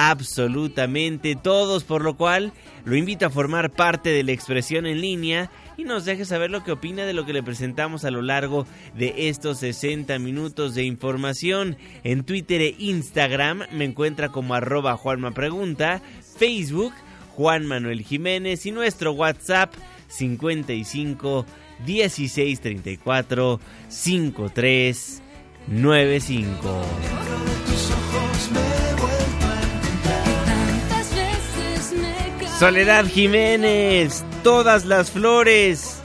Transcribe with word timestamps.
absolutamente 0.00 1.34
todos, 1.34 1.82
por 1.82 2.02
lo 2.02 2.16
cual 2.16 2.52
lo 2.84 2.94
invito 2.94 3.26
a 3.26 3.30
formar 3.30 3.72
parte 3.72 4.10
de 4.10 4.22
la 4.22 4.30
expresión 4.30 4.86
en 4.86 5.00
línea 5.00 5.50
y 5.76 5.82
nos 5.82 6.04
deje 6.04 6.24
saber 6.24 6.52
lo 6.52 6.62
que 6.62 6.70
opina 6.70 7.04
de 7.04 7.14
lo 7.14 7.26
que 7.26 7.32
le 7.32 7.42
presentamos 7.42 8.04
a 8.04 8.12
lo 8.12 8.22
largo 8.22 8.64
de 8.94 9.28
estos 9.28 9.58
60 9.58 10.16
minutos 10.20 10.76
de 10.76 10.84
información. 10.84 11.76
En 12.04 12.22
Twitter 12.22 12.60
e 12.60 12.76
Instagram 12.78 13.64
me 13.72 13.86
encuentra 13.86 14.28
como 14.28 14.54
arroba 14.54 14.96
Juanma 14.96 15.32
Pregunta, 15.32 16.00
Facebook 16.38 16.92
Juan 17.34 17.66
Manuel 17.66 18.02
Jiménez 18.02 18.66
y 18.66 18.70
nuestro 18.70 19.12
WhatsApp 19.12 19.74
55 20.06 21.44
16 21.84 22.60
34 22.60 23.60
53 23.88 25.22
95. 25.66 27.27
Soledad 32.58 33.06
Jiménez, 33.06 34.24
todas 34.42 34.84
las 34.84 35.12
flores. 35.12 35.97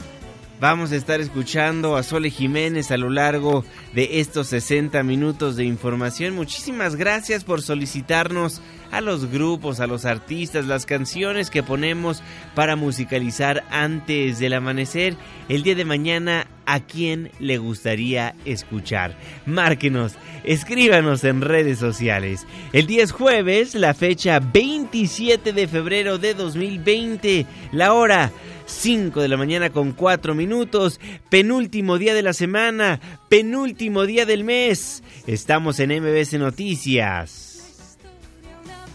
Vamos 0.64 0.92
a 0.92 0.96
estar 0.96 1.20
escuchando 1.20 1.94
a 1.94 2.02
Sole 2.02 2.30
Jiménez 2.30 2.90
a 2.90 2.96
lo 2.96 3.10
largo 3.10 3.66
de 3.92 4.20
estos 4.20 4.46
60 4.46 5.02
minutos 5.02 5.56
de 5.56 5.66
información. 5.66 6.34
Muchísimas 6.34 6.96
gracias 6.96 7.44
por 7.44 7.60
solicitarnos 7.60 8.62
a 8.90 9.02
los 9.02 9.30
grupos, 9.30 9.80
a 9.80 9.86
los 9.86 10.06
artistas, 10.06 10.64
las 10.64 10.86
canciones 10.86 11.50
que 11.50 11.62
ponemos 11.62 12.22
para 12.54 12.76
musicalizar 12.76 13.62
antes 13.70 14.38
del 14.38 14.54
amanecer. 14.54 15.18
El 15.50 15.64
día 15.64 15.74
de 15.74 15.84
mañana, 15.84 16.46
¿a 16.64 16.80
quién 16.80 17.30
le 17.40 17.58
gustaría 17.58 18.34
escuchar? 18.46 19.18
Márquenos, 19.44 20.14
escríbanos 20.44 21.24
en 21.24 21.42
redes 21.42 21.78
sociales. 21.78 22.46
El 22.72 22.86
día 22.86 23.02
es 23.02 23.12
jueves, 23.12 23.74
la 23.74 23.92
fecha 23.92 24.40
27 24.40 25.52
de 25.52 25.68
febrero 25.68 26.16
de 26.16 26.32
2020, 26.32 27.44
la 27.72 27.92
hora 27.92 28.32
5 28.66 29.20
de 29.20 29.28
la 29.28 29.36
mañana 29.36 29.70
con 29.70 29.92
4 29.92 30.34
minutos, 30.34 31.00
penúltimo 31.28 31.98
día 31.98 32.14
de 32.14 32.22
la 32.22 32.32
semana, 32.32 33.00
penúltimo 33.28 34.06
día 34.06 34.26
del 34.26 34.44
mes. 34.44 35.02
Estamos 35.26 35.80
en 35.80 35.90
MBS 36.02 36.34
Noticias. 36.38 37.50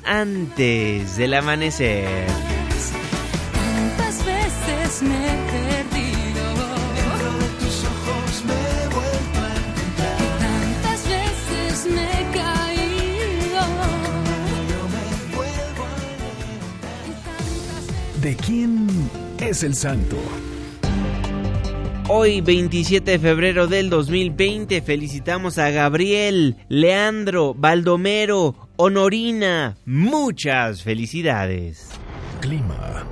Antes 0.06 1.18
del 1.18 1.34
amanecer. 1.35 2.28
Tantas 3.53 4.25
veces 4.25 5.03
me 5.03 5.16
he 5.16 5.38
perdido. 5.52 6.44
Dentro 6.96 7.31
de 7.38 7.50
tus 7.59 7.84
ojos 7.84 8.44
me 8.46 8.53
he 8.53 8.88
vuelto 8.88 9.40
a 9.40 9.50
encontrar. 9.56 10.18
Tantas 10.40 11.01
veces 11.07 11.94
me 11.94 12.03
he 12.03 12.24
caído. 12.34 13.62
Yo 14.69 14.81
me 14.90 15.36
vuelvo 15.36 15.84
a 18.18 18.22
¿De 18.22 18.36
quién 18.36 18.88
es 19.49 19.63
el 19.63 19.73
santo? 19.73 20.15
Hoy, 22.07 22.41
27 22.41 23.11
de 23.11 23.19
febrero 23.19 23.67
del 23.67 23.89
2020, 23.89 24.81
felicitamos 24.81 25.57
a 25.57 25.71
Gabriel, 25.71 26.55
Leandro, 26.69 27.55
Baldomero, 27.55 28.55
Honorina. 28.77 29.75
Muchas 29.85 30.83
felicidades. 30.83 31.89
Clima. 32.41 33.05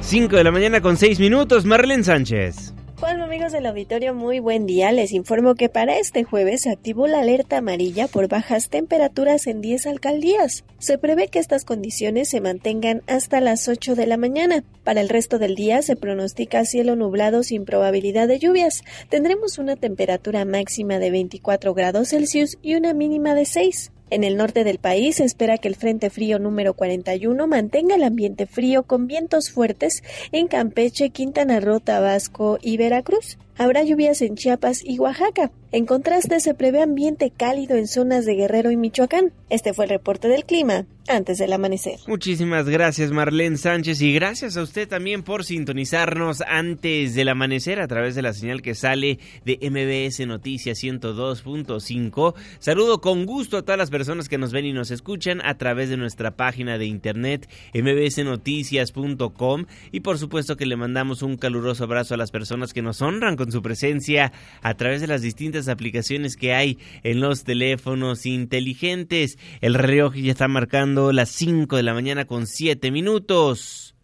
5 0.00 0.36
de 0.36 0.44
la 0.44 0.52
mañana 0.52 0.80
con 0.80 0.96
6 0.96 1.18
minutos, 1.18 1.64
Marlene 1.64 2.04
Sánchez. 2.04 2.72
Hola 3.02 3.24
amigos 3.24 3.52
del 3.52 3.64
auditorio, 3.64 4.14
muy 4.14 4.40
buen 4.40 4.66
día. 4.66 4.92
Les 4.92 5.12
informo 5.12 5.54
que 5.54 5.70
para 5.70 5.98
este 5.98 6.22
jueves 6.22 6.60
se 6.60 6.70
activó 6.70 7.06
la 7.06 7.20
alerta 7.20 7.56
amarilla 7.56 8.08
por 8.08 8.28
bajas 8.28 8.68
temperaturas 8.68 9.46
en 9.46 9.62
10 9.62 9.86
alcaldías. 9.86 10.64
Se 10.78 10.98
prevé 10.98 11.28
que 11.28 11.38
estas 11.38 11.64
condiciones 11.64 12.28
se 12.28 12.42
mantengan 12.42 13.00
hasta 13.06 13.40
las 13.40 13.68
8 13.68 13.94
de 13.94 14.06
la 14.06 14.18
mañana. 14.18 14.64
Para 14.84 15.00
el 15.00 15.08
resto 15.08 15.38
del 15.38 15.54
día 15.54 15.80
se 15.80 15.96
pronostica 15.96 16.66
cielo 16.66 16.94
nublado 16.94 17.42
sin 17.42 17.64
probabilidad 17.64 18.28
de 18.28 18.38
lluvias. 18.38 18.82
Tendremos 19.08 19.56
una 19.56 19.76
temperatura 19.76 20.44
máxima 20.44 20.98
de 20.98 21.10
24 21.10 21.72
grados 21.72 22.10
Celsius 22.10 22.58
y 22.60 22.74
una 22.74 22.92
mínima 22.92 23.34
de 23.34 23.46
6. 23.46 23.92
En 24.10 24.24
el 24.24 24.36
norte 24.36 24.64
del 24.64 24.78
país 24.78 25.16
se 25.16 25.24
espera 25.24 25.56
que 25.58 25.68
el 25.68 25.76
Frente 25.76 26.10
Frío 26.10 26.40
número 26.40 26.74
41 26.74 27.46
mantenga 27.46 27.94
el 27.94 28.02
ambiente 28.02 28.46
frío 28.46 28.82
con 28.82 29.06
vientos 29.06 29.52
fuertes 29.52 30.02
en 30.32 30.48
Campeche, 30.48 31.10
Quintana 31.10 31.60
Roo, 31.60 31.78
Tabasco 31.78 32.58
y 32.60 32.76
Veracruz. 32.76 33.38
Habrá 33.60 33.84
lluvias 33.84 34.22
en 34.22 34.36
Chiapas 34.36 34.82
y 34.82 34.98
Oaxaca. 34.98 35.50
En 35.70 35.84
contraste, 35.84 36.40
se 36.40 36.54
prevé 36.54 36.80
ambiente 36.80 37.30
cálido 37.30 37.76
en 37.76 37.86
zonas 37.86 38.24
de 38.24 38.34
Guerrero 38.34 38.70
y 38.70 38.78
Michoacán. 38.78 39.34
Este 39.50 39.74
fue 39.74 39.84
el 39.84 39.90
reporte 39.90 40.28
del 40.28 40.46
clima 40.46 40.86
antes 41.10 41.38
del 41.38 41.52
amanecer. 41.52 41.98
Muchísimas 42.06 42.68
gracias 42.68 43.10
Marlene 43.10 43.56
Sánchez 43.56 44.00
y 44.00 44.12
gracias 44.12 44.56
a 44.56 44.62
usted 44.62 44.88
también 44.88 45.22
por 45.22 45.44
sintonizarnos 45.44 46.40
antes 46.42 47.14
del 47.14 47.28
amanecer 47.28 47.80
a 47.80 47.88
través 47.88 48.14
de 48.14 48.22
la 48.22 48.32
señal 48.32 48.62
que 48.62 48.74
sale 48.74 49.18
de 49.44 49.58
MBS 49.60 50.26
Noticias 50.26 50.82
102.5. 50.82 52.34
Saludo 52.58 53.00
con 53.00 53.26
gusto 53.26 53.58
a 53.58 53.62
todas 53.62 53.78
las 53.78 53.90
personas 53.90 54.28
que 54.28 54.38
nos 54.38 54.52
ven 54.52 54.66
y 54.66 54.72
nos 54.72 54.90
escuchan 54.90 55.40
a 55.44 55.58
través 55.58 55.90
de 55.90 55.96
nuestra 55.96 56.36
página 56.36 56.78
de 56.78 56.86
internet 56.86 57.48
mbsnoticias.com 57.74 59.66
y 59.90 60.00
por 60.00 60.18
supuesto 60.18 60.56
que 60.56 60.66
le 60.66 60.76
mandamos 60.76 61.22
un 61.22 61.36
caluroso 61.36 61.84
abrazo 61.84 62.14
a 62.14 62.18
las 62.18 62.30
personas 62.30 62.72
que 62.72 62.82
nos 62.82 63.02
honran 63.02 63.36
con 63.36 63.49
su 63.52 63.62
presencia 63.62 64.32
a 64.62 64.74
través 64.74 65.00
de 65.00 65.06
las 65.06 65.22
distintas 65.22 65.68
aplicaciones 65.68 66.36
que 66.36 66.54
hay 66.54 66.78
en 67.02 67.20
los 67.20 67.44
teléfonos 67.44 68.26
inteligentes. 68.26 69.38
El 69.60 69.74
reloj 69.74 70.14
ya 70.14 70.32
está 70.32 70.48
marcando 70.48 71.12
las 71.12 71.30
5 71.30 71.76
de 71.76 71.82
la 71.82 71.94
mañana 71.94 72.24
con 72.24 72.46
7 72.46 72.90
minutos. 72.90 73.94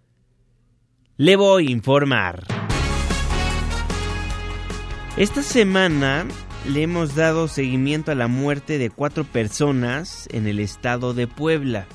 Le 1.16 1.36
voy 1.36 1.68
a 1.68 1.70
informar. 1.70 2.44
Esta 5.16 5.42
semana 5.42 6.26
le 6.68 6.82
hemos 6.82 7.14
dado 7.14 7.48
seguimiento 7.48 8.12
a 8.12 8.14
la 8.14 8.28
muerte 8.28 8.76
de 8.76 8.90
cuatro 8.90 9.24
personas 9.24 10.28
en 10.30 10.46
el 10.46 10.60
estado 10.60 11.14
de 11.14 11.26
Puebla. 11.26 11.86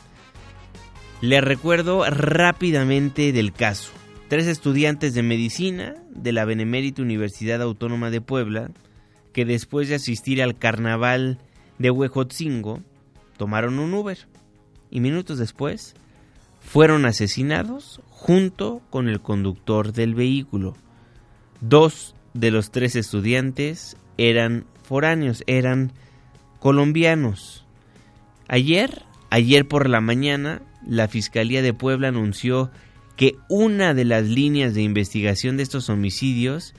Le 1.21 1.39
recuerdo 1.39 2.03
rápidamente 2.09 3.31
del 3.31 3.53
caso. 3.53 3.92
Tres 4.31 4.47
estudiantes 4.47 5.13
de 5.13 5.23
medicina 5.23 5.95
de 6.09 6.31
la 6.31 6.45
Benemérita 6.45 7.01
Universidad 7.01 7.61
Autónoma 7.61 8.09
de 8.11 8.21
Puebla 8.21 8.71
que 9.33 9.43
después 9.43 9.89
de 9.89 9.95
asistir 9.95 10.41
al 10.41 10.57
carnaval 10.57 11.37
de 11.79 11.91
Huejotzingo, 11.91 12.79
tomaron 13.35 13.77
un 13.77 13.93
Uber 13.93 14.17
y 14.89 15.01
minutos 15.01 15.37
después 15.37 15.95
fueron 16.61 17.05
asesinados 17.05 17.99
junto 18.07 18.81
con 18.89 19.09
el 19.09 19.19
conductor 19.19 19.91
del 19.91 20.15
vehículo. 20.15 20.77
Dos 21.59 22.15
de 22.33 22.51
los 22.51 22.71
tres 22.71 22.95
estudiantes 22.95 23.97
eran 24.17 24.65
foráneos, 24.81 25.43
eran 25.45 25.91
colombianos. 26.61 27.65
Ayer, 28.47 29.03
ayer 29.29 29.67
por 29.67 29.89
la 29.89 29.99
mañana, 29.99 30.61
la 30.87 31.09
Fiscalía 31.09 31.61
de 31.61 31.73
Puebla 31.73 32.07
anunció 32.07 32.71
que 33.11 33.35
una 33.49 33.93
de 33.93 34.05
las 34.05 34.25
líneas 34.27 34.73
de 34.73 34.81
investigación 34.81 35.57
de 35.57 35.63
estos 35.63 35.89
homicidios 35.89 36.73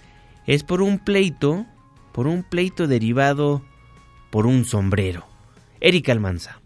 es 0.46 0.64
por 0.64 0.82
un 0.82 0.98
pleito, 0.98 1.66
por 2.12 2.26
un 2.26 2.42
pleito 2.42 2.86
derivado 2.86 3.62
por 4.30 4.46
un 4.46 4.64
sombrero. 4.64 5.26
Erika 5.80 6.12
Almanza. 6.12 6.61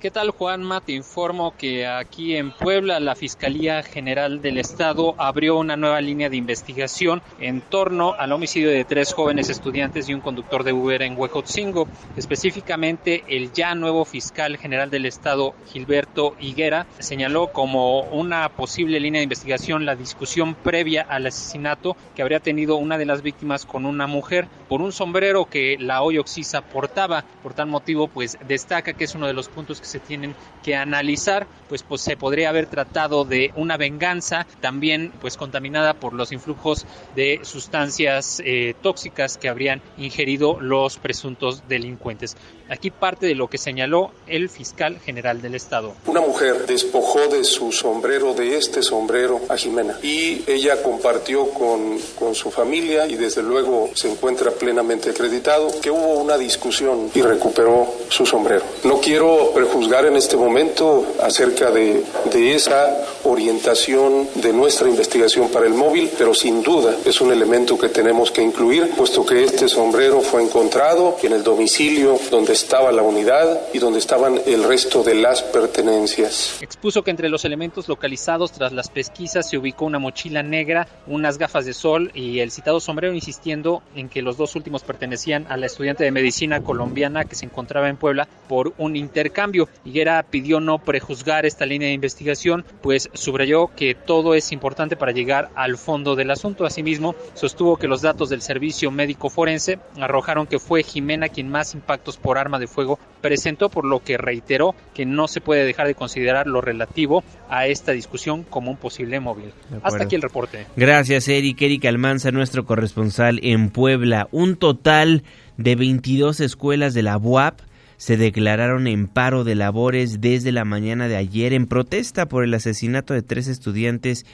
¿Qué 0.00 0.12
tal 0.12 0.30
Juanma? 0.30 0.80
Te 0.80 0.92
informo 0.92 1.54
que 1.58 1.84
aquí 1.84 2.36
en 2.36 2.52
Puebla 2.52 3.00
la 3.00 3.16
Fiscalía 3.16 3.82
General 3.82 4.40
del 4.40 4.58
Estado 4.58 5.16
abrió 5.18 5.58
una 5.58 5.76
nueva 5.76 6.00
línea 6.00 6.30
de 6.30 6.36
investigación 6.36 7.20
en 7.40 7.60
torno 7.62 8.14
al 8.16 8.30
homicidio 8.30 8.70
de 8.70 8.84
tres 8.84 9.12
jóvenes 9.12 9.50
estudiantes 9.50 10.08
y 10.08 10.14
un 10.14 10.20
conductor 10.20 10.62
de 10.62 10.72
Uber 10.72 11.02
en 11.02 11.18
Huejotzingo. 11.18 11.88
Específicamente 12.14 13.24
el 13.26 13.52
ya 13.52 13.74
nuevo 13.74 14.04
fiscal 14.04 14.56
general 14.56 14.88
del 14.88 15.04
Estado 15.04 15.52
Gilberto 15.66 16.36
Higuera 16.38 16.86
señaló 17.00 17.48
como 17.48 18.02
una 18.02 18.48
posible 18.50 19.00
línea 19.00 19.18
de 19.18 19.24
investigación 19.24 19.84
la 19.84 19.96
discusión 19.96 20.54
previa 20.54 21.02
al 21.02 21.26
asesinato 21.26 21.96
que 22.14 22.22
habría 22.22 22.38
tenido 22.38 22.76
una 22.76 22.98
de 22.98 23.06
las 23.06 23.22
víctimas 23.22 23.66
con 23.66 23.84
una 23.84 24.06
mujer 24.06 24.46
por 24.68 24.82
un 24.82 24.92
sombrero 24.92 25.46
que 25.46 25.76
la 25.78 26.02
hoy 26.02 26.18
Oxisa 26.18 26.62
portaba. 26.62 27.24
Por 27.42 27.54
tal 27.54 27.68
motivo 27.68 28.08
pues 28.08 28.38
destaca 28.46 28.92
que 28.92 29.04
es 29.04 29.14
uno 29.14 29.26
de 29.26 29.32
los 29.32 29.48
puntos 29.48 29.80
que 29.80 29.86
se 29.86 29.98
tienen 30.00 30.34
que 30.62 30.76
analizar, 30.76 31.46
pues, 31.68 31.82
pues 31.82 32.02
se 32.02 32.16
podría 32.16 32.50
haber 32.50 32.66
tratado 32.66 33.24
de 33.24 33.52
una 33.56 33.76
venganza 33.76 34.46
también 34.60 35.12
pues 35.20 35.36
contaminada 35.36 35.94
por 35.94 36.12
los 36.12 36.32
influjos 36.32 36.86
de 37.14 37.40
sustancias 37.42 38.42
eh, 38.44 38.74
tóxicas 38.82 39.38
que 39.38 39.48
habrían 39.48 39.82
ingerido 39.96 40.60
los 40.60 40.98
presuntos 40.98 41.62
delincuentes. 41.68 42.36
Aquí 42.68 42.90
parte 42.90 43.26
de 43.26 43.34
lo 43.34 43.48
que 43.48 43.56
señaló 43.56 44.10
el 44.26 44.50
fiscal 44.50 45.00
general 45.00 45.40
del 45.40 45.54
estado. 45.54 45.94
Una 46.06 46.20
mujer 46.20 46.66
despojó 46.66 47.28
de 47.28 47.44
su 47.44 47.72
sombrero, 47.72 48.34
de 48.34 48.56
este 48.56 48.82
sombrero, 48.82 49.40
a 49.48 49.56
Jimena 49.56 49.98
y 50.02 50.42
ella 50.46 50.82
compartió 50.82 51.48
con, 51.50 51.98
con 52.18 52.34
su 52.34 52.50
familia 52.50 53.06
y 53.06 53.16
desde 53.16 53.42
luego 53.42 53.90
se 53.94 54.10
encuentra 54.10 54.50
plenamente 54.58 55.10
acreditado 55.10 55.68
que 55.80 55.90
hubo 55.90 56.14
una 56.14 56.36
discusión 56.36 57.10
y 57.14 57.22
recuperó 57.22 57.86
su 58.08 58.26
sombrero. 58.26 58.62
No 58.84 59.00
quiero 59.00 59.52
prejuzgar 59.54 60.06
en 60.06 60.16
este 60.16 60.36
momento 60.36 61.06
acerca 61.22 61.70
de, 61.70 62.02
de 62.32 62.54
esa 62.54 62.96
orientación 63.24 64.28
de 64.34 64.52
nuestra 64.52 64.88
investigación 64.88 65.48
para 65.48 65.66
el 65.66 65.74
móvil, 65.74 66.10
pero 66.16 66.34
sin 66.34 66.62
duda 66.62 66.96
es 67.04 67.20
un 67.20 67.32
elemento 67.32 67.78
que 67.78 67.88
tenemos 67.88 68.30
que 68.30 68.42
incluir, 68.42 68.90
puesto 68.96 69.24
que 69.24 69.44
este 69.44 69.68
sombrero 69.68 70.20
fue 70.20 70.42
encontrado 70.42 71.16
en 71.22 71.32
el 71.32 71.42
domicilio 71.42 72.18
donde 72.30 72.52
estaba 72.52 72.92
la 72.92 73.02
unidad 73.02 73.60
y 73.72 73.78
donde 73.78 73.98
estaban 73.98 74.40
el 74.46 74.64
resto 74.64 75.02
de 75.02 75.14
las 75.14 75.42
pertenencias. 75.42 76.58
Expuso 76.60 77.02
que 77.02 77.10
entre 77.10 77.28
los 77.28 77.44
elementos 77.44 77.88
localizados 77.88 78.52
tras 78.52 78.72
las 78.72 78.88
pesquisas 78.88 79.48
se 79.48 79.58
ubicó 79.58 79.84
una 79.84 79.98
mochila 79.98 80.42
negra, 80.42 80.88
unas 81.06 81.38
gafas 81.38 81.66
de 81.66 81.74
sol 81.74 82.10
y 82.14 82.40
el 82.40 82.50
citado 82.50 82.80
sombrero, 82.80 83.14
insistiendo 83.14 83.82
en 83.94 84.08
que 84.08 84.22
los 84.22 84.36
dos 84.36 84.47
últimos 84.56 84.82
pertenecían 84.82 85.46
a 85.48 85.56
la 85.56 85.66
estudiante 85.66 86.04
de 86.04 86.10
medicina 86.10 86.60
colombiana 86.60 87.24
que 87.24 87.34
se 87.34 87.44
encontraba 87.44 87.88
en 87.88 87.96
Puebla 87.96 88.28
por 88.48 88.74
un 88.78 88.96
intercambio. 88.96 89.68
Higuera 89.84 90.22
pidió 90.22 90.60
no 90.60 90.78
prejuzgar 90.78 91.46
esta 91.46 91.66
línea 91.66 91.88
de 91.88 91.94
investigación, 91.94 92.64
pues 92.82 93.10
subrayó 93.12 93.68
que 93.74 93.94
todo 93.94 94.34
es 94.34 94.52
importante 94.52 94.96
para 94.96 95.12
llegar 95.12 95.50
al 95.54 95.76
fondo 95.76 96.16
del 96.16 96.30
asunto. 96.30 96.66
Asimismo, 96.66 97.14
sostuvo 97.34 97.76
que 97.76 97.88
los 97.88 98.02
datos 98.02 98.28
del 98.28 98.42
servicio 98.42 98.90
médico 98.90 99.30
forense 99.30 99.78
arrojaron 100.00 100.46
que 100.46 100.58
fue 100.58 100.82
Jimena 100.82 101.28
quien 101.28 101.48
más 101.48 101.74
impactos 101.74 102.16
por 102.16 102.38
arma 102.38 102.58
de 102.58 102.66
fuego 102.66 102.98
presentó, 103.20 103.68
por 103.68 103.84
lo 103.84 104.02
que 104.02 104.16
reiteró 104.16 104.74
que 104.94 105.06
no 105.06 105.28
se 105.28 105.40
puede 105.40 105.64
dejar 105.64 105.86
de 105.86 105.94
considerar 105.94 106.46
lo 106.46 106.60
relativo 106.60 107.22
a 107.48 107.66
esta 107.66 107.92
discusión 107.92 108.44
como 108.44 108.70
un 108.70 108.76
posible 108.76 109.20
móvil. 109.20 109.52
Hasta 109.82 110.04
aquí 110.04 110.14
el 110.14 110.22
reporte. 110.22 110.66
Gracias, 110.76 111.28
Eric. 111.28 111.60
Eric 111.62 111.84
Almanza, 111.86 112.30
nuestro 112.30 112.64
corresponsal 112.64 113.40
en 113.42 113.70
Puebla. 113.70 114.28
Un 114.38 114.54
total 114.54 115.24
de 115.56 115.74
22 115.74 116.38
escuelas 116.38 116.94
de 116.94 117.02
la 117.02 117.18
UAP 117.18 117.58
se 117.96 118.16
declararon 118.16 118.86
en 118.86 119.08
paro 119.08 119.42
de 119.42 119.56
labores 119.56 120.20
desde 120.20 120.52
la 120.52 120.64
mañana 120.64 121.08
de 121.08 121.16
ayer 121.16 121.52
en 121.52 121.66
protesta 121.66 122.28
por 122.28 122.44
el 122.44 122.54
asesinato 122.54 123.14
de 123.14 123.22
tres 123.22 123.48
estudiantes 123.48 124.26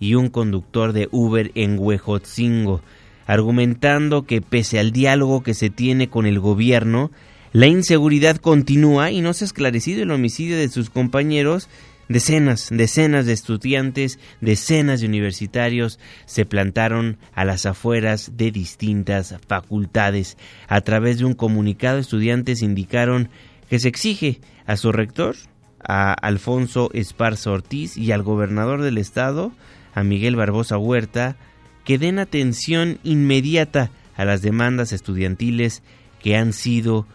y 0.00 0.14
un 0.14 0.30
conductor 0.30 0.94
de 0.94 1.06
Uber 1.12 1.50
en 1.54 1.78
Huejotzingo, 1.78 2.80
argumentando 3.26 4.22
que 4.22 4.40
pese 4.40 4.78
al 4.78 4.90
diálogo 4.90 5.42
que 5.42 5.52
se 5.52 5.68
tiene 5.68 6.08
con 6.08 6.24
el 6.24 6.40
gobierno, 6.40 7.10
la 7.52 7.66
inseguridad 7.66 8.38
continúa 8.38 9.10
y 9.10 9.20
no 9.20 9.34
se 9.34 9.44
ha 9.44 9.48
esclarecido 9.48 10.02
el 10.02 10.12
homicidio 10.12 10.56
de 10.56 10.70
sus 10.70 10.88
compañeros. 10.88 11.68
Decenas, 12.08 12.68
decenas 12.70 13.26
de 13.26 13.32
estudiantes, 13.32 14.18
decenas 14.40 15.00
de 15.00 15.06
universitarios 15.06 15.98
se 16.26 16.44
plantaron 16.44 17.16
a 17.32 17.44
las 17.44 17.64
afueras 17.64 18.32
de 18.36 18.50
distintas 18.50 19.36
facultades. 19.46 20.36
A 20.68 20.80
través 20.80 21.18
de 21.18 21.24
un 21.24 21.34
comunicado, 21.34 21.98
estudiantes 21.98 22.62
indicaron 22.62 23.30
que 23.70 23.78
se 23.78 23.88
exige 23.88 24.40
a 24.66 24.76
su 24.76 24.92
rector, 24.92 25.36
a 25.82 26.12
Alfonso 26.12 26.90
Esparza 26.92 27.50
Ortiz 27.50 27.96
y 27.96 28.12
al 28.12 28.22
gobernador 28.22 28.82
del 28.82 28.98
estado, 28.98 29.52
a 29.94 30.02
Miguel 30.02 30.36
Barbosa 30.36 30.78
Huerta, 30.78 31.36
que 31.84 31.98
den 31.98 32.18
atención 32.18 32.98
inmediata 33.02 33.90
a 34.16 34.24
las 34.24 34.42
demandas 34.42 34.92
estudiantiles 34.92 35.82
que 36.20 36.36
han 36.36 36.52
sido 36.52 37.06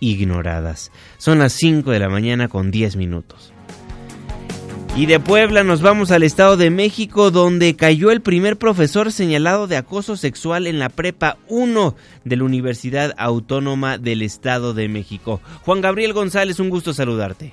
ignoradas. 0.00 0.90
Son 1.18 1.38
las 1.38 1.52
5 1.52 1.90
de 1.90 1.98
la 1.98 2.08
mañana 2.08 2.48
con 2.48 2.70
10 2.70 2.96
minutos. 2.96 3.52
Y 4.96 5.04
de 5.04 5.20
Puebla 5.20 5.62
nos 5.62 5.82
vamos 5.82 6.10
al 6.10 6.22
Estado 6.22 6.56
de 6.56 6.70
México 6.70 7.30
donde 7.30 7.76
cayó 7.76 8.10
el 8.10 8.22
primer 8.22 8.56
profesor 8.56 9.12
señalado 9.12 9.66
de 9.66 9.76
acoso 9.76 10.16
sexual 10.16 10.66
en 10.66 10.78
la 10.78 10.88
Prepa 10.88 11.36
1 11.48 11.94
de 12.24 12.36
la 12.36 12.44
Universidad 12.44 13.12
Autónoma 13.18 13.98
del 13.98 14.22
Estado 14.22 14.72
de 14.72 14.88
México. 14.88 15.42
Juan 15.66 15.82
Gabriel 15.82 16.14
González, 16.14 16.60
un 16.60 16.70
gusto 16.70 16.94
saludarte. 16.94 17.52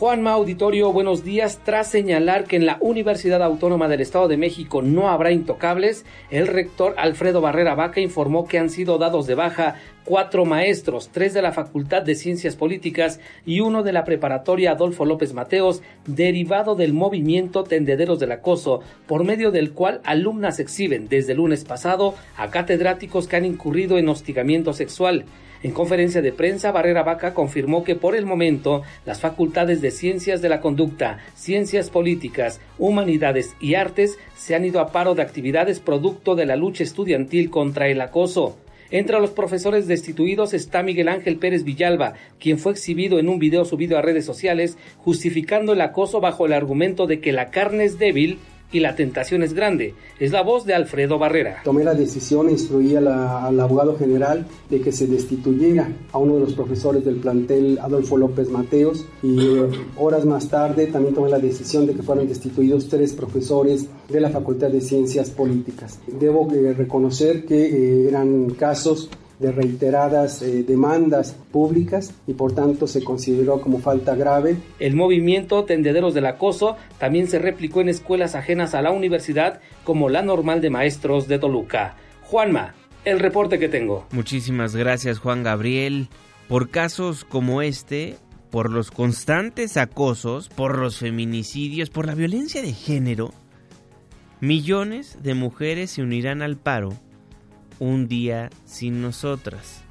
Juanma 0.00 0.32
Auditorio, 0.32 0.94
buenos 0.94 1.24
días. 1.24 1.60
Tras 1.62 1.90
señalar 1.90 2.44
que 2.44 2.56
en 2.56 2.64
la 2.64 2.78
Universidad 2.80 3.42
Autónoma 3.42 3.86
del 3.86 4.00
Estado 4.00 4.28
de 4.28 4.38
México 4.38 4.80
no 4.80 5.10
habrá 5.10 5.30
intocables, 5.30 6.06
el 6.30 6.46
rector 6.46 6.94
Alfredo 6.96 7.42
Barrera 7.42 7.74
Vaca 7.74 8.00
informó 8.00 8.48
que 8.48 8.58
han 8.58 8.70
sido 8.70 8.96
dados 8.96 9.26
de 9.26 9.34
baja 9.34 9.74
cuatro 10.06 10.46
maestros, 10.46 11.10
tres 11.12 11.34
de 11.34 11.42
la 11.42 11.52
Facultad 11.52 12.00
de 12.00 12.14
Ciencias 12.14 12.56
Políticas 12.56 13.20
y 13.44 13.60
uno 13.60 13.82
de 13.82 13.92
la 13.92 14.04
preparatoria 14.04 14.70
Adolfo 14.70 15.04
López 15.04 15.34
Mateos, 15.34 15.82
derivado 16.06 16.76
del 16.76 16.94
movimiento 16.94 17.64
Tendederos 17.64 18.18
del 18.18 18.32
Acoso, 18.32 18.80
por 19.06 19.22
medio 19.22 19.50
del 19.50 19.72
cual 19.72 20.00
alumnas 20.04 20.60
exhiben 20.60 21.10
desde 21.10 21.32
el 21.32 21.38
lunes 21.38 21.64
pasado 21.66 22.14
a 22.38 22.48
catedráticos 22.48 23.28
que 23.28 23.36
han 23.36 23.44
incurrido 23.44 23.98
en 23.98 24.08
hostigamiento 24.08 24.72
sexual. 24.72 25.26
En 25.62 25.72
conferencia 25.72 26.22
de 26.22 26.32
prensa, 26.32 26.72
Barrera 26.72 27.02
Vaca 27.02 27.34
confirmó 27.34 27.84
que 27.84 27.94
por 27.94 28.16
el 28.16 28.24
momento 28.24 28.82
las 29.04 29.20
facultades 29.20 29.82
de 29.82 29.90
Ciencias 29.90 30.40
de 30.40 30.48
la 30.48 30.62
Conducta, 30.62 31.18
Ciencias 31.34 31.90
Políticas, 31.90 32.60
Humanidades 32.78 33.54
y 33.60 33.74
Artes 33.74 34.18
se 34.36 34.54
han 34.54 34.64
ido 34.64 34.80
a 34.80 34.90
paro 34.90 35.14
de 35.14 35.20
actividades 35.20 35.78
producto 35.78 36.34
de 36.34 36.46
la 36.46 36.56
lucha 36.56 36.82
estudiantil 36.82 37.50
contra 37.50 37.88
el 37.88 38.00
acoso. 38.00 38.56
Entre 38.90 39.20
los 39.20 39.30
profesores 39.30 39.86
destituidos 39.86 40.54
está 40.54 40.82
Miguel 40.82 41.08
Ángel 41.08 41.36
Pérez 41.36 41.62
Villalba, 41.62 42.14
quien 42.40 42.58
fue 42.58 42.72
exhibido 42.72 43.18
en 43.18 43.28
un 43.28 43.38
video 43.38 43.64
subido 43.64 43.98
a 43.98 44.02
redes 44.02 44.24
sociales 44.24 44.78
justificando 44.96 45.74
el 45.74 45.80
acoso 45.82 46.20
bajo 46.20 46.46
el 46.46 46.54
argumento 46.54 47.06
de 47.06 47.20
que 47.20 47.32
la 47.32 47.50
carne 47.50 47.84
es 47.84 47.98
débil 47.98 48.38
y 48.72 48.80
la 48.80 48.94
tentación 48.94 49.42
es 49.42 49.54
grande. 49.54 49.94
Es 50.18 50.32
la 50.32 50.42
voz 50.42 50.64
de 50.64 50.74
Alfredo 50.74 51.18
Barrera. 51.18 51.60
Tomé 51.64 51.84
la 51.84 51.94
decisión 51.94 52.48
e 52.48 52.52
instruí 52.52 52.94
a 52.96 53.00
la, 53.00 53.46
al 53.46 53.58
abogado 53.58 53.96
general 53.96 54.46
de 54.68 54.80
que 54.80 54.92
se 54.92 55.06
destituyera 55.06 55.88
a 56.12 56.18
uno 56.18 56.34
de 56.34 56.40
los 56.40 56.54
profesores 56.54 57.04
del 57.04 57.16
plantel 57.16 57.78
Adolfo 57.80 58.16
López 58.16 58.50
Mateos 58.50 59.04
y 59.22 59.40
eh, 59.40 59.68
horas 59.96 60.24
más 60.24 60.48
tarde 60.48 60.86
también 60.86 61.14
tomé 61.14 61.30
la 61.30 61.38
decisión 61.38 61.86
de 61.86 61.94
que 61.94 62.02
fueran 62.02 62.28
destituidos 62.28 62.88
tres 62.88 63.12
profesores 63.12 63.86
de 64.08 64.20
la 64.20 64.30
Facultad 64.30 64.68
de 64.70 64.80
Ciencias 64.80 65.30
Políticas. 65.30 65.98
Debo 66.06 66.48
eh, 66.52 66.74
reconocer 66.74 67.44
que 67.44 67.66
eh, 67.66 68.08
eran 68.08 68.50
casos 68.50 69.10
de 69.40 69.52
reiteradas 69.52 70.42
eh, 70.42 70.62
demandas 70.62 71.34
públicas 71.50 72.14
y 72.26 72.34
por 72.34 72.52
tanto 72.52 72.86
se 72.86 73.02
consideró 73.02 73.60
como 73.60 73.80
falta 73.80 74.14
grave. 74.14 74.58
El 74.78 74.94
movimiento 74.94 75.64
Tendederos 75.64 76.14
del 76.14 76.26
Acoso 76.26 76.76
también 76.98 77.26
se 77.26 77.38
replicó 77.38 77.80
en 77.80 77.88
escuelas 77.88 78.34
ajenas 78.34 78.74
a 78.74 78.82
la 78.82 78.90
universidad 78.90 79.60
como 79.82 80.10
la 80.10 80.22
Normal 80.22 80.60
de 80.60 80.70
Maestros 80.70 81.26
de 81.26 81.38
Toluca. 81.38 81.96
Juanma, 82.22 82.74
el 83.06 83.18
reporte 83.18 83.58
que 83.58 83.70
tengo. 83.70 84.06
Muchísimas 84.12 84.76
gracias 84.76 85.18
Juan 85.18 85.42
Gabriel. 85.42 86.08
Por 86.46 86.68
casos 86.68 87.24
como 87.24 87.62
este, 87.62 88.16
por 88.50 88.70
los 88.70 88.90
constantes 88.90 89.78
acosos, 89.78 90.50
por 90.50 90.76
los 90.76 90.98
feminicidios, 90.98 91.88
por 91.88 92.06
la 92.06 92.14
violencia 92.14 92.60
de 92.60 92.74
género, 92.74 93.32
millones 94.40 95.18
de 95.22 95.34
mujeres 95.34 95.92
se 95.92 96.02
unirán 96.02 96.42
al 96.42 96.56
paro 96.58 96.90
un 97.80 98.06
día 98.06 98.50
sin 98.64 99.02
nosotras. 99.02 99.82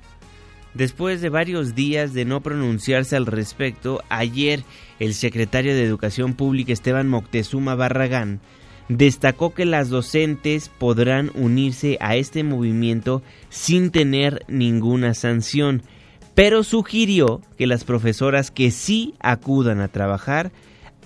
Después 0.74 1.20
de 1.20 1.30
varios 1.30 1.76
días 1.76 2.14
de 2.14 2.24
no 2.24 2.42
pronunciarse 2.42 3.18
al 3.18 3.26
respecto, 3.26 4.02
ayer 4.08 4.64
el 5.00 5.14
secretario 5.14 5.74
de 5.74 5.84
Educación 5.84 6.36
Pública 6.36 6.72
Esteban 6.72 7.10
Moctezuma 7.10 7.76
Barragán 7.76 8.40
destacó 8.88 9.54
que 9.54 9.66
las 9.66 9.90
docentes 9.90 10.70
podrán 10.70 11.32
unirse 11.36 11.98
a 12.02 12.16
este 12.16 12.44
movimiento 12.44 13.22
sin 13.50 13.92
tener 13.92 14.44
ninguna 14.48 15.14
sanción, 15.14 15.84
pero 16.36 16.64
sugirió 16.64 17.42
que 17.58 17.68
las 17.68 17.84
profesoras 17.84 18.52
que 18.52 18.72
sí 18.72 19.16
acudan 19.20 19.80
a 19.82 19.88
trabajar 19.88 20.52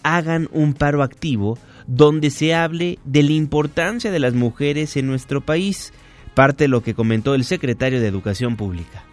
hagan 0.03 0.49
un 0.51 0.73
paro 0.73 1.03
activo 1.03 1.57
donde 1.87 2.29
se 2.29 2.53
hable 2.53 2.99
de 3.05 3.23
la 3.23 3.31
importancia 3.31 4.11
de 4.11 4.19
las 4.19 4.33
mujeres 4.33 4.95
en 4.97 5.07
nuestro 5.07 5.41
país, 5.41 5.93
parte 6.33 6.67
lo 6.67 6.81
que 6.81 6.93
comentó 6.93 7.35
el 7.35 7.43
secretario 7.43 8.01
de 8.01 8.07
Educación 8.07 8.55
Pública. 8.55 9.03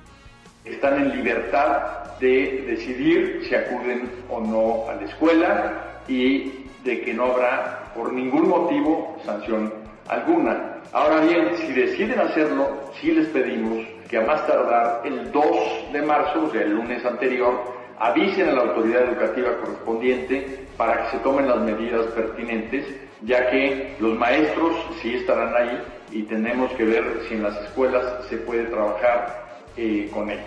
Están 0.65 1.03
en 1.03 1.17
libertad 1.17 2.19
de 2.21 2.65
decidir 2.67 3.43
si 3.49 3.55
acuden 3.55 4.11
o 4.29 4.41
no 4.41 4.91
a 4.91 4.95
la 4.95 5.09
escuela 5.09 6.03
y 6.09 6.53
de 6.85 7.03
que 7.03 7.15
no 7.15 7.27
habrá 7.33 7.93
por 7.95 8.13
ningún 8.13 8.49
motivo 8.49 9.19
sanción 9.25 9.73
alguna. 10.09 10.77
Ahora 10.93 11.21
bien, 11.21 11.57
si 11.59 11.73
deciden 11.73 12.19
hacerlo, 12.19 12.91
sí 13.01 13.13
les 13.13 13.29
pedimos 13.29 13.87
que 14.09 14.19
a 14.19 14.23
más 14.23 14.47
tardar 14.47 15.03
el 15.05 15.31
2 15.31 15.45
de 15.93 16.03
marzo, 16.03 16.45
o 16.45 16.51
sea, 16.51 16.63
el 16.63 16.73
lunes 16.73 17.05
anterior, 17.05 17.81
avisen 17.99 18.49
a 18.49 18.53
la 18.53 18.63
autoridad 18.63 19.05
educativa 19.05 19.57
correspondiente 19.59 20.67
para 20.77 21.05
que 21.05 21.17
se 21.17 21.19
tomen 21.19 21.47
las 21.47 21.61
medidas 21.61 22.07
pertinentes, 22.07 22.87
ya 23.23 23.51
que 23.51 23.95
los 24.01 24.19
maestros 24.19 24.75
sí 25.01 25.15
estarán 25.15 25.55
ahí 25.55 25.83
y 26.13 26.23
tenemos 26.23 26.73
que 26.73 26.85
ver 26.85 27.05
si 27.29 27.35
en 27.35 27.43
las 27.43 27.57
escuelas 27.65 28.27
se 28.29 28.39
puede 28.39 28.65
trabajar 28.65 29.61
eh, 29.77 30.09
con 30.13 30.31
ellos. 30.31 30.45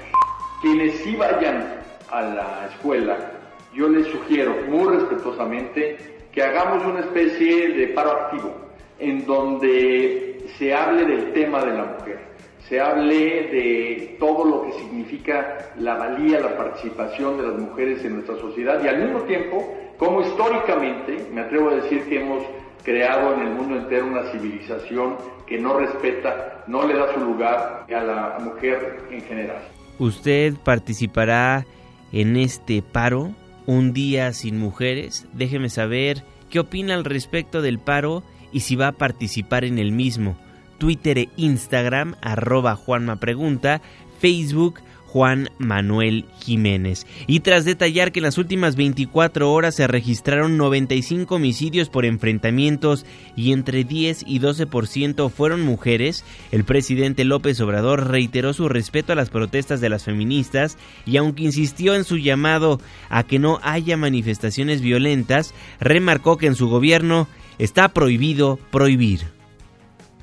Quienes 0.62 0.96
sí 1.00 1.16
vayan 1.16 1.82
a 2.10 2.22
la 2.22 2.70
escuela, 2.72 3.18
yo 3.74 3.90
les 3.90 4.08
sugiero 4.08 4.56
muy 4.68 4.96
respetuosamente 4.96 5.98
que 6.32 6.42
hagamos 6.42 6.86
una 6.86 7.02
especie 7.02 7.70
de 7.70 7.88
paro 7.90 8.12
activo, 8.12 8.56
en 9.00 9.26
donde 9.26 10.46
se 10.58 10.74
hable 10.74 11.06
del 11.06 11.34
tema 11.34 11.64
de 11.64 11.74
la 11.74 11.86
mujer, 11.86 12.20
se 12.68 12.80
hable 12.80 13.16
de 13.18 14.16
todo 14.20 14.46
lo 14.46 14.64
que 14.64 14.72
significa 14.74 15.72
la 15.78 15.96
valía, 15.96 16.40
la 16.40 16.58
participación 16.58 17.38
de 17.38 17.44
las 17.44 17.60
mujeres 17.60 18.04
en 18.04 18.16
nuestra 18.16 18.38
sociedad 18.38 18.84
y 18.84 18.88
al 18.88 19.04
mismo 19.04 19.22
tiempo, 19.22 19.76
como 19.98 20.22
históricamente, 20.22 21.18
me 21.32 21.42
atrevo 21.42 21.70
a 21.70 21.76
decir 21.76 22.04
que 22.06 22.22
hemos 22.22 22.44
creado 22.84 23.36
en 23.36 23.48
el 23.48 23.54
mundo 23.54 23.78
entero 23.78 24.08
una 24.08 24.32
civilización 24.32 25.16
que 25.48 25.60
no 25.60 25.80
respeta, 25.80 26.64
no 26.68 26.88
le 26.88 26.96
da 26.96 27.14
su 27.14 27.20
lugar 27.20 27.86
a 27.94 28.04
la 28.04 28.38
mujer 28.40 29.04
en 29.12 29.22
general. 29.22 29.62
¿Usted 30.00 30.54
participará 30.64 31.66
en 32.12 32.38
este 32.38 32.82
paro? 32.82 33.32
un 33.66 33.94
día 33.94 34.34
sin 34.34 34.60
mujeres? 34.60 35.28
Déjeme 35.34 35.70
saber 35.70 36.24
qué 36.50 36.60
opina 36.60 36.94
al 36.94 37.06
respecto 37.06 37.62
del 37.62 37.80
paro 37.80 38.24
y 38.52 38.62
si 38.62 38.76
va 38.76 38.90
a 38.90 38.94
participar 38.94 39.64
en 39.66 39.80
el 39.80 39.92
mismo. 39.92 40.38
Twitter 40.78 41.18
e 41.18 41.30
Instagram, 41.38 42.16
arroba 42.22 42.76
Juanma 42.76 43.20
Pregunta, 43.20 43.82
Facebook, 44.20 44.80
Juan 45.14 45.52
Manuel 45.60 46.26
Jiménez. 46.40 47.06
Y 47.28 47.42
tras 47.42 47.66
detallar 47.66 48.12
que 48.12 48.20
en 48.20 48.24
las 48.24 48.40
últimas 48.40 48.76
24 48.76 49.52
horas 49.52 49.76
se 49.76 49.86
registraron 49.86 50.58
95 50.58 51.36
homicidios 51.36 51.90
por 51.90 52.06
enfrentamientos 52.06 53.06
y 53.36 53.52
entre 53.52 53.84
10 53.84 54.24
y 54.26 54.40
12% 54.40 55.30
fueron 55.30 55.62
mujeres, 55.62 56.26
el 56.52 56.64
presidente 56.64 57.26
López 57.26 57.62
Obrador 57.62 58.10
reiteró 58.10 58.54
su 58.54 58.68
respeto 58.68 59.14
a 59.14 59.16
las 59.16 59.30
protestas 59.30 59.82
de 59.82 59.90
las 59.90 60.04
feministas 60.04 60.80
y 61.06 61.18
aunque 61.18 61.44
insistió 61.44 61.94
en 61.94 62.06
su 62.06 62.18
llamado 62.18 62.82
a 63.10 63.22
que 63.22 63.38
no 63.38 63.60
haya 63.62 63.96
manifestaciones 63.96 64.82
violentas, 64.82 65.54
remarcó 65.80 66.38
que 66.38 66.48
en 66.48 66.56
su 66.56 66.70
gobierno 66.70 67.28
está 67.60 67.90
prohibido 67.90 68.58
prohibir. 68.72 69.28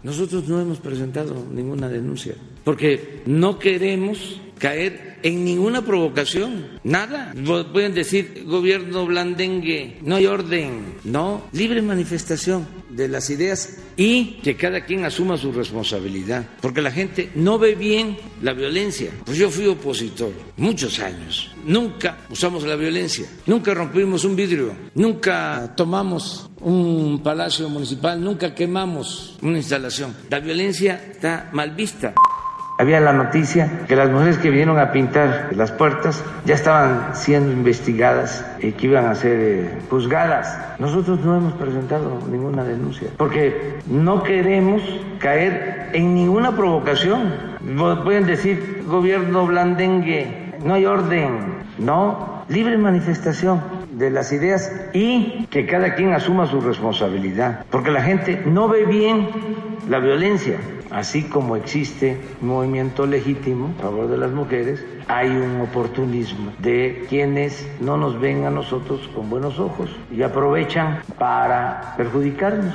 Nosotros 0.02 0.48
no 0.48 0.60
hemos 0.60 0.78
presentado 0.78 1.46
ninguna 1.52 1.88
denuncia 1.88 2.34
porque 2.64 3.22
no 3.26 3.60
queremos 3.60 4.40
caer 4.60 5.18
en 5.22 5.44
ninguna 5.44 5.82
provocación, 5.84 6.78
nada. 6.84 7.34
Pueden 7.72 7.94
decir 7.94 8.44
gobierno 8.46 9.06
blandengue, 9.06 9.98
no 10.02 10.16
hay 10.16 10.26
orden, 10.26 10.96
no, 11.04 11.42
libre 11.52 11.82
manifestación 11.82 12.68
de 12.90 13.08
las 13.08 13.30
ideas 13.30 13.78
y 13.96 14.38
que 14.42 14.56
cada 14.56 14.84
quien 14.84 15.04
asuma 15.04 15.36
su 15.36 15.50
responsabilidad, 15.52 16.46
porque 16.60 16.82
la 16.82 16.92
gente 16.92 17.30
no 17.34 17.58
ve 17.58 17.74
bien 17.74 18.18
la 18.42 18.52
violencia. 18.52 19.10
Pues 19.24 19.38
yo 19.38 19.50
fui 19.50 19.66
opositor 19.66 20.32
muchos 20.56 21.00
años, 21.00 21.50
nunca 21.64 22.18
usamos 22.30 22.64
la 22.64 22.76
violencia, 22.76 23.26
nunca 23.46 23.74
rompimos 23.74 24.24
un 24.24 24.36
vidrio, 24.36 24.74
nunca 24.94 25.72
tomamos 25.76 26.50
un 26.60 27.22
palacio 27.22 27.68
municipal, 27.68 28.22
nunca 28.22 28.54
quemamos 28.54 29.38
una 29.40 29.56
instalación. 29.56 30.14
La 30.28 30.40
violencia 30.40 31.02
está 31.12 31.48
mal 31.52 31.70
vista. 31.70 32.14
Había 32.80 32.98
la 32.98 33.12
noticia 33.12 33.70
que 33.86 33.94
las 33.94 34.08
mujeres 34.08 34.38
que 34.38 34.48
vinieron 34.48 34.78
a 34.78 34.90
pintar 34.90 35.50
las 35.54 35.70
puertas 35.70 36.24
ya 36.46 36.54
estaban 36.54 37.14
siendo 37.14 37.52
investigadas 37.52 38.42
y 38.58 38.72
que 38.72 38.86
iban 38.86 39.04
a 39.04 39.14
ser 39.14 39.38
eh, 39.38 39.78
juzgadas. 39.90 40.58
Nosotros 40.78 41.20
no 41.20 41.36
hemos 41.36 41.52
presentado 41.52 42.18
ninguna 42.30 42.64
denuncia 42.64 43.08
porque 43.18 43.74
no 43.86 44.22
queremos 44.22 44.80
caer 45.18 45.90
en 45.92 46.14
ninguna 46.14 46.56
provocación. 46.56 47.34
Pueden 48.02 48.26
decir 48.26 48.82
gobierno 48.86 49.46
blandengue, 49.46 50.54
no 50.64 50.72
hay 50.72 50.86
orden, 50.86 51.36
no, 51.76 52.44
libre 52.48 52.78
manifestación 52.78 53.60
de 54.00 54.10
las 54.10 54.32
ideas 54.32 54.72
y 54.92 55.46
que 55.50 55.66
cada 55.66 55.94
quien 55.94 56.12
asuma 56.12 56.46
su 56.46 56.60
responsabilidad, 56.60 57.64
porque 57.70 57.90
la 57.90 58.02
gente 58.02 58.42
no 58.46 58.66
ve 58.66 58.86
bien 58.86 59.28
la 59.88 60.00
violencia. 60.00 60.58
Así 60.90 61.22
como 61.22 61.54
existe 61.54 62.18
un 62.40 62.48
movimiento 62.48 63.06
legítimo 63.06 63.72
a 63.78 63.82
favor 63.82 64.08
de 64.08 64.18
las 64.18 64.32
mujeres, 64.32 64.84
hay 65.06 65.28
un 65.28 65.60
oportunismo 65.60 66.52
de 66.58 67.06
quienes 67.08 67.68
no 67.80 67.96
nos 67.96 68.18
ven 68.18 68.44
a 68.44 68.50
nosotros 68.50 69.08
con 69.14 69.30
buenos 69.30 69.60
ojos 69.60 69.90
y 70.10 70.22
aprovechan 70.22 71.02
para 71.16 71.94
perjudicarnos. 71.96 72.74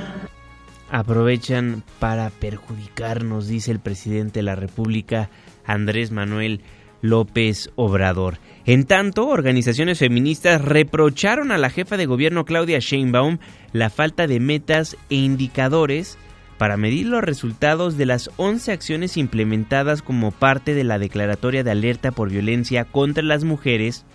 Aprovechan 0.91 1.83
para 1.99 2.29
perjudicarnos, 2.29 3.47
dice 3.47 3.71
el 3.71 3.79
presidente 3.79 4.39
de 4.39 4.43
la 4.43 4.55
República, 4.55 5.29
Andrés 5.65 6.11
Manuel 6.11 6.61
López 7.09 7.71
Obrador. 7.75 8.39
En 8.65 8.85
tanto, 8.85 9.27
organizaciones 9.27 9.99
feministas 9.99 10.61
reprocharon 10.61 11.51
a 11.51 11.57
la 11.57 11.69
jefa 11.69 11.97
de 11.97 12.05
gobierno 12.05 12.45
Claudia 12.45 12.79
Sheinbaum 12.79 13.37
la 13.73 13.89
falta 13.89 14.27
de 14.27 14.39
metas 14.39 14.97
e 15.09 15.15
indicadores 15.15 16.17
para 16.57 16.77
medir 16.77 17.07
los 17.07 17.23
resultados 17.23 17.97
de 17.97 18.05
las 18.05 18.31
11 18.37 18.71
acciones 18.71 19.17
implementadas 19.17 20.01
como 20.01 20.31
parte 20.31 20.73
de 20.73 20.83
la 20.83 20.99
Declaratoria 20.99 21.63
de 21.63 21.71
Alerta 21.71 22.11
por 22.11 22.29
Violencia 22.29 22.85
contra 22.85 23.23
las 23.23 23.43
Mujeres 23.43 24.05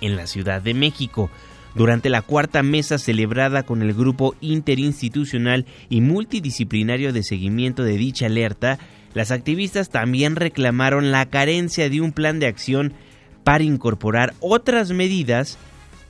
en 0.00 0.16
la 0.16 0.26
Ciudad 0.26 0.62
de 0.62 0.74
México. 0.74 1.30
Durante 1.74 2.08
la 2.08 2.22
cuarta 2.22 2.62
mesa 2.62 2.96
celebrada 2.96 3.64
con 3.64 3.82
el 3.82 3.92
grupo 3.92 4.34
interinstitucional 4.40 5.66
y 5.90 6.00
multidisciplinario 6.00 7.12
de 7.12 7.22
seguimiento 7.22 7.84
de 7.84 7.98
dicha 7.98 8.26
alerta, 8.26 8.78
las 9.16 9.30
activistas 9.30 9.88
también 9.88 10.36
reclamaron 10.36 11.10
la 11.10 11.24
carencia 11.24 11.88
de 11.88 12.02
un 12.02 12.12
plan 12.12 12.38
de 12.38 12.48
acción 12.48 12.92
para 13.44 13.64
incorporar 13.64 14.34
otras 14.40 14.90
medidas 14.90 15.56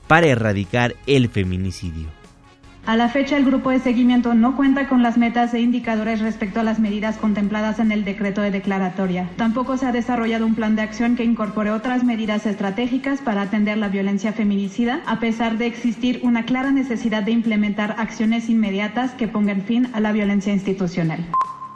para 0.07 0.27
erradicar 0.27 0.93
el 1.05 1.29
feminicidio. 1.29 2.09
A 2.85 2.97
la 2.97 3.07
fecha, 3.07 3.37
el 3.37 3.45
grupo 3.45 3.69
de 3.69 3.79
seguimiento 3.79 4.33
no 4.33 4.57
cuenta 4.57 4.89
con 4.89 5.03
las 5.03 5.17
metas 5.17 5.53
e 5.53 5.61
indicadores 5.61 6.19
respecto 6.19 6.59
a 6.59 6.63
las 6.63 6.79
medidas 6.79 7.15
contempladas 7.15 7.79
en 7.79 7.93
el 7.93 8.03
decreto 8.03 8.41
de 8.41 8.51
declaratoria. 8.51 9.29
Tampoco 9.37 9.77
se 9.77 9.85
ha 9.85 9.93
desarrollado 9.93 10.45
un 10.45 10.55
plan 10.55 10.75
de 10.75 10.81
acción 10.81 11.15
que 11.15 11.23
incorpore 11.23 11.71
otras 11.71 12.03
medidas 12.03 12.45
estratégicas 12.45 13.21
para 13.21 13.43
atender 13.43 13.77
la 13.77 13.87
violencia 13.87 14.33
feminicida, 14.33 15.01
a 15.05 15.21
pesar 15.21 15.57
de 15.57 15.67
existir 15.67 16.19
una 16.23 16.43
clara 16.43 16.71
necesidad 16.71 17.23
de 17.23 17.31
implementar 17.31 17.95
acciones 17.99 18.49
inmediatas 18.49 19.11
que 19.11 19.29
pongan 19.29 19.61
fin 19.61 19.87
a 19.93 20.01
la 20.01 20.11
violencia 20.11 20.51
institucional 20.51 21.25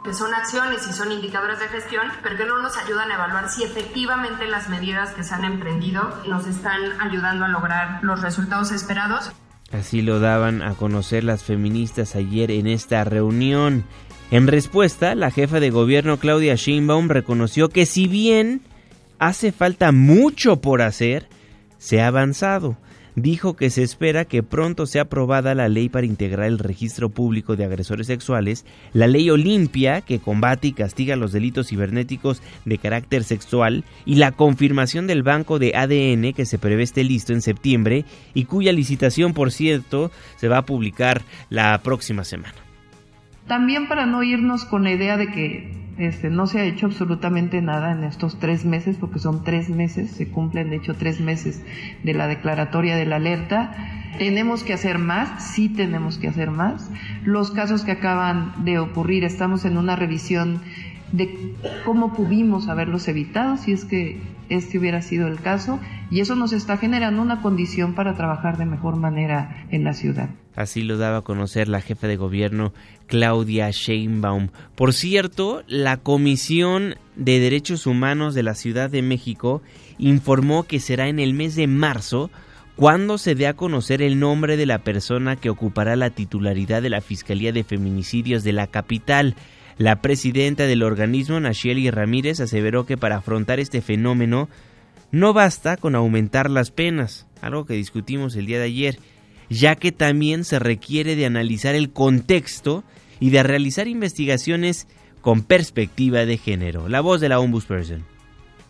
que 0.04 0.14
son 0.14 0.34
acciones 0.34 0.86
y 0.88 0.92
son 0.92 1.12
indicadores 1.12 1.60
de 1.60 1.68
gestión, 1.68 2.08
pero 2.22 2.36
que 2.36 2.44
no 2.44 2.60
nos 2.60 2.76
ayudan 2.76 3.10
a 3.10 3.14
evaluar 3.14 3.48
si 3.48 3.62
efectivamente 3.62 4.46
las 4.46 4.68
medidas 4.68 5.10
que 5.10 5.22
se 5.22 5.34
han 5.34 5.44
emprendido 5.44 6.02
nos 6.26 6.46
están 6.46 6.80
ayudando 7.00 7.44
a 7.44 7.48
lograr 7.48 8.00
los 8.02 8.20
resultados 8.20 8.72
esperados. 8.72 9.30
Así 9.72 10.02
lo 10.02 10.20
daban 10.20 10.62
a 10.62 10.74
conocer 10.74 11.24
las 11.24 11.44
feministas 11.44 12.14
ayer 12.14 12.50
en 12.50 12.66
esta 12.66 13.04
reunión. 13.04 13.84
En 14.30 14.46
respuesta, 14.46 15.14
la 15.14 15.30
jefa 15.30 15.60
de 15.60 15.70
gobierno 15.70 16.18
Claudia 16.18 16.56
Sheinbaum 16.56 17.08
reconoció 17.08 17.68
que 17.68 17.86
si 17.86 18.08
bien 18.08 18.62
hace 19.18 19.52
falta 19.52 19.92
mucho 19.92 20.60
por 20.60 20.82
hacer, 20.82 21.28
se 21.78 22.02
ha 22.02 22.08
avanzado. 22.08 22.76
Dijo 23.14 23.56
que 23.56 23.68
se 23.68 23.82
espera 23.82 24.24
que 24.24 24.42
pronto 24.42 24.86
sea 24.86 25.02
aprobada 25.02 25.54
la 25.54 25.68
ley 25.68 25.90
para 25.90 26.06
integrar 26.06 26.46
el 26.46 26.58
registro 26.58 27.10
público 27.10 27.56
de 27.56 27.64
agresores 27.64 28.06
sexuales, 28.06 28.64
la 28.94 29.06
ley 29.06 29.28
Olimpia, 29.28 30.00
que 30.00 30.18
combate 30.18 30.68
y 30.68 30.72
castiga 30.72 31.14
los 31.16 31.32
delitos 31.32 31.68
cibernéticos 31.68 32.42
de 32.64 32.78
carácter 32.78 33.24
sexual, 33.24 33.84
y 34.06 34.14
la 34.14 34.32
confirmación 34.32 35.06
del 35.06 35.22
banco 35.22 35.58
de 35.58 35.76
ADN 35.76 36.32
que 36.32 36.46
se 36.46 36.58
prevé 36.58 36.84
esté 36.84 37.04
listo 37.04 37.34
en 37.34 37.42
septiembre 37.42 38.06
y 38.32 38.44
cuya 38.44 38.72
licitación, 38.72 39.34
por 39.34 39.52
cierto, 39.52 40.10
se 40.36 40.48
va 40.48 40.58
a 40.58 40.66
publicar 40.66 41.20
la 41.50 41.78
próxima 41.82 42.24
semana. 42.24 42.54
También 43.46 43.88
para 43.88 44.06
no 44.06 44.22
irnos 44.22 44.64
con 44.64 44.84
la 44.84 44.92
idea 44.92 45.18
de 45.18 45.26
que 45.26 45.91
este, 45.98 46.30
no 46.30 46.46
se 46.46 46.60
ha 46.60 46.64
hecho 46.64 46.86
absolutamente 46.86 47.60
nada 47.60 47.92
en 47.92 48.04
estos 48.04 48.38
tres 48.38 48.64
meses, 48.64 48.96
porque 48.98 49.18
son 49.18 49.44
tres 49.44 49.68
meses, 49.68 50.10
se 50.10 50.28
cumplen 50.28 50.70
de 50.70 50.76
hecho 50.76 50.94
tres 50.94 51.20
meses 51.20 51.62
de 52.02 52.14
la 52.14 52.26
declaratoria 52.28 52.96
de 52.96 53.06
la 53.06 53.16
alerta. 53.16 53.74
Tenemos 54.18 54.64
que 54.64 54.72
hacer 54.72 54.98
más, 54.98 55.54
sí 55.54 55.68
tenemos 55.68 56.18
que 56.18 56.28
hacer 56.28 56.50
más. 56.50 56.90
Los 57.24 57.50
casos 57.50 57.82
que 57.84 57.92
acaban 57.92 58.64
de 58.64 58.78
ocurrir, 58.78 59.24
estamos 59.24 59.64
en 59.64 59.76
una 59.76 59.96
revisión 59.96 60.60
de 61.12 61.54
cómo 61.84 62.14
pudimos 62.14 62.68
haberlos 62.68 63.06
evitado, 63.08 63.56
si 63.58 63.72
es 63.72 63.84
que 63.84 64.20
este 64.48 64.78
hubiera 64.78 65.02
sido 65.02 65.28
el 65.28 65.40
caso, 65.40 65.78
y 66.10 66.20
eso 66.20 66.36
nos 66.36 66.52
está 66.52 66.78
generando 66.78 67.22
una 67.22 67.42
condición 67.42 67.94
para 67.94 68.14
trabajar 68.14 68.56
de 68.56 68.66
mejor 68.66 68.96
manera 68.96 69.66
en 69.70 69.84
la 69.84 69.92
ciudad. 69.92 70.30
Así 70.54 70.82
lo 70.82 70.98
daba 70.98 71.18
a 71.18 71.22
conocer 71.22 71.68
la 71.68 71.80
jefa 71.80 72.06
de 72.06 72.16
gobierno 72.16 72.72
Claudia 73.06 73.70
Sheinbaum. 73.70 74.48
Por 74.74 74.92
cierto, 74.92 75.62
la 75.66 75.96
Comisión 75.98 76.96
de 77.16 77.40
Derechos 77.40 77.86
Humanos 77.86 78.34
de 78.34 78.42
la 78.42 78.54
Ciudad 78.54 78.90
de 78.90 79.02
México 79.02 79.62
informó 79.98 80.64
que 80.64 80.80
será 80.80 81.08
en 81.08 81.18
el 81.18 81.34
mes 81.34 81.54
de 81.56 81.66
marzo 81.66 82.30
cuando 82.76 83.18
se 83.18 83.34
dé 83.34 83.46
a 83.46 83.54
conocer 83.54 84.02
el 84.02 84.18
nombre 84.18 84.56
de 84.56 84.66
la 84.66 84.78
persona 84.78 85.36
que 85.36 85.50
ocupará 85.50 85.94
la 85.96 86.10
titularidad 86.10 86.82
de 86.82 86.90
la 86.90 87.00
Fiscalía 87.00 87.52
de 87.52 87.64
Feminicidios 87.64 88.44
de 88.44 88.52
la 88.52 88.66
capital. 88.66 89.36
La 89.78 90.00
presidenta 90.00 90.66
del 90.66 90.82
organismo, 90.82 91.38
Nacheli 91.40 91.90
Ramírez, 91.90 92.40
aseveró 92.40 92.86
que 92.86 92.96
para 92.96 93.16
afrontar 93.16 93.60
este 93.60 93.80
fenómeno 93.80 94.48
no 95.10 95.34
basta 95.34 95.76
con 95.76 95.94
aumentar 95.94 96.50
las 96.50 96.70
penas, 96.70 97.26
algo 97.42 97.66
que 97.66 97.74
discutimos 97.74 98.34
el 98.36 98.46
día 98.46 98.58
de 98.58 98.64
ayer, 98.64 98.98
ya 99.52 99.76
que 99.76 99.92
también 99.92 100.44
se 100.44 100.58
requiere 100.58 101.14
de 101.14 101.26
analizar 101.26 101.74
el 101.74 101.90
contexto 101.90 102.84
y 103.20 103.30
de 103.30 103.42
realizar 103.42 103.86
investigaciones 103.86 104.88
con 105.20 105.42
perspectiva 105.42 106.24
de 106.24 106.38
género. 106.38 106.88
La 106.88 107.00
voz 107.00 107.20
de 107.20 107.28
la 107.28 107.38
Ombudsperson. 107.38 108.11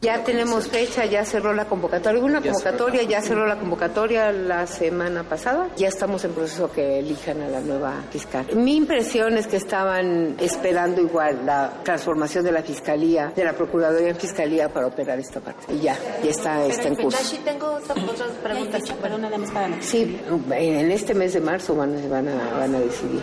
Ya 0.03 0.25
tenemos 0.25 0.67
fecha, 0.67 1.05
ya 1.05 1.25
cerró 1.25 1.55
la 1.55 1.67
convocatoria. 1.67 2.21
Una 2.21 2.43
convocatoria, 2.43 3.05
ya 3.05 3.23
cerró 3.23 3.47
la 3.47 3.57
convocatoria 3.57 4.33
la 4.33 4.67
semana 4.67 5.23
pasada. 5.23 5.69
Ya 5.77 5.87
estamos 5.87 6.25
en 6.25 6.33
proceso 6.33 6.73
que 6.73 6.99
elijan 6.99 7.41
a 7.41 7.47
la 7.47 7.61
nueva 7.61 8.03
fiscal. 8.11 8.45
Mi 8.57 8.75
impresión 8.75 9.39
es 9.39 9.47
que 9.47 9.59
estaban 9.59 10.35
esperando 10.41 11.01
igual 11.01 11.47
la 11.47 11.73
transformación 11.85 12.45
de 12.45 12.51
la 12.51 12.65
fiscalía, 12.65 13.33
de 13.37 13.45
la 13.45 13.53
procuraduría 13.53 14.09
en 14.09 14.17
fiscalía 14.17 14.69
para 14.69 14.89
operar 14.89 15.21
esta 15.21 15.39
parte. 15.39 15.73
Y 15.73 15.83
ya, 15.83 15.97
ya 16.21 16.31
está, 16.31 16.67
está 16.67 16.89
en 16.89 16.97
curso. 16.97 17.37
tengo 17.45 17.67
otras 17.69 18.31
preguntas, 18.43 18.83
pero 19.01 19.15
una 19.15 19.31
de 19.31 19.39
mis 19.39 19.51
Sí, 19.83 20.21
en 20.51 20.91
este 20.91 21.15
mes 21.15 21.35
de 21.35 21.41
marzo 21.41 21.77
van, 21.77 22.11
van, 22.11 22.27
a, 22.27 22.59
van 22.59 22.75
a 22.75 22.81
decidir 22.81 23.23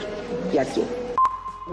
ya 0.53 0.63
quién. 0.63 1.08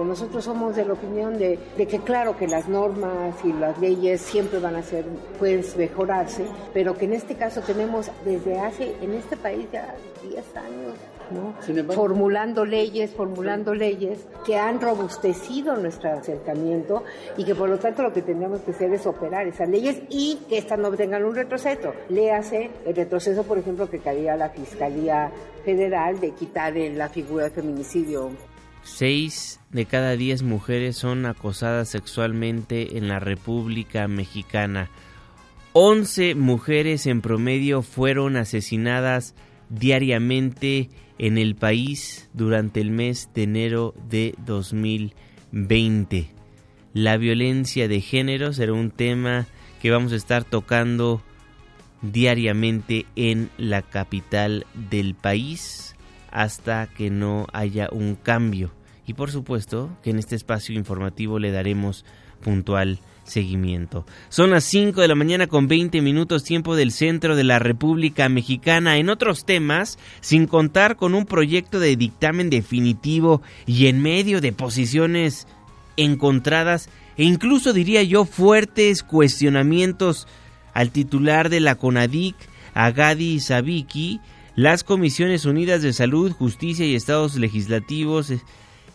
Nosotros 0.05 0.45
somos 0.45 0.77
de 0.77 0.85
la 0.85 0.93
opinión 0.93 1.39
de, 1.39 1.59
que 1.77 2.01
claro 2.01 2.37
que 2.37 2.47
las 2.47 2.69
normas 2.69 3.35
y 3.45 3.53
las 3.53 3.79
leyes 3.79 4.21
siempre 4.21 4.59
van 4.59 4.77
a 4.77 4.83
ser, 4.83 5.05
pueden 5.39 5.65
mejorarse, 5.77 6.47
pero 6.75 6.95
que 6.97 7.07
en 7.07 7.15
este 7.15 7.35
caso 7.35 7.61
tenemos 7.63 8.11
desde 8.25 8.59
hace, 8.59 8.95
en 9.01 9.15
este 9.15 9.37
país 9.37 9.67
ya 9.73 9.95
10 10.29 10.57
años, 10.57 10.95
¿no? 11.31 11.93
formulando 11.93 12.65
leyes, 12.65 13.13
formulando 13.13 13.75
leyes 13.75 14.27
que 14.45 14.57
han 14.57 14.81
robustecido 14.81 15.77
nuestro 15.77 16.13
acercamiento 16.13 17.03
y 17.37 17.45
que 17.45 17.55
por 17.55 17.69
lo 17.69 17.79
tanto 17.79 18.03
lo 18.03 18.13
que 18.13 18.23
tenemos 18.23 18.61
que 18.61 18.71
hacer 18.73 18.93
es 18.93 19.07
operar 19.07 19.47
esas 19.47 19.69
leyes 19.69 20.03
y 20.09 20.41
que 20.49 20.59
éstas 20.59 20.79
no 20.79 20.91
tengan 20.93 21.25
un 21.25 21.35
retroceso. 21.35 21.93
Léase 22.09 22.71
el 22.85 22.95
retroceso, 22.95 23.43
por 23.45 23.59
ejemplo, 23.59 23.89
que 23.89 23.99
caía 23.99 24.37
la 24.37 24.51
Fiscalía 24.51 25.31
Federal 25.65 26.21
de 26.21 26.31
quitar 26.31 26.75
la 26.77 27.09
figura 27.09 27.45
de 27.45 27.51
feminicidio 27.51 28.31
Seis 28.87 29.61
de 29.73 29.85
cada 29.85 30.17
diez 30.17 30.45
mujeres 30.45 30.97
son 30.97 31.27
acosadas 31.27 31.89
sexualmente 31.89 32.97
en 32.97 33.09
la 33.09 33.19
República 33.19 34.07
Mexicana. 34.07 34.91
Once 35.73 36.37
mujeres 36.37 37.07
en 37.07 37.21
promedio 37.21 37.83
fueron 37.83 38.37
asesinadas 38.37 39.35
diariamente 39.69 40.89
en 41.19 41.37
el 41.37 41.57
país 41.57 42.31
durante 42.33 42.81
el 42.81 42.93
mes 42.93 43.29
de 43.35 43.43
enero 43.43 43.93
de 44.09 44.35
2020. 44.47 46.31
La 46.95 47.17
violencia 47.17 47.89
de 47.89 48.01
género 48.01 48.53
será 48.53 48.73
un 48.73 48.93
tema 48.93 49.47
que 49.83 49.91
vamos 49.91 50.13
a 50.13 50.17
estar 50.17 50.45
tocando 50.45 51.23
diariamente 52.03 53.05
en 53.17 53.51
la 53.59 53.83
capital 53.83 54.65
del 54.75 55.17
país 55.17 55.97
hasta 56.31 56.87
que 56.87 57.11
no 57.11 57.47
haya 57.53 57.89
un 57.91 58.15
cambio. 58.15 58.76
Y 59.07 59.15
por 59.15 59.31
supuesto 59.31 59.91
que 60.03 60.11
en 60.11 60.19
este 60.19 60.35
espacio 60.35 60.75
informativo 60.75 61.39
le 61.39 61.53
daremos 61.53 62.05
puntual 62.43 62.99
seguimiento. 63.25 64.07
Son 64.29 64.51
las 64.51 64.65
5 64.65 65.01
de 65.01 65.09
la 65.09 65.15
mañana 65.15 65.47
con 65.47 65.69
20 65.69 66.01
minutos 66.01 66.45
tiempo 66.45 66.77
del 66.77 66.93
centro 66.93 67.37
de 67.37 67.45
la 67.45 67.59
República 67.59 68.29
Mexicana. 68.29 68.99
En 68.99 69.09
otros 69.09 69.45
temas, 69.45 69.99
sin 70.21 70.47
contar 70.47 70.97
con 70.97 71.15
un 71.15 71.27
proyecto 71.27 71.81
de 71.81 71.97
dictamen 71.97 72.51
definitivo 72.51 73.43
y 73.67 73.87
en 73.87 74.03
medio 74.03 74.41
de 74.41 74.53
posiciones 74.53 75.47
encontradas 75.97 76.89
e 77.17 77.25
incluso 77.25 77.73
diría 77.73 78.03
yo 78.03 78.25
fuertes 78.25 79.03
cuestionamientos 79.03 80.29
al 80.75 80.91
titular 80.91 81.49
de 81.49 81.61
la 81.61 81.77
CONADIC, 81.77 82.37
a 82.75 82.91
Gadi 82.91 83.41
Sabiki, 83.41 84.21
las 84.55 84.85
Comisiones 84.85 85.47
Unidas 85.47 85.81
de 85.81 85.93
Salud, 85.95 86.33
Justicia 86.33 86.85
y 86.85 86.95
Estados 86.95 87.37
Legislativos, 87.37 88.31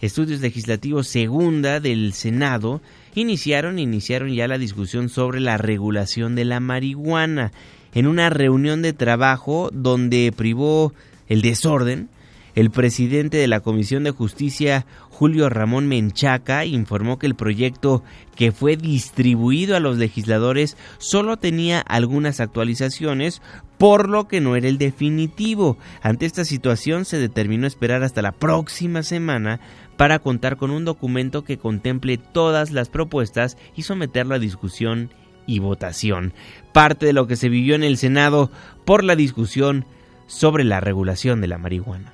Estudios 0.01 0.41
Legislativos 0.41 1.07
Segunda 1.07 1.79
del 1.79 2.13
Senado, 2.13 2.81
iniciaron, 3.13 3.77
iniciaron 3.77 4.33
ya 4.33 4.47
la 4.47 4.57
discusión 4.57 5.09
sobre 5.09 5.39
la 5.39 5.57
regulación 5.57 6.33
de 6.35 6.43
la 6.43 6.59
marihuana 6.59 7.51
en 7.93 8.07
una 8.07 8.31
reunión 8.31 8.81
de 8.81 8.93
trabajo 8.93 9.69
donde 9.71 10.33
privó 10.35 10.93
el 11.27 11.43
desorden. 11.43 12.09
El 12.53 12.69
presidente 12.69 13.37
de 13.37 13.47
la 13.47 13.61
Comisión 13.61 14.03
de 14.03 14.11
Justicia, 14.11 14.85
Julio 15.09 15.47
Ramón 15.49 15.87
Menchaca, 15.87 16.65
informó 16.65 17.17
que 17.17 17.27
el 17.27 17.35
proyecto 17.35 18.03
que 18.35 18.51
fue 18.51 18.75
distribuido 18.75 19.77
a 19.77 19.79
los 19.79 19.97
legisladores 19.97 20.75
solo 20.97 21.37
tenía 21.37 21.79
algunas 21.79 22.41
actualizaciones, 22.41 23.41
por 23.77 24.09
lo 24.09 24.27
que 24.27 24.41
no 24.41 24.57
era 24.57 24.67
el 24.67 24.77
definitivo. 24.77 25.77
Ante 26.01 26.25
esta 26.25 26.43
situación 26.43 27.05
se 27.05 27.19
determinó 27.19 27.67
esperar 27.67 28.03
hasta 28.03 28.21
la 28.21 28.33
próxima 28.33 29.01
semana 29.01 29.61
para 29.95 30.19
contar 30.19 30.57
con 30.57 30.71
un 30.71 30.83
documento 30.83 31.45
que 31.45 31.57
contemple 31.57 32.17
todas 32.17 32.71
las 32.71 32.89
propuestas 32.89 33.57
y 33.75 33.83
someterlo 33.83 34.35
a 34.35 34.39
discusión 34.39 35.13
y 35.45 35.59
votación. 35.59 36.33
Parte 36.73 37.05
de 37.05 37.13
lo 37.13 37.27
que 37.27 37.37
se 37.37 37.47
vivió 37.47 37.75
en 37.75 37.83
el 37.83 37.97
Senado 37.97 38.51
por 38.83 39.05
la 39.05 39.15
discusión 39.15 39.85
sobre 40.27 40.63
la 40.63 40.79
regulación 40.79 41.39
de 41.39 41.47
la 41.47 41.57
marihuana. 41.57 42.13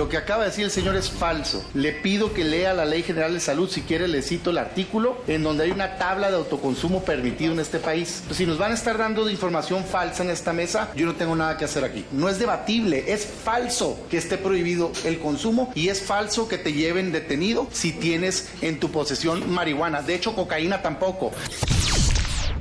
Lo 0.00 0.08
que 0.08 0.16
acaba 0.16 0.44
de 0.44 0.48
decir 0.48 0.64
el 0.64 0.70
señor 0.70 0.96
es 0.96 1.10
falso. 1.10 1.62
Le 1.74 1.92
pido 1.92 2.32
que 2.32 2.42
lea 2.42 2.72
la 2.72 2.86
Ley 2.86 3.02
General 3.02 3.34
de 3.34 3.38
Salud, 3.38 3.68
si 3.68 3.82
quiere 3.82 4.08
le 4.08 4.22
cito 4.22 4.48
el 4.48 4.56
artículo, 4.56 5.18
en 5.26 5.42
donde 5.42 5.64
hay 5.64 5.72
una 5.72 5.98
tabla 5.98 6.30
de 6.30 6.38
autoconsumo 6.38 7.04
permitido 7.04 7.52
en 7.52 7.60
este 7.60 7.78
país. 7.78 8.22
si 8.30 8.46
nos 8.46 8.56
van 8.56 8.70
a 8.70 8.76
estar 8.76 8.96
dando 8.96 9.28
información 9.28 9.84
falsa 9.84 10.22
en 10.22 10.30
esta 10.30 10.54
mesa, 10.54 10.90
yo 10.96 11.04
no 11.04 11.16
tengo 11.16 11.36
nada 11.36 11.58
que 11.58 11.66
hacer 11.66 11.84
aquí. 11.84 12.06
No 12.12 12.30
es 12.30 12.38
debatible, 12.38 13.12
es 13.12 13.26
falso 13.26 13.98
que 14.08 14.16
esté 14.16 14.38
prohibido 14.38 14.90
el 15.04 15.18
consumo 15.18 15.70
y 15.74 15.88
es 15.88 16.00
falso 16.00 16.48
que 16.48 16.56
te 16.56 16.72
lleven 16.72 17.12
detenido 17.12 17.68
si 17.70 17.92
tienes 17.92 18.48
en 18.62 18.80
tu 18.80 18.90
posesión 18.90 19.52
marihuana. 19.52 20.00
De 20.00 20.14
hecho, 20.14 20.34
cocaína 20.34 20.80
tampoco. 20.80 21.30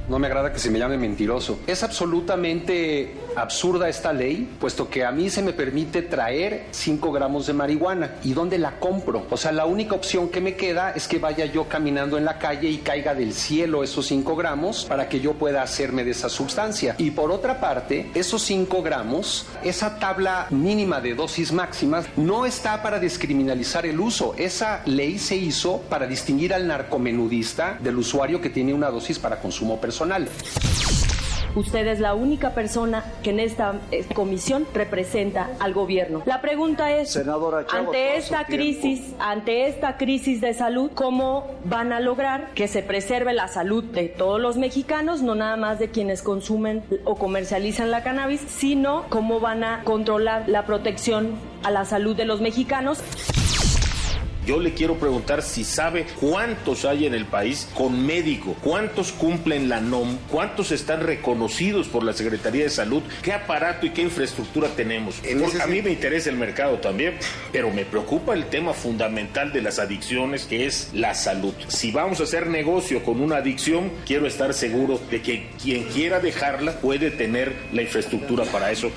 no 0.09 0.19
me 0.19 0.27
agrada 0.27 0.51
que 0.51 0.59
se 0.59 0.69
me 0.71 0.79
llame 0.79 0.97
mentiroso. 0.97 1.59
Es 1.67 1.83
absolutamente 1.83 3.13
absurda 3.41 3.89
esta 3.89 4.13
ley, 4.13 4.49
puesto 4.59 4.89
que 4.89 5.05
a 5.05 5.11
mí 5.11 5.29
se 5.29 5.41
me 5.41 5.53
permite 5.53 6.01
traer 6.01 6.67
5 6.71 7.11
gramos 7.11 7.47
de 7.47 7.53
marihuana. 7.53 8.15
¿Y 8.23 8.33
dónde 8.33 8.57
la 8.57 8.79
compro? 8.79 9.25
O 9.29 9.37
sea, 9.37 9.51
la 9.51 9.65
única 9.65 9.95
opción 9.95 10.29
que 10.29 10.41
me 10.41 10.55
queda 10.55 10.91
es 10.91 11.07
que 11.07 11.19
vaya 11.19 11.45
yo 11.45 11.67
caminando 11.67 12.17
en 12.17 12.25
la 12.25 12.37
calle 12.37 12.69
y 12.69 12.77
caiga 12.77 13.13
del 13.15 13.33
cielo 13.33 13.83
esos 13.83 14.07
5 14.07 14.35
gramos 14.35 14.85
para 14.85 15.09
que 15.09 15.19
yo 15.19 15.33
pueda 15.33 15.61
hacerme 15.61 16.03
de 16.03 16.11
esa 16.11 16.29
sustancia. 16.29 16.95
Y 16.97 17.11
por 17.11 17.31
otra 17.31 17.59
parte, 17.59 18.09
esos 18.13 18.41
5 18.43 18.81
gramos, 18.81 19.45
esa 19.63 19.99
tabla 19.99 20.47
mínima 20.49 21.01
de 21.01 21.15
dosis 21.15 21.51
máximas, 21.51 22.05
no 22.15 22.45
está 22.45 22.81
para 22.81 22.99
descriminalizar 22.99 23.85
el 23.85 23.99
uso. 23.99 24.33
Esa 24.37 24.81
ley 24.85 25.19
se 25.19 25.35
hizo 25.35 25.81
para 25.89 26.07
distinguir 26.07 26.53
al 26.53 26.67
narcomenudista 26.67 27.77
del 27.81 27.97
usuario 27.97 28.41
que 28.41 28.49
tiene 28.49 28.73
una 28.73 28.89
dosis 28.89 29.19
para 29.19 29.39
consumo 29.39 29.79
personal. 29.79 30.27
Usted 31.55 31.87
es 31.87 31.99
la 31.99 32.13
única 32.13 32.51
persona 32.51 33.03
que 33.23 33.31
en 33.31 33.39
esta 33.39 33.75
eh, 33.91 34.05
comisión 34.13 34.67
representa 34.73 35.49
al 35.59 35.73
gobierno. 35.73 36.21
La 36.25 36.41
pregunta 36.41 36.91
es, 36.95 37.11
Senadora 37.11 37.65
ante 37.71 38.17
esta 38.17 38.45
tiempo. 38.45 38.63
crisis, 38.63 39.13
ante 39.19 39.67
esta 39.67 39.97
crisis 39.97 40.41
de 40.41 40.53
salud, 40.53 40.91
¿cómo 40.93 41.47
van 41.65 41.93
a 41.93 41.99
lograr 41.99 42.49
que 42.53 42.67
se 42.67 42.83
preserve 42.83 43.33
la 43.33 43.47
salud 43.47 43.83
de 43.83 44.09
todos 44.09 44.39
los 44.39 44.57
mexicanos, 44.57 45.21
no 45.21 45.35
nada 45.35 45.57
más 45.57 45.79
de 45.79 45.89
quienes 45.89 46.21
consumen 46.21 46.83
o 47.05 47.15
comercializan 47.15 47.91
la 47.91 48.03
cannabis, 48.03 48.41
sino 48.41 49.05
cómo 49.09 49.39
van 49.39 49.63
a 49.63 49.83
controlar 49.83 50.47
la 50.47 50.65
protección 50.65 51.35
a 51.63 51.71
la 51.71 51.85
salud 51.85 52.15
de 52.15 52.25
los 52.25 52.41
mexicanos? 52.41 53.01
Yo 54.49 54.59
le 54.59 54.73
quiero 54.73 54.97
preguntar 54.97 55.43
si 55.43 55.63
sabe 55.63 56.07
cuántos 56.19 56.83
hay 56.83 57.05
en 57.05 57.13
el 57.13 57.25
país 57.25 57.69
con 57.75 58.03
médico, 58.03 58.55
cuántos 58.63 59.11
cumplen 59.11 59.69
la 59.69 59.79
NOM, 59.79 60.17
cuántos 60.27 60.71
están 60.71 61.01
reconocidos 61.01 61.87
por 61.87 62.03
la 62.03 62.13
Secretaría 62.13 62.63
de 62.63 62.71
Salud, 62.71 63.03
qué 63.21 63.33
aparato 63.33 63.85
y 63.85 63.91
qué 63.91 64.01
infraestructura 64.01 64.69
tenemos. 64.69 65.21
Porque 65.39 65.61
a 65.61 65.67
mí 65.67 65.83
me 65.83 65.91
interesa 65.91 66.31
el 66.31 66.35
mercado 66.35 66.79
también, 66.79 67.13
pero 67.51 67.69
me 67.69 67.85
preocupa 67.85 68.33
el 68.33 68.45
tema 68.45 68.73
fundamental 68.73 69.53
de 69.53 69.61
las 69.61 69.77
adicciones, 69.77 70.45
que 70.45 70.65
es 70.65 70.89
la 70.95 71.13
salud. 71.13 71.53
Si 71.67 71.91
vamos 71.91 72.19
a 72.19 72.23
hacer 72.23 72.47
negocio 72.47 73.03
con 73.03 73.21
una 73.21 73.35
adicción, 73.35 73.91
quiero 74.07 74.25
estar 74.25 74.55
seguro 74.55 74.99
de 75.11 75.21
que 75.21 75.47
quien 75.61 75.83
quiera 75.83 76.19
dejarla 76.19 76.79
puede 76.79 77.11
tener 77.11 77.53
la 77.71 77.83
infraestructura 77.83 78.45
para 78.45 78.71
eso. 78.71 78.89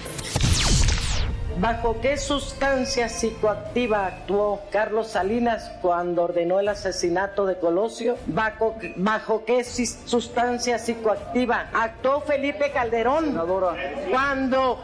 ¿Bajo 1.58 2.00
qué 2.00 2.16
sustancia 2.16 3.08
psicoactiva 3.08 4.06
actuó 4.06 4.62
Carlos 4.70 5.08
Salinas 5.08 5.70
cuando 5.80 6.22
ordenó 6.24 6.60
el 6.60 6.68
asesinato 6.68 7.46
de 7.46 7.58
Colosio? 7.58 8.16
¿Bajo, 8.26 8.76
bajo 8.96 9.44
qué 9.44 9.62
sustancia 9.62 10.78
psicoactiva 10.78 11.66
actuó 11.72 12.22
Felipe 12.22 12.72
Calderón 12.72 13.38
cuando 14.10 14.82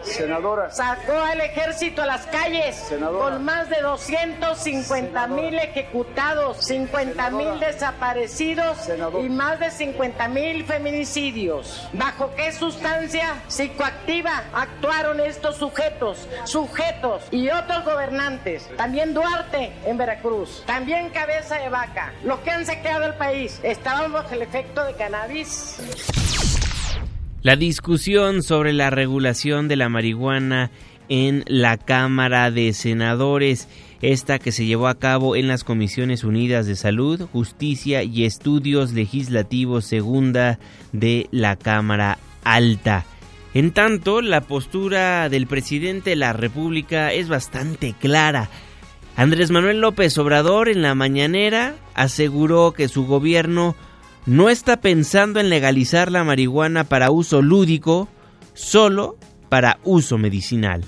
sacó 0.70 1.12
al 1.12 1.40
ejército 1.40 2.02
a 2.02 2.06
las 2.06 2.26
calles 2.26 2.92
con 3.00 3.44
más 3.44 3.70
de 3.70 3.80
250 3.80 5.26
mil 5.28 5.54
ejecutados, 5.58 6.58
50 6.58 7.30
mil 7.30 7.60
desaparecidos 7.60 8.78
y 9.22 9.28
más 9.28 9.58
de 9.60 9.70
50 9.70 10.28
mil 10.28 10.64
feminicidios? 10.64 11.88
¿Bajo 11.92 12.30
qué 12.36 12.52
sustancia 12.52 13.42
psicoactiva 13.48 14.44
actuaron 14.52 15.20
estos 15.20 15.56
sujetos? 15.56 16.28
Sujetos 16.58 17.22
y 17.30 17.50
otros 17.50 17.84
gobernantes. 17.84 18.68
También 18.76 19.14
Duarte 19.14 19.70
en 19.86 19.96
Veracruz. 19.96 20.64
También 20.66 21.10
Cabeza 21.10 21.54
de 21.54 21.68
Vaca. 21.68 22.12
Los 22.24 22.40
que 22.40 22.50
han 22.50 22.66
saqueado 22.66 23.06
el 23.06 23.14
país 23.14 23.60
estaban 23.62 24.12
bajo 24.12 24.34
el 24.34 24.42
efecto 24.42 24.84
de 24.84 24.94
cannabis. 24.94 25.78
La 27.42 27.54
discusión 27.54 28.42
sobre 28.42 28.72
la 28.72 28.90
regulación 28.90 29.68
de 29.68 29.76
la 29.76 29.88
marihuana 29.88 30.72
en 31.08 31.44
la 31.46 31.76
Cámara 31.76 32.50
de 32.50 32.72
Senadores, 32.72 33.68
esta 34.02 34.40
que 34.40 34.50
se 34.50 34.66
llevó 34.66 34.88
a 34.88 34.98
cabo 34.98 35.36
en 35.36 35.46
las 35.46 35.62
Comisiones 35.62 36.24
Unidas 36.24 36.66
de 36.66 36.74
Salud, 36.74 37.28
Justicia 37.30 38.02
y 38.02 38.24
Estudios 38.24 38.94
Legislativos 38.94 39.84
Segunda 39.84 40.58
de 40.90 41.28
la 41.30 41.54
Cámara 41.54 42.18
Alta. 42.42 43.06
En 43.54 43.72
tanto, 43.72 44.20
la 44.20 44.42
postura 44.42 45.28
del 45.28 45.46
presidente 45.46 46.10
de 46.10 46.16
la 46.16 46.32
República 46.32 47.12
es 47.12 47.28
bastante 47.28 47.94
clara. 47.98 48.50
Andrés 49.16 49.50
Manuel 49.50 49.80
López 49.80 50.16
Obrador 50.18 50.68
en 50.68 50.82
la 50.82 50.94
mañanera 50.94 51.74
aseguró 51.94 52.72
que 52.72 52.88
su 52.88 53.06
gobierno 53.06 53.74
no 54.26 54.50
está 54.50 54.80
pensando 54.80 55.40
en 55.40 55.48
legalizar 55.48 56.12
la 56.12 56.22
marihuana 56.22 56.84
para 56.84 57.10
uso 57.10 57.42
lúdico, 57.42 58.08
solo 58.54 59.16
para 59.48 59.78
uso 59.84 60.18
medicinal. 60.18 60.84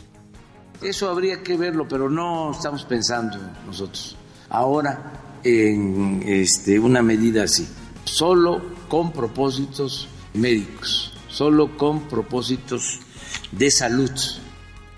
Eso 0.82 1.10
habría 1.10 1.42
que 1.42 1.56
verlo, 1.56 1.86
pero 1.88 2.08
no 2.08 2.52
estamos 2.52 2.84
pensando 2.84 3.38
nosotros 3.66 4.16
ahora 4.50 5.12
en 5.42 6.22
este, 6.26 6.78
una 6.78 7.02
medida 7.02 7.44
así, 7.44 7.66
solo 8.04 8.60
con 8.88 9.12
propósitos 9.12 10.08
médicos, 10.34 11.09
solo 11.30 11.76
con 11.76 12.08
propósitos 12.08 13.00
de 13.52 13.70
salud. 13.70 14.10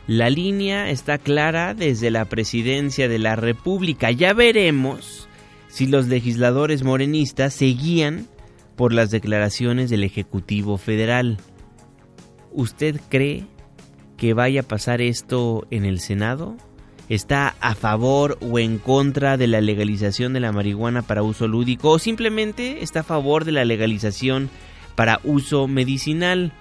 La 0.06 0.30
línea 0.30 0.90
está 0.90 1.18
clara 1.18 1.74
desde 1.74 2.10
la 2.10 2.24
presidencia 2.24 3.08
de 3.08 3.18
la 3.18 3.36
República. 3.36 4.10
Ya 4.10 4.32
veremos 4.32 5.28
si 5.68 5.86
los 5.86 6.08
legisladores 6.08 6.82
morenistas 6.82 7.54
se 7.54 7.66
guían 7.66 8.26
por 8.74 8.92
las 8.92 9.10
declaraciones 9.10 9.90
del 9.90 10.02
Ejecutivo 10.02 10.76
Federal. 10.76 11.38
¿Usted 12.50 13.00
cree 13.08 13.46
que 14.16 14.34
vaya 14.34 14.62
a 14.62 14.68
pasar 14.68 15.00
esto 15.00 15.66
en 15.70 15.84
el 15.84 16.00
Senado? 16.00 16.56
¿Está 17.08 17.54
a 17.60 17.74
favor 17.74 18.38
o 18.40 18.58
en 18.58 18.78
contra 18.78 19.36
de 19.36 19.46
la 19.46 19.60
legalización 19.60 20.32
de 20.32 20.40
la 20.40 20.52
marihuana 20.52 21.02
para 21.02 21.22
uso 21.22 21.46
lúdico 21.46 21.90
o 21.90 21.98
simplemente 21.98 22.82
está 22.82 23.00
a 23.00 23.04
favor 23.04 23.44
de 23.44 23.52
la 23.52 23.64
legalización 23.64 24.50
para 24.94 25.20
uso 25.24 25.68
medicinal? 25.68 26.52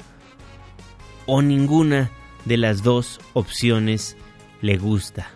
¿O 1.25 1.41
ninguna 1.41 2.09
de 2.45 2.57
las 2.57 2.83
dos 2.83 3.19
opciones 3.33 4.17
le 4.61 4.77
gusta? 4.77 5.29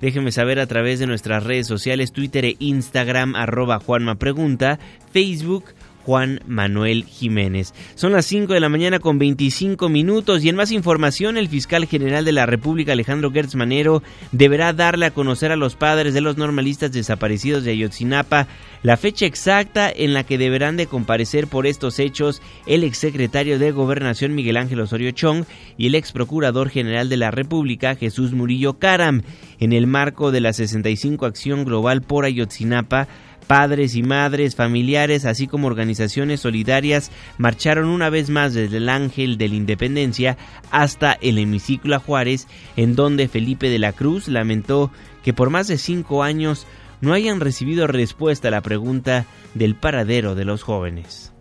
Déjeme 0.00 0.32
saber 0.32 0.58
a 0.58 0.66
través 0.66 0.98
de 0.98 1.06
nuestras 1.06 1.44
redes 1.44 1.68
sociales, 1.68 2.12
Twitter 2.12 2.44
e 2.44 2.56
Instagram, 2.58 3.36
arroba 3.36 3.78
Pregunta, 4.18 4.80
Facebook, 5.12 5.66
Juan 6.04 6.40
Manuel 6.46 7.04
Jiménez. 7.04 7.74
Son 7.94 8.12
las 8.12 8.26
5 8.26 8.52
de 8.52 8.60
la 8.60 8.68
mañana 8.68 8.98
con 8.98 9.18
25 9.18 9.88
minutos 9.88 10.44
y 10.44 10.48
en 10.48 10.56
más 10.56 10.72
información 10.72 11.36
el 11.36 11.48
fiscal 11.48 11.86
general 11.86 12.24
de 12.24 12.32
la 12.32 12.46
República 12.46 12.92
Alejandro 12.92 13.30
Gertz 13.30 13.54
Manero 13.54 14.02
deberá 14.32 14.72
darle 14.72 15.06
a 15.06 15.10
conocer 15.12 15.52
a 15.52 15.56
los 15.56 15.76
padres 15.76 16.14
de 16.14 16.20
los 16.20 16.36
normalistas 16.36 16.92
desaparecidos 16.92 17.64
de 17.64 17.72
Ayotzinapa 17.72 18.48
la 18.82 18.96
fecha 18.96 19.26
exacta 19.26 19.90
en 19.94 20.12
la 20.12 20.24
que 20.24 20.38
deberán 20.38 20.76
de 20.76 20.86
comparecer 20.86 21.46
por 21.46 21.66
estos 21.66 21.98
hechos 21.98 22.42
el 22.66 22.84
exsecretario 22.84 23.58
de 23.58 23.70
Gobernación 23.70 24.34
Miguel 24.34 24.56
Ángel 24.56 24.80
Osorio 24.80 25.12
Chong 25.12 25.44
y 25.76 25.86
el 25.86 25.94
ex 25.94 26.12
procurador 26.12 26.68
general 26.68 27.08
de 27.08 27.16
la 27.16 27.30
República 27.30 27.94
Jesús 27.94 28.32
Murillo 28.32 28.78
Caram 28.78 29.22
en 29.60 29.72
el 29.72 29.86
marco 29.86 30.32
de 30.32 30.40
la 30.40 30.52
65 30.52 31.26
Acción 31.26 31.64
Global 31.64 32.02
por 32.02 32.24
Ayotzinapa 32.24 33.06
Padres 33.46 33.94
y 33.96 34.02
madres, 34.02 34.56
familiares, 34.56 35.24
así 35.24 35.46
como 35.46 35.66
organizaciones 35.66 36.40
solidarias 36.40 37.10
marcharon 37.38 37.86
una 37.88 38.08
vez 38.08 38.30
más 38.30 38.54
desde 38.54 38.78
el 38.78 38.88
Ángel 38.88 39.36
de 39.38 39.48
la 39.48 39.54
Independencia 39.56 40.36
hasta 40.70 41.12
el 41.20 41.38
hemiciclo 41.38 41.98
Juárez, 42.00 42.46
en 42.76 42.94
donde 42.94 43.28
Felipe 43.28 43.68
de 43.68 43.78
la 43.78 43.92
Cruz 43.92 44.28
lamentó 44.28 44.90
que 45.22 45.32
por 45.32 45.50
más 45.50 45.68
de 45.68 45.78
cinco 45.78 46.22
años 46.22 46.66
no 47.00 47.12
hayan 47.12 47.40
recibido 47.40 47.86
respuesta 47.86 48.48
a 48.48 48.52
la 48.52 48.60
pregunta 48.60 49.26
del 49.54 49.74
paradero 49.74 50.34
de 50.34 50.44
los 50.44 50.62
jóvenes. 50.62 51.32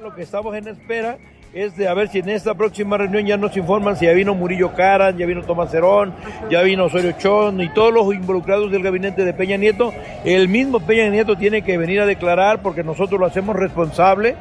Lo 0.00 0.14
que 0.14 0.22
estamos 0.22 0.54
en 0.54 0.68
espera 0.68 1.18
es 1.52 1.76
de 1.76 1.88
a 1.88 1.94
ver 1.94 2.08
si 2.08 2.18
en 2.20 2.28
esta 2.28 2.54
próxima 2.54 2.96
reunión 2.96 3.26
ya 3.26 3.36
nos 3.36 3.56
informan 3.56 3.96
si 3.96 4.06
ya 4.06 4.12
vino 4.12 4.34
Murillo 4.34 4.72
Caran, 4.74 5.16
ya 5.16 5.26
vino 5.26 5.42
Tomás 5.42 5.70
Cerón, 5.70 6.14
ya 6.48 6.62
vino 6.62 6.84
Osorio 6.84 7.12
Chón 7.18 7.60
y 7.60 7.68
todos 7.70 7.92
los 7.92 8.14
involucrados 8.14 8.70
del 8.70 8.82
gabinete 8.82 9.24
de 9.24 9.32
Peña 9.32 9.56
Nieto. 9.56 9.92
El 10.24 10.48
mismo 10.48 10.80
Peña 10.80 11.08
Nieto 11.08 11.36
tiene 11.36 11.62
que 11.62 11.76
venir 11.76 12.00
a 12.00 12.06
declarar 12.06 12.62
porque 12.62 12.84
nosotros 12.84 13.18
lo 13.18 13.26
hacemos 13.26 13.56
responsable 13.56 14.36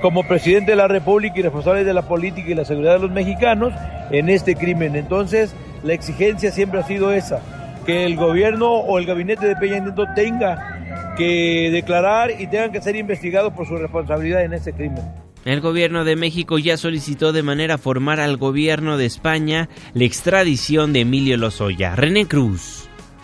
como 0.00 0.22
presidente 0.24 0.72
de 0.72 0.76
la 0.76 0.88
República 0.88 1.38
y 1.38 1.42
responsable 1.42 1.84
de 1.84 1.94
la 1.94 2.02
política 2.02 2.50
y 2.50 2.54
la 2.54 2.64
seguridad 2.64 2.94
de 2.94 3.00
los 3.00 3.10
mexicanos 3.10 3.72
en 4.10 4.28
este 4.28 4.54
crimen. 4.54 4.94
Entonces, 4.96 5.54
la 5.82 5.94
exigencia 5.94 6.52
siempre 6.52 6.80
ha 6.80 6.84
sido 6.84 7.12
esa, 7.12 7.40
que 7.86 8.04
el 8.04 8.16
gobierno 8.16 8.72
o 8.72 8.98
el 8.98 9.06
gabinete 9.06 9.46
de 9.46 9.56
Peña 9.56 9.80
Nieto 9.80 10.06
tenga 10.14 11.14
que 11.16 11.70
declarar 11.72 12.30
y 12.38 12.46
tengan 12.46 12.72
que 12.72 12.80
ser 12.80 12.96
investigados 12.96 13.52
por 13.52 13.66
su 13.66 13.76
responsabilidad 13.76 14.42
en 14.44 14.52
este 14.54 14.72
crimen. 14.72 15.21
El 15.44 15.60
gobierno 15.60 16.04
de 16.04 16.16
México 16.16 16.58
ya 16.58 16.76
solicitó 16.76 17.32
de 17.32 17.42
manera 17.42 17.78
formal 17.78 18.20
al 18.20 18.36
gobierno 18.36 18.96
de 18.96 19.06
España 19.06 19.68
la 19.94 20.04
extradición 20.04 20.92
de 20.92 21.00
Emilio 21.00 21.36
Lozoya. 21.36 21.96
René 21.96 22.26
Cruz. 22.26 22.81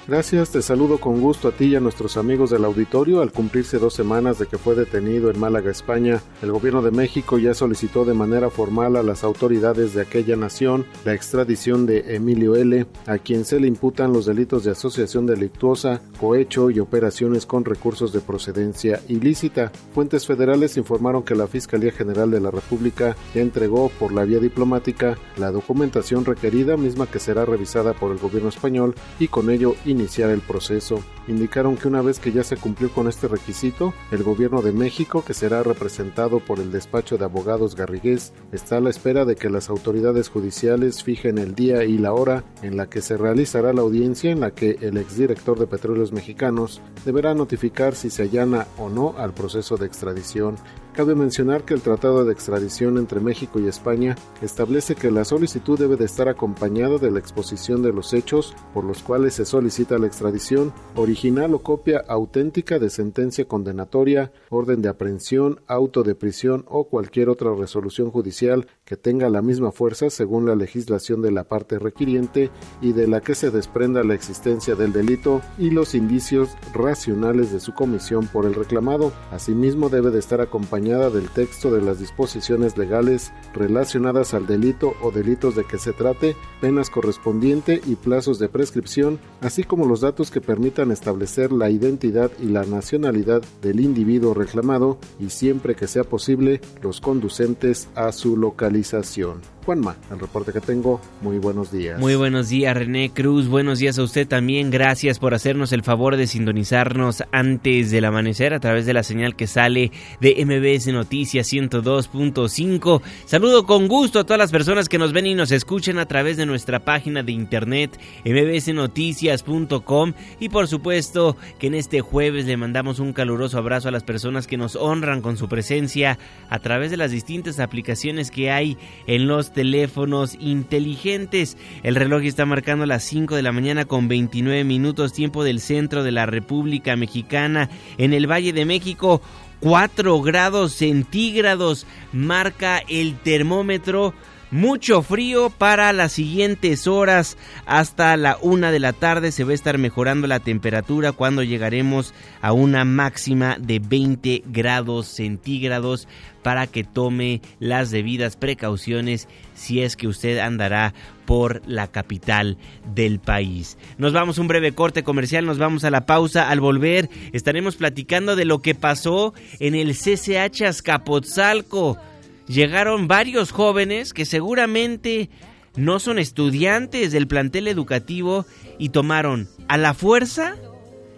Gracias, 0.09 0.49
te 0.49 0.63
saludo 0.63 0.97
con 0.97 1.21
gusto 1.21 1.49
a 1.49 1.53
ti 1.53 1.67
y 1.67 1.77
a 1.77 1.81
nuestros 1.81 2.17
amigos 2.17 2.49
del 2.49 2.65
auditorio. 2.65 3.21
Al 3.21 3.31
cumplirse 3.31 3.79
dos 3.79 3.93
semanas 3.93 4.39
de 4.39 4.47
que 4.47 4.57
fue 4.57 4.75
detenido 4.75 5.31
en 5.31 5.39
Málaga, 5.39 5.71
España, 5.71 6.23
el 6.41 6.51
gobierno 6.51 6.81
de 6.81 6.91
México 6.91 7.37
ya 7.37 7.53
solicitó 7.53 8.07
de 8.07 8.15
manera 8.15 8.49
formal 8.49 8.97
a 8.97 9.03
las 9.03 9.23
autoridades 9.23 9.93
de 9.93 10.01
aquella 10.01 10.35
nación 10.35 10.87
la 11.05 11.13
extradición 11.13 11.85
de 11.85 12.17
Emilio 12.17 12.57
L., 12.57 12.87
a 13.05 13.19
quien 13.19 13.45
se 13.45 13.61
le 13.61 13.67
imputan 13.67 14.15
los 14.15 14.25
delitos 14.25 14.65
de 14.65 14.71
asociación 14.71 15.27
delictuosa, 15.27 16.01
cohecho 16.19 16.71
y 16.71 16.81
operaciones 16.81 17.45
con 17.45 17.67
recursos 17.67 18.11
de 18.11 18.21
procedencia 18.21 19.03
ilícita. 19.09 19.73
Fuentes 19.93 20.27
federales 20.27 20.79
informaron 20.79 21.23
que 21.23 21.35
la 21.35 21.49
Fiscalía 21.49 21.93
General 21.93 22.31
de 22.31 22.41
la 22.41 22.51
República 22.51 23.15
entregó 23.35 23.91
por 23.91 24.13
la 24.13 24.25
vía 24.25 24.39
diplomática 24.39 25.19
la 25.37 25.51
documentación 25.51 26.25
requerida, 26.25 26.79
misma 26.79 27.07
que 27.07 27.19
será 27.19 27.45
revisada 27.45 27.93
por 27.93 28.11
el 28.11 28.17
gobierno 28.17 28.49
español 28.49 28.95
y 29.19 29.29
con 29.29 29.51
ello 29.51 29.75
iniciar 29.99 30.31
el 30.31 30.41
proceso. 30.41 31.03
Indicaron 31.27 31.77
que 31.77 31.89
una 31.89 32.01
vez 32.01 32.21
que 32.21 32.33
ya 32.33 32.45
se 32.45 32.57
cumplió 32.57 32.91
con 32.91 33.09
este 33.09 33.29
requisito, 33.29 33.93
el 34.11 34.23
gobierno 34.23 34.63
de 34.63 34.73
México, 34.73 35.25
que 35.25 35.35
será 35.35 35.63
representado 35.63 36.39
por 36.41 36.61
el 36.61 36.71
despacho 36.71 37.19
de 37.19 37.25
abogados 37.25 37.75
Garrigués, 37.75 38.33
está 38.53 38.79
a 38.79 38.81
la 38.81 38.91
espera 38.91 39.25
de 39.25 39.37
que 39.37 39.51
las 39.51 39.69
autoridades 39.69 40.29
judiciales 40.29 41.03
fijen 41.03 41.39
el 41.39 41.55
día 41.55 41.85
y 41.85 41.99
la 41.99 42.13
hora 42.13 42.45
en 42.63 42.77
la 42.77 42.89
que 42.89 43.03
se 43.03 43.17
realizará 43.17 43.73
la 43.73 43.83
audiencia 43.83 44.31
en 44.31 44.41
la 44.41 44.53
que 44.53 44.79
el 44.81 44.97
exdirector 44.97 45.59
de 45.59 45.67
Petróleos 45.67 46.13
Mexicanos 46.13 46.81
deberá 47.05 47.35
notificar 47.35 47.95
si 47.95 48.11
se 48.11 48.23
allana 48.23 48.67
o 48.79 48.89
no 48.89 49.15
al 49.19 49.35
proceso 49.35 49.77
de 49.77 49.87
extradición. 49.87 50.57
Cabe 50.95 51.15
mencionar 51.15 51.65
que 51.65 51.75
el 51.75 51.81
Tratado 51.81 52.25
de 52.25 52.33
Extradición 52.33 52.99
entre 52.99 53.21
México 53.21 53.61
y 53.61 53.69
España 53.69 54.17
establece 54.43 54.97
que 54.97 55.13
la 55.13 55.25
solicitud 55.25 55.79
debe 55.79 55.97
de 55.97 56.05
estar 56.05 56.29
acompañada 56.29 56.99
de 56.99 57.13
la 57.13 57.21
exposición 57.21 57.83
de 57.83 57.93
los 57.93 58.13
hechos 58.15 58.57
por 58.75 58.83
los 58.83 59.05
cuales 59.05 59.35
se 59.35 59.45
solicita 59.45 59.97
la 59.99 60.09
extradición, 60.09 60.73
original 60.97 61.55
o 61.55 61.61
copia 61.61 62.03
auténtica 62.09 62.81
de 62.81 62.91
sentencia 62.91 63.47
condenatoria, 63.47 64.33
orden 64.51 64.83
de 64.83 64.89
aprehensión, 64.89 65.61
auto 65.69 66.03
de 66.03 66.17
prisión 66.17 66.65
o 66.67 66.89
cualquier 66.89 67.29
otra 67.29 67.55
resolución 67.55 68.11
judicial 68.11 68.67
que 68.85 68.97
tenga 68.97 69.31
la 69.31 69.43
misma 69.43 69.71
fuerza 69.71 70.11
según 70.11 70.47
la 70.47 70.57
legislación 70.57 71.23
de 71.23 71.31
la 71.31 71.45
parte 71.45 71.79
requiriente 71.79 72.51
y 72.81 72.93
de 72.93 73.07
la 73.07 73.21
que 73.21 73.37
se 73.37 73.53
desprenda 73.53 74.03
la 74.03 74.15
existencia 74.15 74.75
del 74.75 74.93
delito 74.93 75.43
y 75.59 75.71
los 75.71 75.95
indicios 75.95 76.51
racionales 76.75 77.53
de 77.53 77.61
su 77.61 77.73
comisión 77.73 78.27
por 78.27 78.47
el 78.47 78.55
reclamado. 78.55 79.13
Asimismo 79.31 79.91
debe 79.91 80.11
de 80.11 80.19
estar 80.19 80.41
acompañada 80.41 80.88
del 80.89 81.29
texto 81.29 81.71
de 81.71 81.83
las 81.83 82.01
disposiciones 82.01 82.79
legales 82.79 83.31
relacionadas 83.53 84.33
al 84.33 84.47
delito 84.47 84.95
o 85.03 85.11
delitos 85.11 85.55
de 85.55 85.65
que 85.65 85.77
se 85.77 85.93
trate, 85.93 86.35
penas 86.63 86.89
correspondiente 86.89 87.83
y 87.87 87.97
plazos 87.97 88.39
de 88.39 88.49
prescripción, 88.49 89.19
así 89.43 89.65
como 89.65 89.85
los 89.85 90.01
datos 90.01 90.31
que 90.31 90.41
permitan 90.41 90.91
establecer 90.91 91.53
la 91.53 91.69
identidad 91.69 92.31
y 92.41 92.47
la 92.47 92.65
nacionalidad 92.65 93.43
del 93.61 93.81
individuo 93.81 94.33
reclamado 94.33 94.99
y 95.21 95.29
siempre 95.29 95.75
que 95.75 95.87
sea 95.87 96.05
posible 96.05 96.63
los 96.81 97.03
conducentes 97.03 97.89
a 97.95 98.11
su 98.11 98.39
localización. 98.39 99.43
Juanma, 99.69 99.99
el 100.11 100.19
reporte 100.19 100.51
que 100.51 100.63
tengo, 100.63 100.99
muy 101.21 101.37
buenos 101.37 101.71
días. 101.71 102.01
Muy 102.01 102.15
buenos 102.15 102.49
días 102.49 102.75
René 102.75 103.11
Cruz, 103.11 103.49
buenos 103.49 103.79
días 103.79 103.99
a 103.99 104.03
usted 104.03 104.27
también, 104.27 104.71
gracias 104.71 105.19
por 105.19 105.35
hacernos 105.35 105.75
el 105.75 105.83
favor 105.83 106.17
de 106.17 106.27
sintonizarnos 106.27 107.23
antes 107.33 107.91
del 107.91 108.07
amanecer 108.07 108.55
a 108.55 108.61
través 108.61 108.87
de 108.87 108.95
la 108.95 109.03
señal 109.03 109.37
que 109.37 109.47
sale 109.47 109.93
de 110.23 110.37
MBS 110.69 110.89
Noticias 110.89 111.51
102.5. 111.53 113.03
Saludo 113.25 113.65
con 113.65 113.89
gusto 113.89 114.21
a 114.21 114.25
todas 114.25 114.39
las 114.39 114.51
personas 114.51 114.89
que 114.89 114.99
nos 114.99 115.13
ven 115.13 115.27
y 115.27 115.35
nos 115.35 115.51
escuchan 115.51 115.99
a 115.99 116.07
través 116.07 116.37
de 116.37 116.47
nuestra 116.47 116.85
página 116.85 117.23
de 117.23 117.33
internet 117.33 117.99
mbsnoticias.com 118.25 120.13
y 120.41 120.49
por 120.49 120.69
supuesto 120.69 121.37
que 121.59 121.69
en 121.69 121.75
este 121.75 122.01
jueves 122.01 122.45
le 122.47 122.57
mandamos 122.57 122.99
un 122.99 123.13
caluroso 123.13 123.59
abrazo 123.59 123.89
a 123.89 123.93
las 123.93 124.05
personas 124.05 124.47
que 124.47 124.57
nos 124.57 124.77
honran 124.77 125.23
con 125.23 125.37
su 125.37 125.49
presencia 125.49 126.19
a 126.51 126.59
través 126.59 126.91
de 126.91 126.97
las 126.97 127.11
distintas 127.11 127.61
aplicaciones 127.61 128.31
que 128.31 128.51
hay 128.51 128.77
en 129.07 129.27
los 129.27 129.53
teléfonos 129.53 130.37
inteligentes. 130.41 131.57
El 131.83 131.95
reloj 131.95 132.23
está 132.25 132.45
marcando 132.45 132.85
las 132.87 133.05
5 133.05 133.37
de 133.37 133.43
la 133.43 133.53
mañana 133.53 133.85
con 133.87 134.09
29 134.09 134.65
minutos 134.65 135.13
tiempo 135.13 135.45
del 135.45 135.61
centro 135.61 136.03
de 136.03 136.13
la 136.13 136.27
República 136.27 136.97
Mexicana 136.97 137.71
en 137.97 138.13
el 138.13 138.31
Valle 138.31 138.53
de 138.53 138.65
México. 138.65 139.23
4 139.61 140.21
grados 140.23 140.73
centígrados 140.73 141.87
marca 142.13 142.83
el 142.89 143.17
termómetro. 143.19 144.15
Mucho 144.51 145.03
frío 145.03 145.51
para 145.51 145.93
las 145.93 146.13
siguientes 146.13 146.87
horas 146.87 147.37
hasta 147.67 148.17
la 148.17 148.39
una 148.41 148.71
de 148.71 148.79
la 148.79 148.95
tarde 148.95 149.31
se 149.31 149.45
va 149.45 149.51
a 149.51 149.55
estar 149.55 149.77
mejorando 149.77 150.27
la 150.27 150.41
temperatura 150.41 151.13
cuando 151.13 151.43
llegaremos 151.43 152.15
a 152.41 152.55
una 152.55 152.87
máxima 152.87 153.59
de 153.61 153.79
20 153.79 154.45
grados 154.47 155.07
centígrados 155.09 156.09
para 156.49 156.67
que 156.67 156.83
tome 156.83 157.43
las 157.59 157.91
debidas 157.91 158.39
precauciones 158.39 159.29
si 159.53 159.83
es 159.83 159.97
que 159.97 160.09
usted 160.09 160.39
andará 160.39 160.95
por 161.27 161.61
la 161.67 161.89
capital 161.89 162.57
del 162.95 163.21
país. 163.21 163.77
Nos 163.99 164.15
vamos 164.15 164.39
a 164.39 164.41
un 164.41 164.49
breve 164.49 164.73
corte 164.73 165.03
comercial, 165.03 165.45
nos 165.45 165.59
vamos 165.59 165.85
a 165.85 165.91
la 165.91 166.07
pausa. 166.07 166.49
Al 166.49 166.61
volver 166.61 167.11
estaremos 167.35 167.77
platicando 167.77 168.35
de 168.35 168.47
lo 168.47 168.63
que 168.63 168.75
pasó 168.75 169.35
en 169.61 169.75
el 169.75 169.95
CCH 169.95 170.63
Azcapotzalco 170.63 171.99
llegaron 172.47 173.09
varios 173.09 173.51
jóvenes 173.51 174.15
que 174.15 174.25
seguramente 174.25 175.29
no 175.77 175.99
son 176.01 176.19
estudiantes 176.19 177.13
del 177.13 177.29
plantel 177.29 177.69
educativo 177.69 178.47
y 178.79 178.89
tomaron 178.89 179.51
a 179.69 179.77
la 179.77 179.93
fuerza 179.93 180.57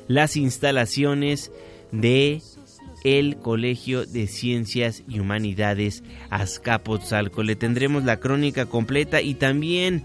las 0.09 0.37
instalaciones 0.37 1.53
de 1.93 2.43
el 3.05 3.37
Colegio 3.39 4.05
de 4.05 4.27
Ciencias 4.27 5.03
y 5.09 5.21
Humanidades 5.21 6.03
Azcapotzalco. 6.31 7.43
Le 7.43 7.57
tendremos 7.57 8.05
la 8.05 8.19
crónica 8.19 8.67
completa 8.67 9.21
y 9.23 9.35
también 9.35 10.05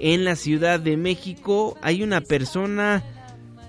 en 0.00 0.24
la 0.24 0.36
Ciudad 0.36 0.80
de 0.80 0.96
México 0.96 1.76
hay 1.82 2.02
una 2.02 2.20
persona 2.20 3.02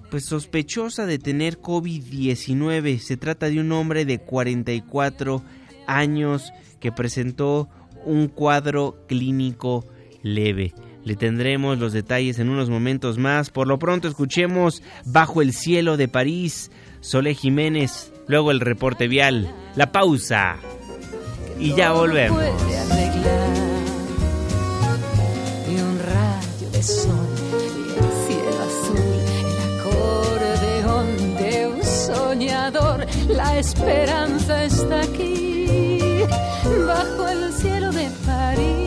pues 0.09 0.25
sospechosa 0.25 1.05
de 1.05 1.19
tener 1.19 1.59
COVID-19. 1.59 2.99
Se 2.99 3.17
trata 3.17 3.49
de 3.49 3.59
un 3.59 3.71
hombre 3.71 4.05
de 4.05 4.19
44 4.19 5.43
años 5.85 6.51
que 6.79 6.91
presentó 6.91 7.69
un 8.05 8.27
cuadro 8.27 9.03
clínico 9.07 9.85
leve. 10.23 10.73
Le 11.03 11.15
tendremos 11.15 11.77
los 11.79 11.93
detalles 11.93 12.39
en 12.39 12.49
unos 12.49 12.69
momentos 12.69 13.17
más. 13.17 13.49
Por 13.49 13.67
lo 13.67 13.79
pronto 13.79 14.07
escuchemos 14.07 14.83
Bajo 15.05 15.41
el 15.41 15.53
cielo 15.53 15.95
de 15.95 16.07
París, 16.07 16.71
Sole 16.99 17.33
Jiménez, 17.33 18.11
luego 18.27 18.51
el 18.51 18.59
reporte 18.59 19.07
vial, 19.07 19.53
la 19.75 19.91
pausa. 19.91 20.57
Y 21.59 21.73
ya 21.73 21.91
volvemos. 21.91 22.43
Y 25.67 25.81
un 25.81 25.99
rayo 25.99 26.69
de 26.71 26.83
sol 26.83 27.27
y 27.75 27.97
el 27.97 28.11
cielo 28.27 28.61
azul, 28.63 28.99
el 29.41 29.57
acordeón 29.79 31.35
de 31.37 31.67
un 31.67 31.83
soñador, 31.83 33.07
la 33.27 33.57
esperanza 33.57 34.63
está 34.65 35.01
aquí, 35.01 36.21
bajo 36.85 37.27
el 37.27 37.53
cielo 37.53 37.91
de 37.91 38.09
París. 38.25 38.86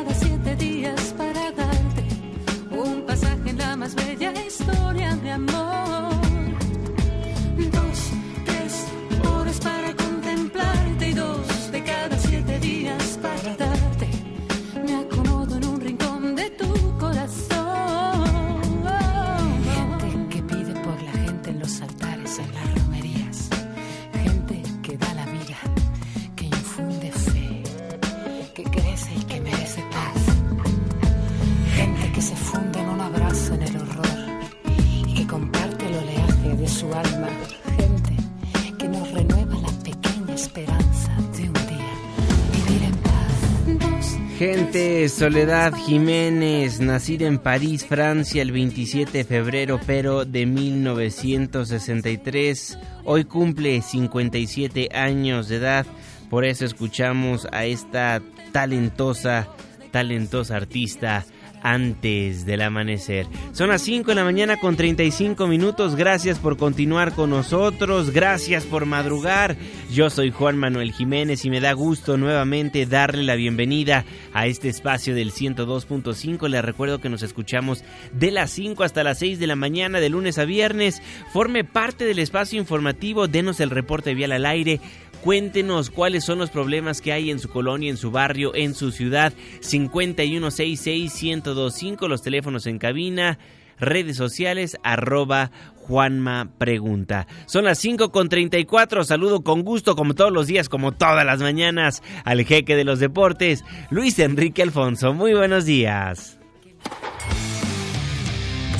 Soledad 45.21 45.75
Jiménez, 45.75 46.79
nacida 46.79 47.27
en 47.27 47.37
París, 47.37 47.85
Francia, 47.85 48.41
el 48.41 48.51
27 48.51 49.19
de 49.19 49.23
febrero, 49.23 49.79
pero 49.85 50.25
de 50.25 50.47
1963. 50.47 52.79
Hoy 53.03 53.25
cumple 53.25 53.83
57 53.83 54.89
años 54.91 55.47
de 55.47 55.57
edad. 55.57 55.85
Por 56.31 56.43
eso 56.43 56.65
escuchamos 56.65 57.47
a 57.51 57.65
esta 57.65 58.19
talentosa, 58.51 59.47
talentosa 59.91 60.55
artista 60.55 61.23
antes 61.61 62.45
del 62.45 62.61
amanecer. 62.61 63.27
Son 63.53 63.69
las 63.69 63.81
5 63.81 64.11
de 64.11 64.15
la 64.15 64.23
mañana 64.23 64.57
con 64.57 64.75
35 64.75 65.47
minutos. 65.47 65.95
Gracias 65.95 66.39
por 66.39 66.57
continuar 66.57 67.13
con 67.13 67.29
nosotros. 67.29 68.11
Gracias 68.11 68.65
por 68.65 68.85
madrugar. 68.85 69.55
Yo 69.91 70.09
soy 70.09 70.31
Juan 70.31 70.57
Manuel 70.57 70.91
Jiménez 70.91 71.45
y 71.45 71.49
me 71.49 71.61
da 71.61 71.73
gusto 71.73 72.17
nuevamente 72.17 72.85
darle 72.85 73.23
la 73.23 73.35
bienvenida 73.35 74.05
a 74.33 74.47
este 74.47 74.69
espacio 74.69 75.15
del 75.15 75.31
102.5. 75.31 76.47
Les 76.47 76.63
recuerdo 76.63 76.99
que 76.99 77.09
nos 77.09 77.23
escuchamos 77.23 77.83
de 78.13 78.31
las 78.31 78.51
5 78.51 78.83
hasta 78.83 79.03
las 79.03 79.19
6 79.19 79.39
de 79.39 79.47
la 79.47 79.55
mañana 79.55 79.99
de 79.99 80.09
lunes 80.09 80.37
a 80.37 80.45
viernes. 80.45 81.01
Forme 81.33 81.63
parte 81.63 82.05
del 82.05 82.19
espacio 82.19 82.59
informativo. 82.59 83.27
Denos 83.27 83.59
el 83.59 83.69
reporte 83.69 84.13
vial 84.13 84.31
al 84.31 84.45
aire. 84.45 84.79
Cuéntenos 85.21 85.89
cuáles 85.91 86.23
son 86.23 86.39
los 86.39 86.49
problemas 86.49 86.99
que 86.99 87.13
hay 87.13 87.29
en 87.29 87.37
su 87.39 87.49
colonia, 87.49 87.91
en 87.91 87.97
su 87.97 88.09
barrio, 88.11 88.55
en 88.55 88.73
su 88.73 88.91
ciudad. 88.91 89.33
5166-1025, 89.61 92.07
los 92.07 92.23
teléfonos 92.23 92.65
en 92.65 92.79
cabina, 92.79 93.37
redes 93.79 94.17
sociales, 94.17 94.77
arroba 94.83 95.51
Juanma 95.75 96.49
Pregunta. 96.57 97.27
Son 97.45 97.65
las 97.65 97.77
5 97.79 98.11
con 98.11 98.29
34. 98.29 99.03
Saludo 99.03 99.43
con 99.43 99.61
gusto, 99.61 99.95
como 99.95 100.15
todos 100.15 100.31
los 100.31 100.47
días, 100.47 100.69
como 100.69 100.93
todas 100.93 101.23
las 101.25 101.39
mañanas, 101.39 102.01
al 102.23 102.43
jeque 102.43 102.75
de 102.75 102.83
los 102.83 102.99
deportes, 102.99 103.63
Luis 103.89 104.17
Enrique 104.19 104.61
Alfonso. 104.63 105.13
Muy 105.13 105.33
buenos 105.33 105.65
días. 105.65 106.39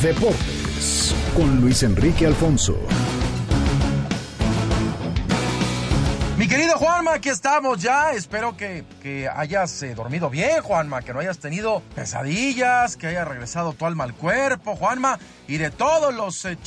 Deportes 0.01 1.15
con 1.35 1.61
Luis 1.61 1.83
Enrique 1.83 2.25
Alfonso. 2.25 2.79
Mi 6.41 6.47
querido 6.47 6.75
Juanma, 6.75 7.13
aquí 7.13 7.29
estamos 7.29 7.83
ya. 7.83 8.13
Espero 8.13 8.57
que, 8.57 8.83
que 9.03 9.29
hayas 9.29 9.83
eh, 9.83 9.93
dormido 9.93 10.27
bien, 10.27 10.63
Juanma, 10.63 11.03
que 11.03 11.13
no 11.13 11.19
hayas 11.19 11.37
tenido 11.37 11.83
pesadillas, 11.93 12.97
que 12.97 13.05
haya 13.05 13.23
regresado 13.25 13.73
tu 13.73 13.85
alma 13.85 14.05
al 14.05 14.15
cuerpo, 14.15 14.75
Juanma, 14.75 15.19
y 15.47 15.57
de 15.57 15.69
todos 15.69 16.11
los 16.11 16.43
eh, 16.45 16.57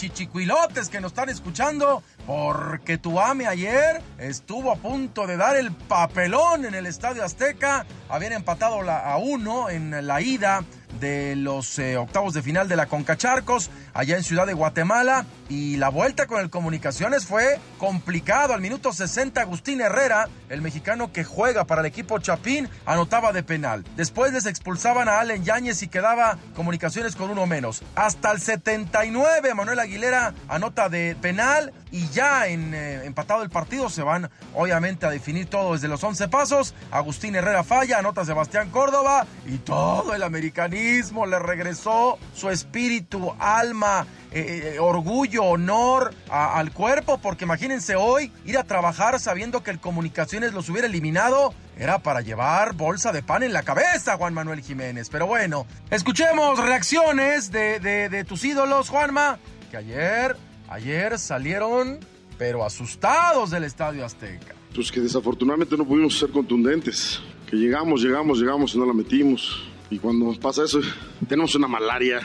que 0.92 1.00
nos 1.00 1.10
están 1.10 1.28
escuchando, 1.28 2.04
porque 2.26 2.98
tu 2.98 3.20
ame 3.20 3.46
ayer 3.46 4.02
estuvo 4.18 4.72
a 4.72 4.76
punto 4.76 5.26
de 5.26 5.36
dar 5.36 5.56
el 5.56 5.72
papelón 5.72 6.64
en 6.64 6.74
el 6.74 6.86
Estadio 6.86 7.24
Azteca. 7.24 7.86
Habían 8.08 8.32
empatado 8.32 8.80
a 8.90 9.16
uno 9.18 9.68
en 9.70 10.06
la 10.06 10.20
ida 10.20 10.64
de 11.00 11.36
los 11.36 11.78
eh, 11.78 11.96
octavos 11.96 12.34
de 12.34 12.42
final 12.42 12.68
de 12.68 12.76
la 12.76 12.86
Concacharcos 12.86 13.70
allá 13.92 14.16
en 14.16 14.22
Ciudad 14.22 14.46
de 14.46 14.54
Guatemala 14.54 15.26
y 15.48 15.76
la 15.76 15.88
vuelta 15.88 16.26
con 16.26 16.40
el 16.40 16.50
Comunicaciones 16.50 17.26
fue 17.26 17.58
complicado. 17.78 18.54
Al 18.54 18.60
minuto 18.60 18.92
60 18.92 19.40
Agustín 19.40 19.80
Herrera, 19.80 20.28
el 20.48 20.62
mexicano 20.62 21.12
que 21.12 21.24
juega 21.24 21.64
para 21.64 21.80
el 21.80 21.86
equipo 21.86 22.18
Chapín, 22.18 22.68
anotaba 22.86 23.32
de 23.32 23.42
penal. 23.42 23.84
Después 23.96 24.32
les 24.32 24.46
expulsaban 24.46 25.08
a 25.08 25.20
Allen 25.20 25.44
Yáñez 25.44 25.82
y 25.82 25.88
quedaba 25.88 26.38
Comunicaciones 26.54 27.16
con 27.16 27.30
uno 27.30 27.46
menos. 27.46 27.82
Hasta 27.94 28.30
el 28.32 28.40
79 28.40 29.54
Manuel 29.54 29.80
Aguilera 29.80 30.34
anota 30.48 30.88
de 30.88 31.16
penal 31.20 31.72
y 31.94 32.08
ya 32.08 32.48
en 32.48 32.74
eh, 32.74 33.04
empatado 33.04 33.44
el 33.44 33.50
partido 33.50 33.88
se 33.88 34.02
van 34.02 34.28
obviamente 34.52 35.06
a 35.06 35.10
definir 35.10 35.46
todo 35.46 35.74
desde 35.74 35.86
los 35.86 36.02
11 36.02 36.26
pasos. 36.26 36.74
Agustín 36.90 37.36
Herrera 37.36 37.62
falla, 37.62 37.98
anota 38.00 38.24
Sebastián 38.24 38.70
Córdoba 38.70 39.26
y 39.46 39.58
todo 39.58 40.12
el 40.12 40.24
americanismo 40.24 41.24
le 41.24 41.38
regresó 41.38 42.18
su 42.34 42.50
espíritu, 42.50 43.32
alma, 43.38 44.08
eh, 44.32 44.72
eh, 44.74 44.78
orgullo, 44.80 45.44
honor 45.44 46.12
al 46.28 46.72
cuerpo, 46.72 47.18
porque 47.18 47.44
imagínense 47.44 47.94
hoy 47.94 48.32
ir 48.44 48.58
a 48.58 48.64
trabajar 48.64 49.20
sabiendo 49.20 49.62
que 49.62 49.70
el 49.70 49.78
Comunicaciones 49.78 50.52
los 50.52 50.68
hubiera 50.70 50.88
eliminado. 50.88 51.54
Era 51.78 52.00
para 52.00 52.22
llevar 52.22 52.72
bolsa 52.74 53.12
de 53.12 53.22
pan 53.22 53.44
en 53.44 53.52
la 53.52 53.62
cabeza, 53.62 54.16
Juan 54.16 54.34
Manuel 54.34 54.62
Jiménez. 54.62 55.10
Pero 55.10 55.28
bueno, 55.28 55.64
escuchemos 55.90 56.58
reacciones 56.58 57.52
de- 57.52 57.78
de 57.78 58.24
tus 58.24 58.44
ídolos, 58.44 58.88
Juanma, 58.88 59.38
que 59.70 59.76
ayer, 59.76 60.36
ayer 60.68 61.18
salieron, 61.18 61.98
pero 62.38 62.64
asustados 62.64 63.50
del 63.50 63.64
Estadio 63.64 64.04
Azteca. 64.04 64.54
Pues 64.74 64.90
que 64.90 65.00
desafortunadamente 65.00 65.76
no 65.76 65.84
pudimos 65.84 66.18
ser 66.18 66.30
contundentes. 66.30 67.20
Que 67.48 67.56
llegamos, 67.56 68.02
llegamos, 68.02 68.40
llegamos 68.40 68.74
y 68.74 68.78
no 68.78 68.86
la 68.86 68.92
metimos. 68.92 69.64
Y 69.90 69.98
cuando 69.98 70.32
pasa 70.40 70.64
eso, 70.64 70.80
tenemos 71.28 71.54
una 71.54 71.68
malaria, 71.68 72.20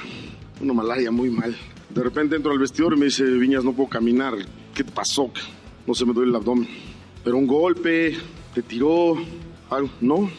una 0.61 0.73
malaria 0.73 1.11
muy 1.11 1.29
mal. 1.29 1.55
De 1.89 2.03
repente 2.03 2.35
entro 2.35 2.51
al 2.51 2.59
vestidor 2.59 2.93
y 2.93 2.97
me 2.97 3.05
dice, 3.05 3.23
Viñas, 3.23 3.63
no 3.63 3.73
puedo 3.73 3.89
caminar. 3.89 4.33
¿Qué 4.73 4.83
te 4.83 4.91
pasó? 4.91 5.31
No 5.85 5.93
se 5.93 6.05
me 6.05 6.13
duele 6.13 6.29
el 6.29 6.35
abdomen. 6.35 6.67
Pero 7.23 7.37
un 7.37 7.47
golpe, 7.47 8.17
te 8.53 8.61
tiró, 8.61 9.15
algo. 9.69 9.89
No, 10.01 10.29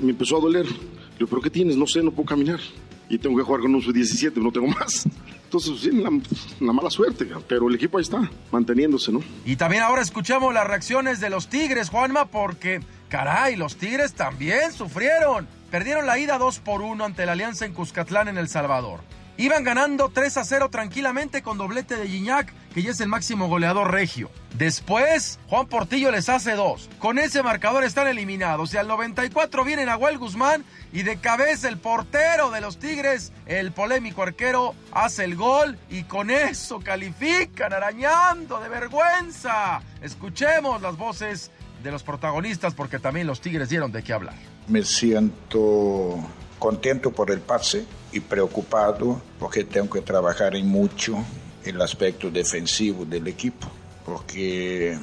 me 0.00 0.10
empezó 0.10 0.38
a 0.38 0.40
doler. 0.40 0.66
Le 0.66 1.18
digo, 1.18 1.30
¿pero 1.30 1.40
qué 1.40 1.50
tienes? 1.50 1.76
No 1.76 1.86
sé, 1.86 2.02
no 2.02 2.10
puedo 2.10 2.26
caminar. 2.26 2.60
Y 3.08 3.18
tengo 3.18 3.36
que 3.36 3.42
jugar 3.42 3.60
con 3.60 3.74
un 3.74 3.82
sub-17, 3.82 4.34
no 4.36 4.50
tengo 4.50 4.66
más. 4.66 5.06
Entonces, 5.54 5.82
sí, 5.82 5.92
la, 5.92 6.10
la 6.58 6.72
mala 6.72 6.90
suerte, 6.90 7.28
pero 7.46 7.68
el 7.68 7.76
equipo 7.76 7.98
ahí 7.98 8.02
está, 8.02 8.28
manteniéndose, 8.50 9.12
¿no? 9.12 9.20
Y 9.44 9.54
también 9.54 9.84
ahora 9.84 10.02
escuchamos 10.02 10.52
las 10.52 10.66
reacciones 10.66 11.20
de 11.20 11.30
los 11.30 11.46
Tigres, 11.46 11.90
Juanma, 11.90 12.24
porque, 12.24 12.80
caray, 13.08 13.54
los 13.54 13.76
Tigres 13.76 14.14
también 14.14 14.72
sufrieron. 14.72 15.46
Perdieron 15.70 16.06
la 16.06 16.18
ida 16.18 16.38
2 16.38 16.58
por 16.58 16.82
1 16.82 17.04
ante 17.04 17.24
la 17.24 17.32
Alianza 17.32 17.66
en 17.66 17.72
Cuscatlán, 17.72 18.26
en 18.26 18.36
El 18.36 18.48
Salvador. 18.48 18.98
Iban 19.36 19.64
ganando 19.64 20.10
3 20.10 20.36
a 20.36 20.44
0 20.44 20.68
tranquilamente 20.70 21.42
con 21.42 21.58
doblete 21.58 21.96
de 21.96 22.06
Gignac, 22.06 22.52
que 22.72 22.82
ya 22.82 22.92
es 22.92 23.00
el 23.00 23.08
máximo 23.08 23.48
goleador 23.48 23.90
regio. 23.90 24.30
Después, 24.56 25.40
Juan 25.48 25.66
Portillo 25.66 26.12
les 26.12 26.28
hace 26.28 26.52
dos. 26.52 26.88
Con 27.00 27.18
ese 27.18 27.42
marcador 27.42 27.82
están 27.82 28.06
eliminados. 28.06 28.72
Y 28.72 28.76
al 28.76 28.86
94 28.86 29.64
viene 29.64 29.86
Nahuel 29.86 30.18
Guzmán 30.18 30.64
y 30.92 31.02
de 31.02 31.16
cabeza 31.16 31.68
el 31.68 31.78
portero 31.78 32.52
de 32.52 32.60
los 32.60 32.78
Tigres, 32.78 33.32
el 33.46 33.72
polémico 33.72 34.22
arquero, 34.22 34.76
hace 34.92 35.24
el 35.24 35.34
gol 35.34 35.78
y 35.90 36.04
con 36.04 36.30
eso 36.30 36.78
califican 36.78 37.72
arañando 37.72 38.60
de 38.60 38.68
vergüenza. 38.68 39.82
Escuchemos 40.00 40.80
las 40.80 40.96
voces 40.96 41.50
de 41.82 41.90
los 41.90 42.04
protagonistas 42.04 42.72
porque 42.74 43.00
también 43.00 43.26
los 43.26 43.40
Tigres 43.40 43.68
dieron 43.68 43.90
de 43.90 44.04
qué 44.04 44.12
hablar. 44.12 44.36
Me 44.68 44.84
siento 44.84 46.20
contento 46.60 47.10
por 47.10 47.32
el 47.32 47.40
pase 47.40 47.84
y 48.14 48.20
preocupado 48.20 49.20
porque 49.38 49.64
tengo 49.64 49.90
que 49.90 50.00
trabajar 50.00 50.54
en 50.54 50.68
mucho 50.68 51.16
el 51.64 51.82
aspecto 51.82 52.30
defensivo 52.30 53.04
del 53.04 53.26
equipo, 53.26 53.68
porque 54.06 54.96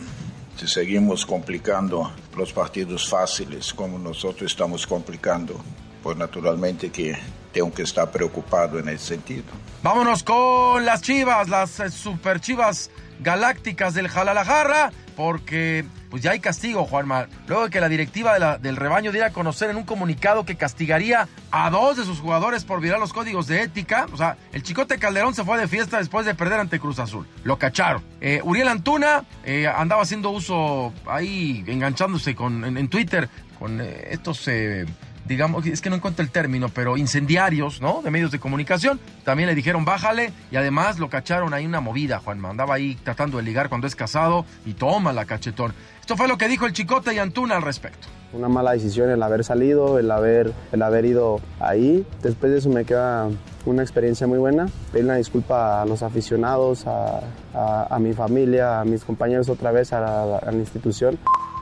si 0.57 0.67
seguimos 0.67 1.25
complicando 1.25 2.11
los 2.37 2.53
partidos 2.53 3.09
fáciles 3.09 3.73
como 3.73 3.99
nosotros 3.99 4.49
estamos 4.49 4.87
complicando, 4.87 5.59
pues 6.01 6.17
naturalmente 6.17 6.89
que 6.89 7.17
tengo 7.51 7.73
que 7.73 7.83
estar 7.83 8.09
preocupado 8.09 8.79
en 8.79 8.87
ese 8.89 9.07
sentido. 9.07 9.43
Vámonos 9.83 10.23
con 10.23 10.85
las 10.85 11.01
chivas, 11.01 11.49
las 11.49 11.79
eh, 11.81 11.89
super 11.89 12.39
chivas 12.39 12.89
galácticas 13.21 13.93
del 13.93 14.09
Jalalajarra, 14.09 14.91
porque 15.15 15.85
pues 16.09 16.21
ya 16.21 16.31
hay 16.31 16.39
castigo, 16.39 16.85
Juanma. 16.85 17.27
Luego 17.47 17.65
de 17.65 17.69
que 17.69 17.79
la 17.79 17.87
directiva 17.87 18.57
del 18.57 18.75
rebaño 18.75 19.11
diera 19.11 19.27
a 19.27 19.31
conocer 19.31 19.69
en 19.69 19.77
un 19.77 19.83
comunicado 19.83 20.45
que 20.45 20.57
castigaría 20.57 21.29
a 21.51 21.69
dos 21.69 21.97
de 21.97 22.03
sus 22.03 22.19
jugadores 22.19 22.65
por 22.65 22.81
violar 22.81 22.99
los 22.99 23.13
códigos 23.13 23.47
de 23.47 23.61
ética. 23.61 24.07
O 24.11 24.17
sea, 24.17 24.37
el 24.51 24.63
Chicote 24.63 24.97
Calderón 24.97 25.33
se 25.33 25.45
fue 25.45 25.57
de 25.57 25.67
fiesta 25.67 25.99
después 25.99 26.25
de 26.25 26.35
perder 26.35 26.59
ante 26.59 26.79
Cruz 26.79 26.99
Azul. 26.99 27.27
Lo 27.43 27.57
cacharon. 27.57 28.03
Eh, 28.19 28.41
Uriel 28.43 28.67
Antuna 28.67 29.23
eh, 29.45 29.67
andaba 29.67 30.01
haciendo 30.01 30.31
uso 30.31 30.93
ahí, 31.05 31.63
enganchándose 31.67 32.35
con, 32.35 32.65
en, 32.65 32.77
en 32.77 32.89
Twitter 32.89 33.29
con 33.57 33.79
eh, 33.79 34.07
estos... 34.11 34.49
digamos, 35.31 35.65
es 35.65 35.81
que 35.81 35.89
no 35.89 35.95
encuentro 35.95 36.23
el 36.23 36.29
término, 36.29 36.69
pero 36.69 36.97
incendiarios, 36.97 37.81
¿no? 37.81 38.01
De 38.03 38.11
medios 38.11 38.31
de 38.31 38.39
comunicación. 38.39 38.99
También 39.23 39.47
le 39.49 39.55
dijeron 39.55 39.85
bájale 39.85 40.31
y 40.51 40.55
además 40.57 40.99
lo 40.99 41.09
cacharon 41.09 41.53
ahí 41.53 41.65
una 41.65 41.79
movida, 41.81 42.19
Juanma. 42.19 42.49
Andaba 42.49 42.75
ahí 42.75 42.95
tratando 43.03 43.37
de 43.37 43.43
ligar 43.43 43.69
cuando 43.69 43.87
es 43.87 43.95
casado 43.95 44.45
y 44.65 44.73
toma 44.73 45.13
la 45.13 45.25
cachetón. 45.25 45.73
Esto 45.99 46.17
fue 46.17 46.27
lo 46.27 46.37
que 46.37 46.47
dijo 46.47 46.65
el 46.65 46.73
Chicote 46.73 47.13
y 47.13 47.19
Antuna 47.19 47.55
al 47.55 47.61
respecto. 47.61 48.07
Una 48.33 48.47
mala 48.47 48.71
decisión 48.71 49.09
el 49.09 49.21
haber 49.23 49.43
salido, 49.43 49.99
el 49.99 50.09
haber, 50.09 50.53
el 50.71 50.81
haber 50.83 51.05
ido 51.05 51.39
ahí. 51.59 52.05
Después 52.21 52.51
de 52.51 52.59
eso 52.59 52.69
me 52.69 52.85
queda 52.85 53.27
una 53.65 53.81
experiencia 53.81 54.25
muy 54.27 54.37
buena. 54.39 54.67
Pedir 54.91 55.05
una 55.05 55.15
disculpa 55.15 55.81
a 55.81 55.85
los 55.85 56.01
aficionados, 56.01 56.85
a, 56.87 57.21
a- 57.53 57.99
mi 57.99 58.13
familia, 58.13 58.79
a 58.79 58.85
mis 58.85 59.03
compañeros 59.03 59.49
otra 59.49 59.71
vez, 59.71 59.91
a 59.93 60.39
la 60.45 60.53
institución. 60.53 61.19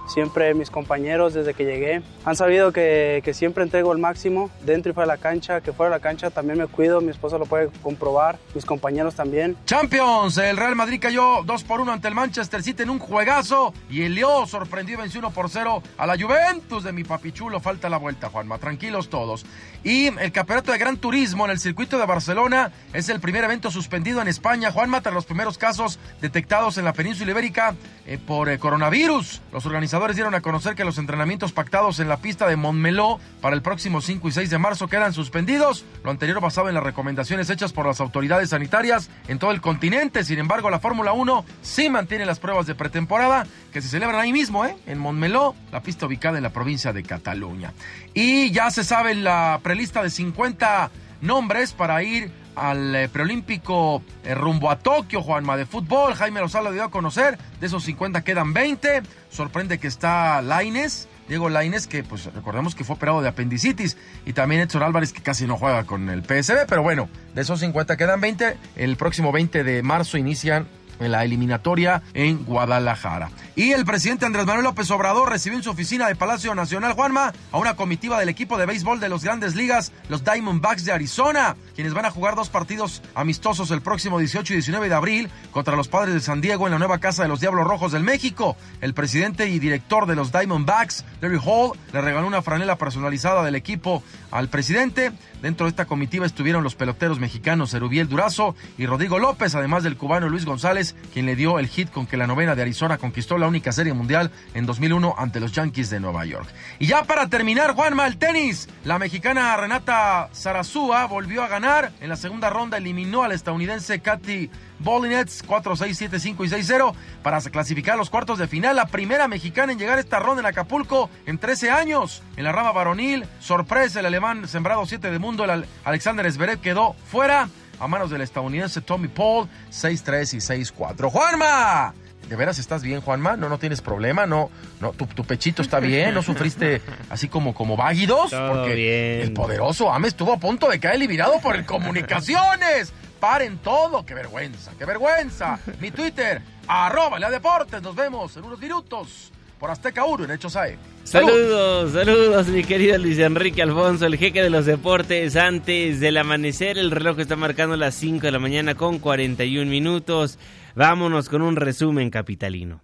Siempre 0.10 0.54
mis 0.54 0.70
compañeros 0.70 1.34
desde 1.34 1.54
que 1.54 1.66
llegué 1.66 2.02
han 2.26 2.36
sabido 2.36 2.72
que, 2.72 3.22
que 3.24 3.34
siempre 3.34 3.64
entrego 3.64 3.92
el 3.94 4.00
máximo 4.00 4.50
dentro 4.66 4.92
y 4.92 4.94
fuera 4.96 5.12
de 5.12 5.18
la 5.18 5.22
cancha, 5.22 5.62
que 5.62 5.74
fuera 5.74 5.92
de 5.92 5.98
la 5.98 6.02
cancha 6.02 6.30
también 6.30 6.60
me 6.60 6.68
cuido, 6.68 7.02
mi 7.02 7.12
esposa 7.12 7.38
lo 7.38 7.46
puede 7.46 7.70
comprobar, 7.82 8.38
mis 8.54 8.66
compañeros 8.66 9.16
también. 9.16 9.56
Champions, 9.66 10.38
el 10.38 10.58
Real 10.58 10.76
Madrid 10.76 11.00
cayó 11.02 11.44
2 11.44 11.64
por 11.64 11.82
1 11.82 11.92
ante 11.92 12.08
el 12.08 12.16
Manchester 12.16 12.64
City 12.64 12.84
en 12.84 12.90
un 12.90 13.00
juegazo 13.00 13.74
y 13.90 14.04
el 14.04 14.16
Leo 14.16 14.46
sorprendió 14.46 14.96
y 14.96 14.98
venció 14.98 15.20
1 15.20 15.32
por 15.32 15.50
0 15.50 15.82
a 15.98 16.06
la 16.06 16.18
Juventus 16.18 16.84
de 16.84 16.92
mi 16.92 17.04
papichulo. 17.04 17.60
Falta 17.60 17.90
la 17.90 17.98
vuelta, 17.98 18.30
Juanma, 18.30 18.58
tranquilos 18.58 19.10
todos. 19.10 19.46
Y 19.84 20.08
el 20.08 20.32
campeonato 20.32 20.72
de 20.72 20.78
Gran 20.78 20.98
Turismo 20.98 21.46
en 21.46 21.52
el 21.52 21.60
circuito 21.60 21.98
de 21.98 22.06
Barcelona 22.06 22.72
es 22.94 23.10
el 23.10 23.20
primer 23.20 23.44
evento 23.44 23.72
suspendido 23.72 24.22
en 24.22 24.28
España, 24.28 24.72
Juanma, 24.72 25.02
tras 25.02 25.14
los 25.14 25.26
primeros 25.26 25.58
casos 25.58 26.00
detectados 26.22 26.78
en 26.78 26.86
la 26.86 26.94
península 26.94 27.32
ibérica 27.32 27.76
eh, 28.06 28.18
por 28.18 28.50
eh, 28.50 28.60
coronavirus. 28.60 29.42
Los 29.52 29.66
organizadores 29.66 29.99
dieron 30.08 30.34
a 30.34 30.42
conocer 30.42 30.76
que 30.76 30.86
los 30.86 30.98
entrenamientos 30.98 31.52
pactados 31.52 32.00
en 32.00 32.08
la 32.08 32.18
pista 32.18 32.48
de 32.48 32.56
Montmeló 32.56 33.20
para 33.42 33.56
el 33.56 33.62
próximo 33.62 34.02
5 34.02 34.30
y 34.30 34.32
6 34.32 34.50
de 34.50 34.58
marzo 34.58 34.88
quedan 34.88 35.14
suspendidos. 35.14 35.86
Lo 36.04 36.12
anterior 36.12 36.40
basado 36.40 36.70
en 36.70 36.76
las 36.76 36.84
recomendaciones 36.84 37.50
hechas 37.50 37.74
por 37.74 37.86
las 37.86 38.00
autoridades 38.00 38.50
sanitarias 38.50 39.10
en 39.28 39.40
todo 39.40 39.52
el 39.52 39.62
continente. 39.62 40.24
Sin 40.24 40.40
embargo, 40.40 40.70
la 40.70 40.80
Fórmula 40.80 41.12
1 41.12 41.46
sí 41.62 41.90
mantiene 41.90 42.26
las 42.26 42.40
pruebas 42.40 42.66
de 42.66 42.76
pretemporada 42.76 43.46
que 43.74 43.82
se 43.82 43.90
celebran 43.90 44.20
ahí 44.20 44.32
mismo, 44.32 44.66
¿eh? 44.66 44.76
en 44.88 45.00
Montmeló, 45.00 45.56
la 45.72 45.82
pista 45.82 46.06
ubicada 46.06 46.38
en 46.38 46.44
la 46.44 46.52
provincia 46.52 46.94
de 46.94 47.04
Cataluña. 47.04 47.74
Y 48.14 48.52
ya 48.52 48.72
se 48.72 48.84
sabe 48.84 49.16
la 49.16 49.60
prelista 49.62 50.02
de 50.02 50.10
50 50.10 50.90
nombres 51.22 51.74
para 51.74 52.02
ir 52.04 52.32
al 52.56 52.96
eh, 52.96 53.10
preolímpico 53.10 54.02
eh, 54.24 54.36
rumbo 54.36 54.70
a 54.72 54.80
Tokio, 54.80 55.22
Juanma, 55.22 55.58
de 55.58 55.66
fútbol. 55.66 56.14
Jaime 56.14 56.40
Lozano 56.40 56.72
dio 56.72 56.84
a 56.84 56.92
conocer, 56.92 57.38
de 57.60 57.68
esos 57.68 57.84
50 57.84 58.24
quedan 58.24 58.54
20. 58.54 59.04
Sorprende 59.30 59.78
que 59.78 59.88
está 59.88 60.42
Laines, 60.42 61.08
Diego 61.28 61.50
Laines, 61.50 61.88
que 61.88 62.04
pues 62.04 62.26
recordemos 62.34 62.76
que 62.76 62.84
fue 62.84 62.96
operado 62.96 63.22
de 63.22 63.30
apendicitis, 63.30 63.98
y 64.26 64.34
también 64.34 64.62
Edson 64.62 64.84
Álvarez, 64.84 65.14
que 65.14 65.22
casi 65.22 65.46
no 65.46 65.58
juega 65.58 65.84
con 65.84 66.10
el 66.10 66.24
PSB, 66.24 66.66
pero 66.68 66.82
bueno, 66.82 67.08
de 67.36 67.42
esos 67.42 67.60
50 67.60 67.98
quedan 67.98 68.20
20. 68.20 68.58
El 68.76 68.98
próximo 68.98 69.32
20 69.32 69.64
de 69.64 69.84
marzo 69.84 70.18
inician 70.18 70.68
en 71.00 71.12
la 71.12 71.24
eliminatoria 71.24 72.02
en 72.14 72.44
Guadalajara. 72.46 73.32
Y 73.56 73.72
el 73.72 73.86
presidente 73.86 74.26
Andrés 74.26 74.46
Manuel 74.46 74.66
López 74.66 74.90
Obrador 74.92 75.30
recibió 75.30 75.58
en 75.58 75.64
su 75.64 75.72
oficina 75.72 76.08
de 76.08 76.16
Palacio 76.16 76.56
Nacional 76.56 76.94
Juanma 76.94 77.34
a 77.52 77.58
una 77.58 77.76
comitiva 77.76 78.20
del 78.20 78.30
equipo 78.30 78.58
de 78.58 78.66
béisbol 78.66 79.00
de 79.00 79.10
los 79.10 79.24
grandes 79.24 79.56
ligas, 79.56 79.92
los 80.08 80.24
Diamondbacks 80.24 80.86
de 80.86 80.92
Arizona, 80.92 81.56
quienes 81.76 81.94
van 81.94 82.06
a 82.06 82.12
jugar 82.12 82.36
dos 82.36 82.50
partidos 82.50 83.02
amistosos 83.16 83.72
el 83.72 83.82
próximo 83.82 84.20
18 84.20 84.54
y 84.54 84.58
19 84.58 84.90
de 84.90 84.96
abril 84.96 85.30
contra 85.52 85.76
los 85.76 85.88
padres 85.88 86.14
de 86.14 86.22
San 86.22 86.42
Diego 86.42 86.68
en 86.68 86.74
la 86.74 86.80
nueva 86.80 87.00
casa 87.00 87.24
de 87.24 87.30
los 87.30 87.40
Diablos 87.40 87.68
Rojos 87.68 87.92
del 87.92 88.04
México. 88.04 88.56
El 88.82 88.94
presidente 88.94 89.50
y 89.50 89.60
director 89.60 90.06
de 90.06 90.16
los 90.16 90.32
Diamondbacks, 90.32 91.06
Larry 91.22 91.40
Hall, 91.44 91.78
le 91.94 92.02
regaló 92.02 92.28
una 92.28 92.42
franela 92.42 92.78
personalizada 92.78 93.44
del 93.44 93.56
equipo 93.56 94.04
al 94.32 94.50
presidente. 94.50 95.12
Dentro 95.42 95.66
de 95.66 95.70
esta 95.70 95.86
comitiva 95.86 96.26
estuvieron 96.26 96.64
los 96.64 96.76
peloteros 96.76 97.20
mexicanos 97.20 97.74
Erubiel 97.74 98.10
Durazo 98.10 98.56
y 98.78 98.86
Rodrigo 98.86 99.20
López, 99.20 99.56
además 99.56 99.84
del 99.84 99.96
cubano 99.96 100.28
Luis 100.28 100.46
González, 100.46 100.96
quien 101.14 101.26
le 101.26 101.36
dio 101.36 101.60
el 101.60 101.68
hit 101.68 101.90
con 101.90 102.08
que 102.08 102.18
la 102.18 102.28
novena 102.28 102.56
de 102.56 102.62
Arizona 102.62 102.98
conquistó 102.98 103.38
la 103.38 103.48
única 103.48 103.72
serie 103.72 103.94
mundial 103.94 104.32
en 104.54 104.66
2001 104.66 105.16
ante 105.18 105.40
los 105.40 105.54
Yankees 105.54 105.90
de 105.90 106.00
Nueva 106.00 106.26
York. 106.26 106.50
Y 106.80 106.88
ya 106.88 107.04
para 107.04 107.28
terminar, 107.28 107.74
Juanma, 107.74 108.08
el 108.08 108.18
tenis. 108.18 108.68
La 108.84 109.00
mexicana 109.00 109.56
Renata 109.56 110.30
Zarazúa 110.34 111.06
volvió 111.06 111.44
a 111.44 111.48
ganar. 111.48 111.92
En 112.02 112.10
la 112.10 112.16
segunda 112.16 112.50
ronda 112.50 112.78
eliminó 112.78 113.24
al 113.24 113.32
estadounidense 113.32 114.00
Katy 114.02 114.50
Bolinets 114.80 115.44
4, 115.46 115.76
6, 115.76 115.98
7, 115.98 116.20
5 116.20 116.46
y 116.46 116.50
6-0 116.50 116.94
para 117.22 117.42
clasificar 117.42 117.96
a 117.96 117.98
los 117.98 118.10
cuartos 118.10 118.40
de 118.40 118.48
final. 118.48 118.76
La 118.76 118.88
primera 118.88 119.28
mexicana 119.28 119.72
en 119.72 119.80
llegar 119.80 119.98
a 119.98 120.02
esta 120.02 120.20
ronda 120.20 120.42
en 120.42 120.46
Acapulco 120.46 121.10
en 121.26 121.38
13 121.38 121.70
años. 121.70 122.24
En 122.38 122.44
la 122.44 122.52
rama 122.52 122.72
varonil, 122.72 123.26
sorpresa, 123.40 124.00
el 124.00 124.06
alemán 124.06 124.48
sembrado 124.48 124.86
7 124.86 125.12
de 125.12 125.20
mundo, 125.20 125.44
el 125.44 125.66
Alexander 125.84 126.32
Zverev 126.32 126.60
quedó 126.60 126.96
fuera 127.12 127.50
a 127.80 127.88
manos 127.88 128.10
del 128.10 128.22
estadounidense 128.22 128.82
Tommy 128.82 129.08
Paul 129.08 129.48
6-3 129.72 130.34
y 130.34 130.38
6-4. 130.72 131.10
¡Juanma! 131.10 131.94
¿De 132.28 132.36
veras 132.36 132.60
estás 132.60 132.84
bien, 132.84 133.02
Juanma? 133.02 133.38
¿No, 133.38 133.50
no 133.50 133.58
tienes 133.58 133.82
problema? 133.82 134.28
¿No, 134.28 134.52
no 134.80 134.92
tu, 134.92 135.08
tu 135.08 135.24
pechito 135.26 135.64
está 135.64 135.80
bien? 135.80 136.14
¿No 136.14 136.22
sufriste 136.22 136.80
así 137.10 137.28
como, 137.28 137.56
como 137.56 137.76
váguidos? 137.76 138.30
Todo 138.30 138.52
Porque 138.54 138.76
bien. 138.76 139.22
el 139.22 139.34
poderoso 139.34 139.92
Ames 139.92 140.10
estuvo 140.10 140.34
a 140.34 140.38
punto 140.38 140.70
de 140.70 140.80
caer 140.80 140.96
eliminado 140.98 141.40
por 141.42 141.56
el 141.56 141.66
Comunicaciones. 141.66 142.94
Paren 143.20 143.58
todo. 143.58 144.06
¡Qué 144.06 144.14
vergüenza! 144.14 144.72
¡Qué 144.78 144.86
vergüenza! 144.86 145.60
Mi 145.80 145.92
Twitter, 145.92 146.42
arroba 146.68 147.20
Lea 147.20 147.30
Deportes. 147.30 147.82
Nos 147.82 147.96
vemos 147.96 148.36
en 148.38 148.46
unos 148.46 148.60
minutos 148.60 149.32
por 149.60 149.70
Azteca 149.70 150.06
1 150.06 150.24
en 150.24 150.32
Hechos 150.32 150.56
AE. 150.56 150.78
Saludos, 151.04 151.92
saludos, 151.92 152.48
mi 152.48 152.64
querido 152.64 152.98
Luis 152.98 153.18
Enrique 153.20 153.62
Alfonso, 153.62 154.06
el 154.06 154.18
jeque 154.18 154.42
de 154.42 154.50
los 154.50 154.66
deportes. 154.66 155.36
Antes 155.36 156.00
del 156.00 156.18
amanecer, 156.18 156.78
el 156.78 156.92
reloj 156.92 157.20
está 157.20 157.36
marcando 157.36 157.76
las 157.76 157.96
5 157.96 158.22
de 158.22 158.32
la 158.32 158.40
mañana 158.40 158.76
con 158.76 159.00
41 159.00 159.70
minutos. 159.70 160.38
Vámonos 160.76 161.28
con 161.28 161.42
un 161.42 161.56
resumen 161.56 162.10
capitalino. 162.10 162.82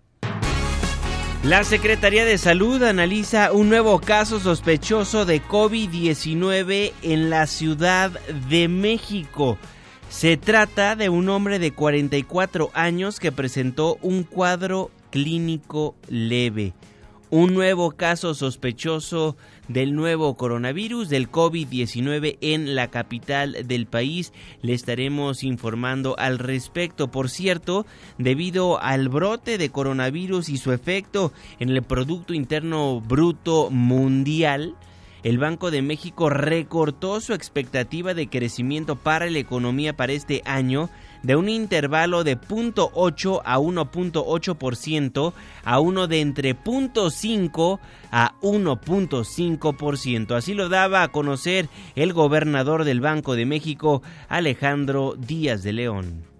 La 1.43 1.63
Secretaría 1.63 2.25
de 2.25 2.39
Salud 2.39 2.81
analiza 2.81 3.51
un 3.51 3.69
nuevo 3.69 4.01
caso 4.01 4.39
sospechoso 4.39 5.25
de 5.25 5.43
COVID-19 5.43 6.91
en 7.03 7.29
la 7.29 7.45
Ciudad 7.45 8.09
de 8.49 8.67
México. 8.67 9.59
Se 10.15 10.37
trata 10.37 10.95
de 10.95 11.09
un 11.09 11.27
hombre 11.27 11.59
de 11.59 11.73
44 11.73 12.71
años 12.73 13.19
que 13.19 13.33
presentó 13.33 13.97
un 14.01 14.23
cuadro 14.23 14.89
clínico 15.09 15.93
leve. 16.07 16.73
Un 17.31 17.53
nuevo 17.53 17.91
caso 17.91 18.33
sospechoso 18.33 19.35
del 19.67 19.93
nuevo 19.93 20.37
coronavirus 20.37 21.09
del 21.09 21.29
COVID-19 21.29 22.37
en 22.39 22.75
la 22.75 22.87
capital 22.87 23.67
del 23.67 23.87
país. 23.87 24.31
Le 24.61 24.73
estaremos 24.73 25.43
informando 25.43 26.17
al 26.17 26.39
respecto. 26.39 27.11
Por 27.11 27.29
cierto, 27.29 27.85
debido 28.17 28.81
al 28.81 29.09
brote 29.09 29.57
de 29.57 29.69
coronavirus 29.69 30.47
y 30.47 30.55
su 30.55 30.71
efecto 30.71 31.33
en 31.59 31.71
el 31.71 31.83
Producto 31.83 32.33
Interno 32.33 33.01
Bruto 33.01 33.69
Mundial, 33.69 34.75
el 35.25 35.39
Banco 35.39 35.71
de 35.71 35.81
México 35.81 36.29
recortó 36.29 37.19
su 37.19 37.33
expectativa 37.33 38.13
de 38.13 38.29
crecimiento 38.29 38.95
para 38.95 39.27
la 39.27 39.39
economía 39.39 39.97
para 39.97 40.13
este 40.13 40.43
año 40.45 40.91
de 41.23 41.35
un 41.35 41.49
intervalo 41.49 42.23
de 42.23 42.37
0.8 42.37 43.41
a 43.43 43.57
1.8% 43.57 45.33
a 45.63 45.79
uno 45.79 46.05
de 46.05 46.21
entre 46.21 46.55
0.5 46.55 47.79
a 48.11 48.35
1.5%. 48.41 50.35
Así 50.35 50.53
lo 50.53 50.69
daba 50.69 51.01
a 51.01 51.07
conocer 51.07 51.69
el 51.95 52.13
gobernador 52.13 52.83
del 52.83 53.01
Banco 53.01 53.35
de 53.35 53.47
México, 53.47 54.03
Alejandro 54.29 55.15
Díaz 55.17 55.63
de 55.63 55.73
León. 55.73 56.34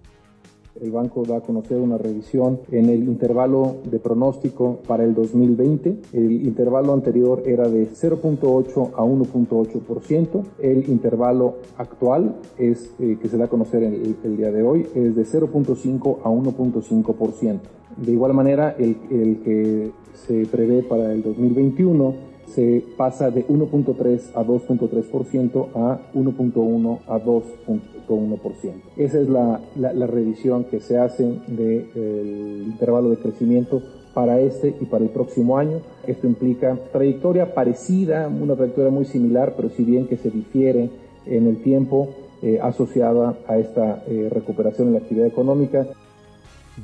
El 0.80 0.90
banco 0.90 1.22
da 1.24 1.38
a 1.38 1.40
conocer 1.40 1.78
una 1.78 1.98
revisión 1.98 2.60
en 2.70 2.88
el 2.88 3.04
intervalo 3.04 3.76
de 3.90 3.98
pronóstico 3.98 4.80
para 4.86 5.04
el 5.04 5.14
2020. 5.14 5.96
El 6.12 6.46
intervalo 6.46 6.92
anterior 6.92 7.42
era 7.46 7.68
de 7.68 7.88
0.8 7.88 8.90
a 8.94 9.02
1.8%. 9.02 10.44
El 10.60 10.88
intervalo 10.88 11.56
actual 11.76 12.36
es 12.58 12.92
eh, 12.98 13.18
que 13.20 13.28
se 13.28 13.36
da 13.36 13.46
a 13.46 13.48
conocer 13.48 13.82
el, 13.82 14.36
día 14.36 14.50
de 14.50 14.62
hoy 14.62 14.86
es 14.94 15.14
de 15.14 15.24
0.5 15.24 16.18
a 16.22 16.28
1.5%. 16.28 17.60
De 17.96 18.12
igual 18.12 18.34
manera, 18.34 18.76
el, 18.78 18.96
el 19.10 19.40
que 19.42 19.92
se 20.12 20.46
prevé 20.46 20.82
para 20.82 21.12
el 21.12 21.22
2021 21.22 22.35
se 22.46 22.84
pasa 22.96 23.30
de 23.30 23.46
1.3 23.46 24.30
a 24.34 24.44
2.3% 24.44 25.68
a 25.74 25.98
1.1 26.14 26.98
a 27.06 27.18
2.1%. 27.18 28.72
Esa 28.96 29.20
es 29.20 29.28
la, 29.28 29.60
la, 29.76 30.06
revisión 30.06 30.64
que 30.64 30.80
se 30.80 30.98
hace 30.98 31.24
del 31.48 31.92
de, 31.92 32.64
intervalo 32.66 33.10
de 33.10 33.16
crecimiento 33.16 33.82
para 34.14 34.40
este 34.40 34.74
y 34.80 34.86
para 34.86 35.04
el 35.04 35.10
próximo 35.10 35.58
año. 35.58 35.80
Esto 36.06 36.26
implica 36.26 36.78
trayectoria 36.92 37.52
parecida, 37.54 38.28
una 38.28 38.54
trayectoria 38.54 38.90
muy 38.90 39.04
similar, 39.04 39.54
pero 39.56 39.68
si 39.70 39.84
bien 39.84 40.06
que 40.06 40.16
se 40.16 40.30
difiere 40.30 40.88
en 41.26 41.46
el 41.48 41.62
tiempo 41.62 42.14
eh, 42.42 42.58
asociada 42.62 43.34
a 43.48 43.56
esta 43.56 44.02
eh, 44.06 44.28
recuperación 44.30 44.88
en 44.88 44.94
la 44.94 45.00
actividad 45.00 45.26
económica. 45.26 45.86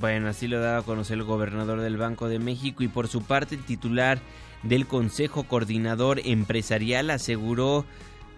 Bueno, 0.00 0.28
así 0.28 0.48
lo 0.48 0.60
daba 0.60 0.78
a 0.78 0.82
conocer 0.82 1.18
el 1.18 1.24
gobernador 1.24 1.80
del 1.80 1.98
Banco 1.98 2.28
de 2.28 2.38
México 2.38 2.82
y 2.82 2.88
por 2.88 3.06
su 3.06 3.22
parte 3.22 3.54
el 3.54 3.64
titular 3.64 4.18
del 4.62 4.86
Consejo 4.86 5.44
Coordinador 5.44 6.20
Empresarial 6.24 7.10
aseguró 7.10 7.84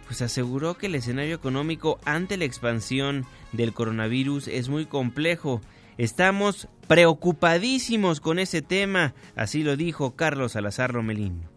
pues 0.06 0.22
aseguró 0.22 0.74
que 0.74 0.86
el 0.86 0.94
escenario 0.94 1.34
económico 1.34 1.98
ante 2.04 2.36
la 2.36 2.44
expansión 2.44 3.24
del 3.52 3.72
coronavirus 3.72 4.48
es 4.48 4.68
muy 4.68 4.86
complejo. 4.86 5.60
Estamos 5.96 6.68
preocupadísimos 6.88 8.20
con 8.20 8.38
ese 8.38 8.60
tema, 8.60 9.14
así 9.34 9.62
lo 9.62 9.76
dijo 9.76 10.14
Carlos 10.14 10.52
Salazar 10.52 10.92
Romelín. 10.92 11.53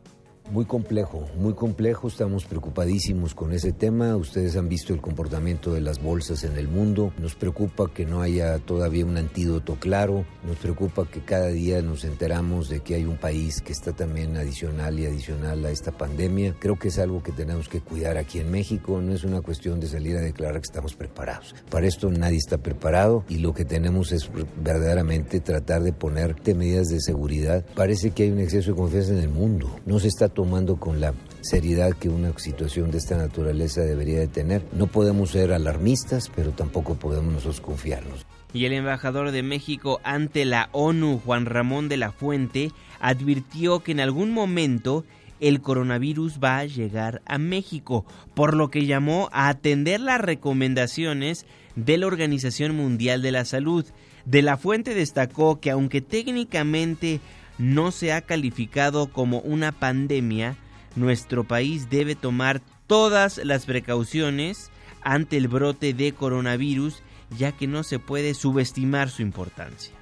Muy 0.49 0.63
complejo, 0.63 1.27
muy 1.37 1.55
complejo, 1.55 2.07
estamos 2.07 2.45
preocupadísimos 2.45 3.35
con 3.35 3.51
ese 3.51 3.73
tema. 3.73 4.15
Ustedes 4.15 4.55
han 4.55 4.69
visto 4.69 4.93
el 4.93 5.01
comportamiento 5.01 5.73
de 5.73 5.81
las 5.81 6.01
bolsas 6.01 6.45
en 6.45 6.57
el 6.57 6.69
mundo. 6.69 7.11
Nos 7.19 7.35
preocupa 7.35 7.91
que 7.93 8.05
no 8.05 8.21
haya 8.21 8.57
todavía 8.59 9.05
un 9.05 9.17
antídoto 9.17 9.75
claro. 9.75 10.25
Nos 10.47 10.55
preocupa 10.55 11.05
que 11.05 11.19
cada 11.19 11.47
día 11.47 11.81
nos 11.81 12.05
enteramos 12.05 12.69
de 12.69 12.79
que 12.79 12.95
hay 12.95 13.03
un 13.03 13.17
país 13.17 13.61
que 13.61 13.73
está 13.73 13.91
también 13.91 14.37
adicional 14.37 14.97
y 14.97 15.05
adicional 15.05 15.65
a 15.65 15.69
esta 15.69 15.91
pandemia. 15.91 16.55
Creo 16.57 16.79
que 16.79 16.87
es 16.87 16.97
algo 16.97 17.21
que 17.21 17.33
tenemos 17.33 17.67
que 17.67 17.81
cuidar 17.81 18.17
aquí 18.17 18.39
en 18.39 18.49
México. 18.49 19.01
No 19.01 19.13
es 19.13 19.25
una 19.25 19.41
cuestión 19.41 19.81
de 19.81 19.87
salir 19.87 20.15
a 20.15 20.21
declarar 20.21 20.61
que 20.61 20.67
estamos 20.67 20.93
preparados. 20.93 21.55
Para 21.69 21.87
esto 21.87 22.09
nadie 22.09 22.37
está 22.37 22.57
preparado 22.57 23.25
y 23.27 23.39
lo 23.39 23.53
que 23.53 23.65
tenemos 23.65 24.13
es 24.13 24.29
verdaderamente 24.63 25.41
tratar 25.41 25.83
de 25.83 25.91
poner 25.91 26.37
medidas 26.55 26.87
de 26.87 27.01
seguridad. 27.01 27.65
Parece 27.75 28.11
que 28.11 28.23
hay 28.23 28.31
un 28.31 28.39
exceso 28.39 28.71
de 28.71 28.77
confianza 28.77 29.11
en 29.11 29.19
el 29.19 29.29
mundo. 29.29 29.75
No 29.85 29.99
se 29.99 30.07
está 30.07 30.29
tomando 30.38 30.75
con 30.75 31.01
la 31.01 31.15
seriedad 31.41 31.93
que 31.93 32.09
una 32.09 32.31
situación 32.38 32.91
de 32.91 32.99
esta 32.99 33.17
naturaleza 33.17 33.81
debería 33.81 34.19
de 34.19 34.27
tener. 34.27 34.63
No 34.71 34.85
podemos 34.85 35.31
ser 35.31 35.51
alarmistas, 35.51 36.29
pero 36.35 36.51
tampoco 36.51 36.93
podemos 36.93 37.33
nosotros 37.33 37.59
confiarnos. 37.59 38.23
Y 38.53 38.65
el 38.65 38.73
embajador 38.73 39.31
de 39.31 39.41
México 39.41 39.99
ante 40.03 40.45
la 40.45 40.69
ONU, 40.73 41.19
Juan 41.25 41.47
Ramón 41.47 41.89
de 41.89 41.97
la 41.97 42.11
Fuente, 42.11 42.71
advirtió 42.99 43.79
que 43.79 43.93
en 43.93 43.99
algún 43.99 44.29
momento 44.29 45.05
el 45.39 45.59
coronavirus 45.59 46.38
va 46.38 46.59
a 46.59 46.65
llegar 46.65 47.23
a 47.25 47.39
México, 47.39 48.05
por 48.35 48.55
lo 48.55 48.69
que 48.69 48.85
llamó 48.85 49.29
a 49.31 49.49
atender 49.49 49.99
las 49.99 50.21
recomendaciones 50.21 51.47
de 51.75 51.97
la 51.97 52.05
Organización 52.05 52.75
Mundial 52.75 53.23
de 53.23 53.31
la 53.31 53.43
Salud. 53.43 53.85
De 54.25 54.43
la 54.43 54.57
Fuente 54.57 54.93
destacó 54.93 55.59
que 55.59 55.71
aunque 55.71 56.01
técnicamente 56.01 57.21
no 57.58 57.91
se 57.91 58.14
ha 58.14 58.22
calificado 58.22 59.08
como 59.08 59.39
una 59.39 59.72
pandemia, 59.72 60.55
nuestro 60.95 61.43
país 61.43 61.89
debe 61.89 62.16
tomar 62.16 62.62
todas 62.88 63.38
las 63.43 63.66
precauciones 63.66 64.72
ante 65.01 65.38
el 65.38 65.47
brote 65.47 65.93
de 65.93 66.14
coronavirus, 66.14 67.01
ya 67.38 67.51
que 67.51 67.68
no 67.68 67.84
se 67.84 67.99
puede 67.99 68.34
subestimar 68.34 69.10
su 69.10 69.22
importancia. 69.22 69.96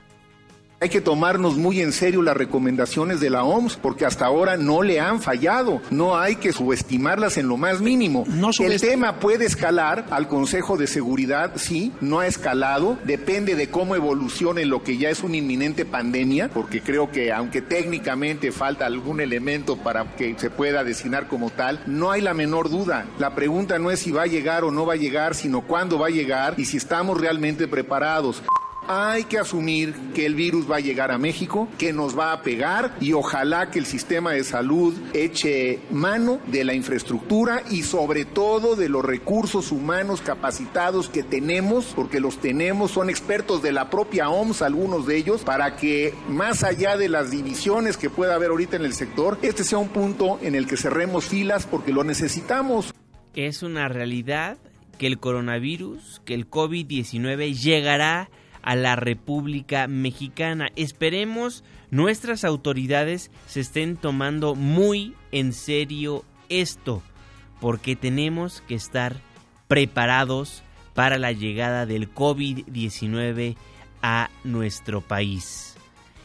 Hay 0.82 0.89
que 0.89 0.99
tomarnos 0.99 1.55
muy 1.55 1.80
en 1.80 1.93
serio 1.93 2.21
las 2.21 2.36
recomendaciones 2.36 3.21
de 3.21 3.30
la 3.30 3.45
OMS 3.45 3.78
porque 3.78 4.05
hasta 4.05 4.26
ahora 4.26 4.57
no 4.57 4.84
le 4.84 4.99
han 4.99 5.21
fallado. 5.21 5.82
No 5.89 6.17
hay 6.17 6.36
que 6.36 6.51
subestimarlas 6.51 7.38
en 7.38 7.47
lo 7.47 7.55
más 7.55 7.80
mínimo. 7.80 8.26
El 8.59 8.82
tema 8.82 9.21
puede 9.21 9.45
escalar 9.45 10.05
al 10.11 10.28
Consejo 10.28 10.76
de 10.76 10.88
Seguridad, 10.88 11.53
sí, 11.55 11.93
no 12.01 12.19
ha 12.19 12.28
escalado. 12.28 12.97
Depende 13.05 13.55
de 13.55 13.69
cómo 13.69 13.95
evolucione 13.95 14.65
lo 14.65 14.84
que 14.84 14.97
ya 14.97 15.09
es 15.09 15.23
una 15.23 15.38
inminente 15.38 15.86
pandemia, 15.86 16.49
porque 16.49 16.82
creo 16.82 17.09
que 17.09 17.32
aunque 17.32 17.61
técnicamente 17.61 18.51
falta 18.51 18.86
algún 18.86 19.21
elemento 19.21 19.78
para 19.78 20.15
que 20.17 20.36
se 20.38 20.49
pueda 20.49 20.84
designar 20.84 21.30
como 21.30 21.51
tal, 21.51 21.82
no 21.86 22.11
hay 22.11 22.19
la 22.19 22.34
menor 22.34 22.69
duda. 22.69 23.05
La 23.17 23.34
pregunta 23.34 23.80
no 23.80 23.91
es 23.91 24.01
si 24.01 24.11
va 24.11 24.23
a 24.23 24.28
llegar 24.28 24.65
o 24.65 24.71
no 24.71 24.86
va 24.86 24.93
a 24.93 24.97
llegar, 24.97 25.36
sino 25.36 25.61
cuándo 25.61 25.97
va 25.97 26.07
a 26.07 26.11
llegar 26.11 26.55
y 26.57 26.65
si 26.65 26.76
estamos 26.76 27.19
realmente 27.19 27.65
preparados. 27.69 28.43
Hay 28.88 29.23
que 29.23 29.39
asumir 29.39 29.95
que 30.13 30.25
el 30.25 30.36
virus 30.36 30.69
va 30.69 30.77
a 30.77 30.79
llegar 30.79 31.11
a 31.11 31.17
México, 31.17 31.67
que 31.77 31.91
nos 31.91 32.17
va 32.17 32.31
a 32.31 32.41
pegar 32.43 32.95
y 32.99 33.13
ojalá 33.13 33.71
que 33.71 33.79
el 33.79 33.86
sistema 33.86 34.31
de 34.31 34.43
salud 34.43 34.93
eche 35.13 35.79
mano 35.89 36.39
de 36.47 36.63
la 36.63 36.75
infraestructura 36.75 37.63
y 37.71 37.81
sobre 37.83 38.25
todo 38.25 38.75
de 38.75 38.89
los 38.89 39.03
recursos 39.03 39.71
humanos 39.71 40.21
capacitados 40.21 41.09
que 41.09 41.23
tenemos, 41.23 41.93
porque 41.95 42.19
los 42.19 42.38
tenemos, 42.38 42.91
son 42.91 43.09
expertos 43.09 43.63
de 43.63 43.71
la 43.71 43.89
propia 43.89 44.29
OMS, 44.29 44.61
algunos 44.61 45.07
de 45.07 45.17
ellos, 45.17 45.41
para 45.41 45.75
que 45.77 46.13
más 46.27 46.63
allá 46.63 46.95
de 46.95 47.09
las 47.09 47.31
divisiones 47.31 47.97
que 47.97 48.09
pueda 48.09 48.36
haber 48.36 48.51
ahorita 48.51 48.75
en 48.75 48.86
el 48.86 48.93
sector, 48.93 49.39
este 49.41 49.63
sea 49.63 49.79
un 49.79 49.89
punto 49.89 50.39
en 50.41 50.53
el 50.53 50.67
que 50.67 50.77
cerremos 50.77 51.25
filas 51.25 51.65
porque 51.65 51.91
lo 51.91 52.03
necesitamos. 52.03 52.93
Es 53.33 53.63
una 53.63 53.89
realidad 53.89 54.57
que 54.97 55.07
el 55.07 55.19
coronavirus, 55.19 56.21
que 56.23 56.33
el 56.33 56.49
COVID-19 56.49 57.53
llegará 57.53 58.29
a 58.66 58.76
la 58.76 58.97
República 58.97 59.88
Mexicana. 59.88 60.70
Esperemos 60.76 61.63
nuestras 61.91 62.43
autoridades 62.43 63.32
se 63.47 63.61
estén 63.61 63.95
tomando 63.95 64.55
muy 64.55 65.13
en 65.32 65.53
serio 65.53 66.26
esto, 66.49 67.01
porque 67.61 67.95
tenemos 67.95 68.61
que 68.68 68.76
estar 68.76 69.22
preparados 69.68 70.63
para 70.95 71.18
la 71.20 71.32
llegada 71.32 71.86
del 71.86 72.13
COVID-19 72.13 73.55
a 74.01 74.30
nuestro 74.43 75.01
país. 75.01 75.76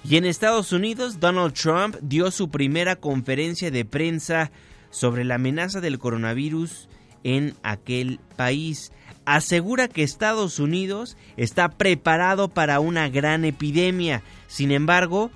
Y 0.03 0.17
en 0.17 0.25
Estados 0.25 0.73
Unidos, 0.73 1.21
Donald 1.21 1.53
Trump 1.53 1.97
dio 2.01 2.31
su 2.31 2.49
primera 2.49 2.97
conferencia 2.97 3.71
de 3.71 3.85
prensa 3.85 4.51
sobre 4.89 5.25
la 5.25 5.35
amenaza 5.35 5.83
del 5.83 5.99
coronavirus 5.99 6.89
en 7.23 7.55
aquel 7.63 8.19
país 8.37 8.93
asegura 9.25 9.89
que 9.89 10.03
Estados 10.03 10.59
Unidos 10.59 11.17
está 11.37 11.69
preparado 11.69 12.49
para 12.49 12.81
una 12.81 13.09
gran 13.09 13.45
epidemia. 13.45 14.23
Sin 14.47 14.71
embargo, 14.71 15.31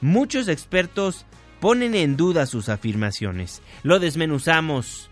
muchos 0.00 0.48
expertos 0.48 1.26
ponen 1.60 1.94
en 1.94 2.16
duda 2.16 2.46
sus 2.46 2.68
afirmaciones. 2.68 3.62
Lo 3.82 3.98
desmenuzamos 3.98 5.10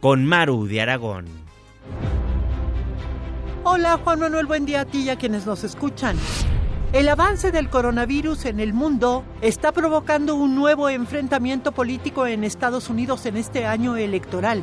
con 0.00 0.26
Maru 0.26 0.66
de 0.66 0.80
Aragón. 0.80 1.26
Hola 3.62 3.98
Juan 4.04 4.20
Manuel, 4.20 4.46
buen 4.46 4.66
día 4.66 4.82
a 4.82 4.84
ti 4.84 5.04
y 5.04 5.08
a 5.08 5.16
quienes 5.16 5.46
nos 5.46 5.64
escuchan. 5.64 6.16
El 6.92 7.08
avance 7.08 7.50
del 7.50 7.70
coronavirus 7.70 8.44
en 8.44 8.60
el 8.60 8.72
mundo 8.72 9.24
está 9.40 9.72
provocando 9.72 10.36
un 10.36 10.54
nuevo 10.54 10.88
enfrentamiento 10.88 11.72
político 11.72 12.26
en 12.26 12.44
Estados 12.44 12.88
Unidos 12.88 13.26
en 13.26 13.36
este 13.36 13.66
año 13.66 13.96
electoral. 13.96 14.62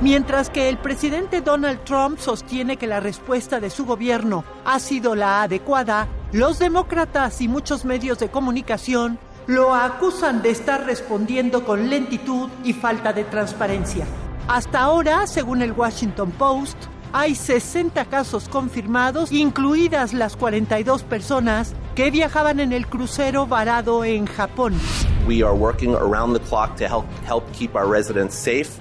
Mientras 0.00 0.48
que 0.48 0.70
el 0.70 0.78
presidente 0.78 1.42
Donald 1.42 1.84
Trump 1.84 2.18
sostiene 2.18 2.78
que 2.78 2.86
la 2.86 3.00
respuesta 3.00 3.60
de 3.60 3.68
su 3.68 3.84
gobierno 3.84 4.44
ha 4.64 4.80
sido 4.80 5.14
la 5.14 5.42
adecuada, 5.42 6.08
los 6.32 6.58
demócratas 6.58 7.42
y 7.42 7.48
muchos 7.48 7.84
medios 7.84 8.18
de 8.18 8.30
comunicación 8.30 9.18
lo 9.46 9.74
acusan 9.74 10.40
de 10.40 10.50
estar 10.50 10.86
respondiendo 10.86 11.66
con 11.66 11.90
lentitud 11.90 12.48
y 12.64 12.72
falta 12.72 13.12
de 13.12 13.24
transparencia. 13.24 14.06
Hasta 14.48 14.80
ahora, 14.80 15.26
según 15.26 15.60
el 15.60 15.72
Washington 15.72 16.30
Post, 16.30 16.78
hay 17.12 17.34
60 17.34 18.04
casos 18.06 18.48
confirmados, 18.48 19.32
incluidas 19.32 20.12
las 20.12 20.36
42 20.36 21.02
personas 21.02 21.74
que 21.94 22.10
viajaban 22.10 22.60
en 22.60 22.72
el 22.72 22.86
crucero 22.86 23.46
varado 23.46 24.04
en 24.04 24.26
Japón. 24.26 24.74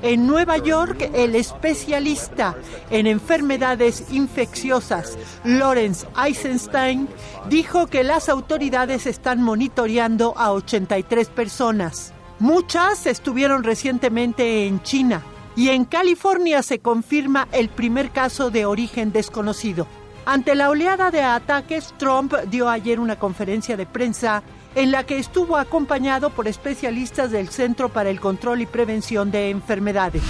En 0.01 0.25
Nueva 0.25 0.57
York, 0.57 1.09
el 1.13 1.35
especialista 1.35 2.55
en 2.89 3.07
enfermedades 3.07 4.11
infecciosas, 4.11 5.17
Lawrence 5.43 6.07
Eisenstein, 6.23 7.07
dijo 7.49 7.87
que 7.87 8.03
las 8.03 8.29
autoridades 8.29 9.05
están 9.05 9.41
monitoreando 9.41 10.33
a 10.37 10.51
83 10.53 11.29
personas. 11.29 12.13
Muchas 12.39 13.05
estuvieron 13.05 13.63
recientemente 13.63 14.65
en 14.65 14.81
China 14.81 15.23
y 15.59 15.67
en 15.67 15.83
California 15.83 16.63
se 16.63 16.79
confirma 16.79 17.49
el 17.51 17.67
primer 17.67 18.11
caso 18.11 18.49
de 18.49 18.65
origen 18.65 19.11
desconocido. 19.11 19.87
Ante 20.25 20.55
la 20.55 20.69
oleada 20.69 21.11
de 21.11 21.21
ataques, 21.21 21.93
Trump 21.97 22.33
dio 22.49 22.69
ayer 22.69 22.97
una 22.97 23.19
conferencia 23.19 23.75
de 23.75 23.85
prensa 23.85 24.41
en 24.75 24.91
la 24.91 25.05
que 25.05 25.17
estuvo 25.17 25.57
acompañado 25.57 26.29
por 26.29 26.47
especialistas 26.47 27.31
del 27.31 27.49
Centro 27.49 27.89
para 27.89 28.09
el 28.09 28.21
Control 28.21 28.61
y 28.61 28.67
Prevención 28.67 29.31
de 29.31 29.49
Enfermedades. 29.49 30.21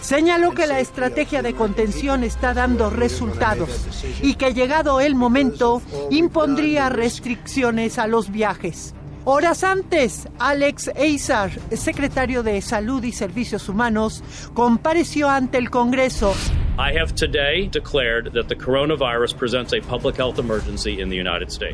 Señaló 0.00 0.52
que 0.52 0.68
la 0.68 0.78
estrategia 0.78 1.42
de 1.42 1.54
contención 1.54 2.22
está 2.22 2.54
dando 2.54 2.90
resultados 2.90 3.70
y 4.22 4.34
que 4.34 4.54
llegado 4.54 5.00
el 5.00 5.16
momento 5.16 5.82
impondría 6.10 6.90
restricciones 6.90 7.98
a 7.98 8.06
los 8.06 8.30
viajes. 8.30 8.94
Horas 9.30 9.62
antes, 9.62 10.26
Alex 10.38 10.88
Azar, 10.88 11.50
secretario 11.72 12.42
de 12.42 12.62
Salud 12.62 13.04
y 13.04 13.12
Servicios 13.12 13.68
Humanos, 13.68 14.24
compareció 14.54 15.28
ante 15.28 15.58
el 15.58 15.68
Congreso. 15.68 16.32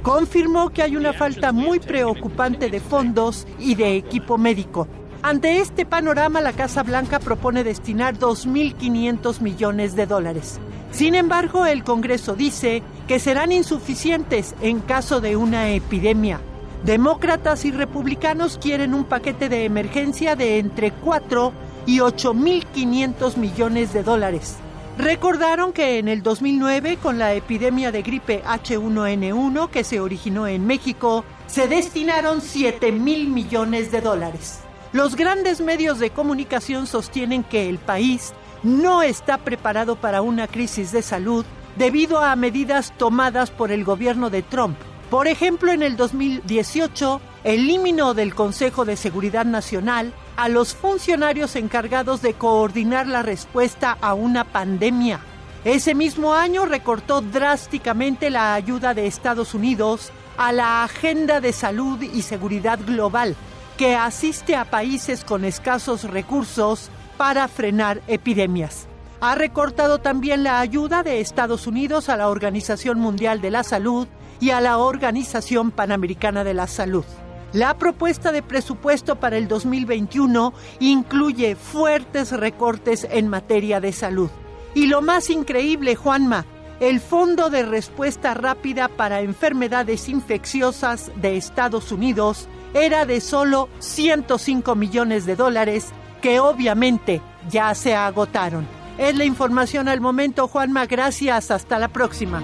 Confirmó 0.02 0.70
que 0.70 0.82
hay 0.82 0.96
una 0.96 1.12
falta 1.12 1.52
muy 1.52 1.78
preocupante 1.78 2.70
de 2.70 2.80
fondos 2.80 3.46
y 3.60 3.76
de 3.76 3.98
equipo 3.98 4.36
médico. 4.36 4.88
Ante 5.22 5.60
este 5.60 5.86
panorama, 5.86 6.40
la 6.40 6.54
Casa 6.54 6.82
Blanca 6.82 7.20
propone 7.20 7.62
destinar 7.62 8.18
2.500 8.18 9.40
millones 9.40 9.94
de 9.94 10.06
dólares. 10.06 10.58
Sin 10.90 11.14
embargo, 11.14 11.66
el 11.66 11.84
Congreso 11.84 12.34
dice 12.34 12.82
que 13.06 13.20
serán 13.20 13.52
insuficientes 13.52 14.56
en 14.60 14.80
caso 14.80 15.20
de 15.20 15.36
una 15.36 15.70
epidemia. 15.70 16.40
Demócratas 16.84 17.64
y 17.64 17.70
republicanos 17.70 18.58
quieren 18.60 18.92
un 18.92 19.04
paquete 19.04 19.48
de 19.48 19.64
emergencia 19.64 20.36
de 20.36 20.58
entre 20.58 20.92
4 20.92 21.50
y 21.86 22.00
8.500 22.00 23.38
millones 23.38 23.94
de 23.94 24.02
dólares. 24.02 24.56
Recordaron 24.98 25.72
que 25.72 25.98
en 25.98 26.08
el 26.08 26.22
2009, 26.22 26.98
con 26.98 27.18
la 27.18 27.32
epidemia 27.32 27.90
de 27.90 28.02
gripe 28.02 28.42
H1N1 28.44 29.70
que 29.70 29.82
se 29.82 29.98
originó 29.98 30.46
en 30.46 30.66
México, 30.66 31.24
se 31.46 31.68
destinaron 31.68 32.42
7 32.42 32.92
mil 32.92 33.28
millones 33.28 33.90
de 33.90 34.02
dólares. 34.02 34.60
Los 34.92 35.16
grandes 35.16 35.62
medios 35.62 35.98
de 35.98 36.10
comunicación 36.10 36.86
sostienen 36.86 37.44
que 37.44 37.70
el 37.70 37.78
país 37.78 38.34
no 38.62 39.02
está 39.02 39.38
preparado 39.38 39.96
para 39.96 40.20
una 40.20 40.48
crisis 40.48 40.92
de 40.92 41.00
salud 41.00 41.46
debido 41.76 42.20
a 42.20 42.36
medidas 42.36 42.92
tomadas 42.98 43.50
por 43.50 43.72
el 43.72 43.84
gobierno 43.84 44.28
de 44.28 44.42
Trump. 44.42 44.76
Por 45.14 45.28
ejemplo, 45.28 45.70
en 45.70 45.84
el 45.84 45.96
2018 45.96 47.20
eliminó 47.44 48.14
del 48.14 48.34
Consejo 48.34 48.84
de 48.84 48.96
Seguridad 48.96 49.44
Nacional 49.44 50.12
a 50.36 50.48
los 50.48 50.74
funcionarios 50.74 51.54
encargados 51.54 52.20
de 52.20 52.34
coordinar 52.34 53.06
la 53.06 53.22
respuesta 53.22 53.96
a 54.00 54.14
una 54.14 54.42
pandemia. 54.42 55.20
Ese 55.64 55.94
mismo 55.94 56.34
año 56.34 56.66
recortó 56.66 57.20
drásticamente 57.20 58.28
la 58.28 58.54
ayuda 58.54 58.92
de 58.92 59.06
Estados 59.06 59.54
Unidos 59.54 60.10
a 60.36 60.50
la 60.50 60.82
Agenda 60.82 61.40
de 61.40 61.52
Salud 61.52 62.02
y 62.02 62.22
Seguridad 62.22 62.80
Global, 62.84 63.36
que 63.76 63.94
asiste 63.94 64.56
a 64.56 64.64
países 64.64 65.22
con 65.22 65.44
escasos 65.44 66.02
recursos 66.02 66.90
para 67.16 67.46
frenar 67.46 68.02
epidemias. 68.08 68.88
Ha 69.20 69.36
recortado 69.36 69.98
también 69.98 70.42
la 70.42 70.58
ayuda 70.58 71.04
de 71.04 71.20
Estados 71.20 71.68
Unidos 71.68 72.08
a 72.08 72.16
la 72.16 72.28
Organización 72.28 72.98
Mundial 72.98 73.40
de 73.40 73.52
la 73.52 73.62
Salud 73.62 74.08
y 74.40 74.50
a 74.50 74.60
la 74.60 74.78
Organización 74.78 75.70
Panamericana 75.70 76.44
de 76.44 76.54
la 76.54 76.66
Salud. 76.66 77.04
La 77.52 77.78
propuesta 77.78 78.32
de 78.32 78.42
presupuesto 78.42 79.16
para 79.20 79.36
el 79.36 79.46
2021 79.46 80.52
incluye 80.80 81.54
fuertes 81.54 82.32
recortes 82.32 83.06
en 83.10 83.28
materia 83.28 83.80
de 83.80 83.92
salud. 83.92 84.30
Y 84.74 84.86
lo 84.86 85.02
más 85.02 85.30
increíble, 85.30 85.94
Juanma, 85.94 86.46
el 86.80 87.00
Fondo 87.00 87.50
de 87.50 87.62
Respuesta 87.62 88.34
Rápida 88.34 88.88
para 88.88 89.20
Enfermedades 89.20 90.08
Infecciosas 90.08 91.12
de 91.14 91.36
Estados 91.36 91.92
Unidos 91.92 92.48
era 92.74 93.06
de 93.06 93.20
solo 93.20 93.68
105 93.78 94.74
millones 94.74 95.24
de 95.24 95.36
dólares 95.36 95.92
que 96.20 96.40
obviamente 96.40 97.22
ya 97.48 97.72
se 97.74 97.94
agotaron. 97.94 98.66
Es 98.98 99.16
la 99.16 99.24
información 99.24 99.88
al 99.88 100.00
momento, 100.00 100.48
Juanma. 100.48 100.86
Gracias. 100.86 101.50
Hasta 101.50 101.78
la 101.78 101.88
próxima. 101.88 102.42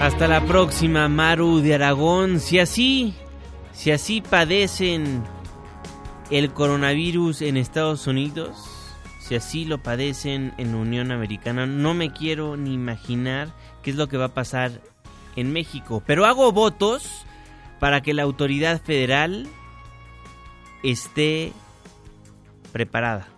Hasta 0.00 0.28
la 0.28 0.44
próxima, 0.44 1.08
Maru 1.08 1.60
de 1.60 1.74
Aragón. 1.74 2.40
Si 2.40 2.58
así, 2.58 3.14
si 3.72 3.90
así 3.90 4.20
padecen 4.20 5.24
el 6.30 6.52
coronavirus 6.52 7.42
en 7.42 7.56
Estados 7.56 8.06
Unidos, 8.06 8.56
si 9.20 9.34
así 9.34 9.64
lo 9.64 9.82
padecen 9.82 10.52
en 10.58 10.74
Unión 10.74 11.10
Americana, 11.10 11.64
no 11.64 11.94
me 11.94 12.12
quiero 12.12 12.56
ni 12.56 12.74
imaginar 12.74 13.54
qué 13.82 13.90
es 13.90 13.96
lo 13.96 14.08
que 14.08 14.18
va 14.18 14.26
a 14.26 14.34
pasar 14.34 14.82
en 15.36 15.52
México. 15.52 16.02
Pero 16.06 16.26
hago 16.26 16.52
votos 16.52 17.24
para 17.80 18.02
que 18.02 18.14
la 18.14 18.24
autoridad 18.24 18.82
federal 18.82 19.46
esté 20.82 21.52
preparada, 22.72 23.28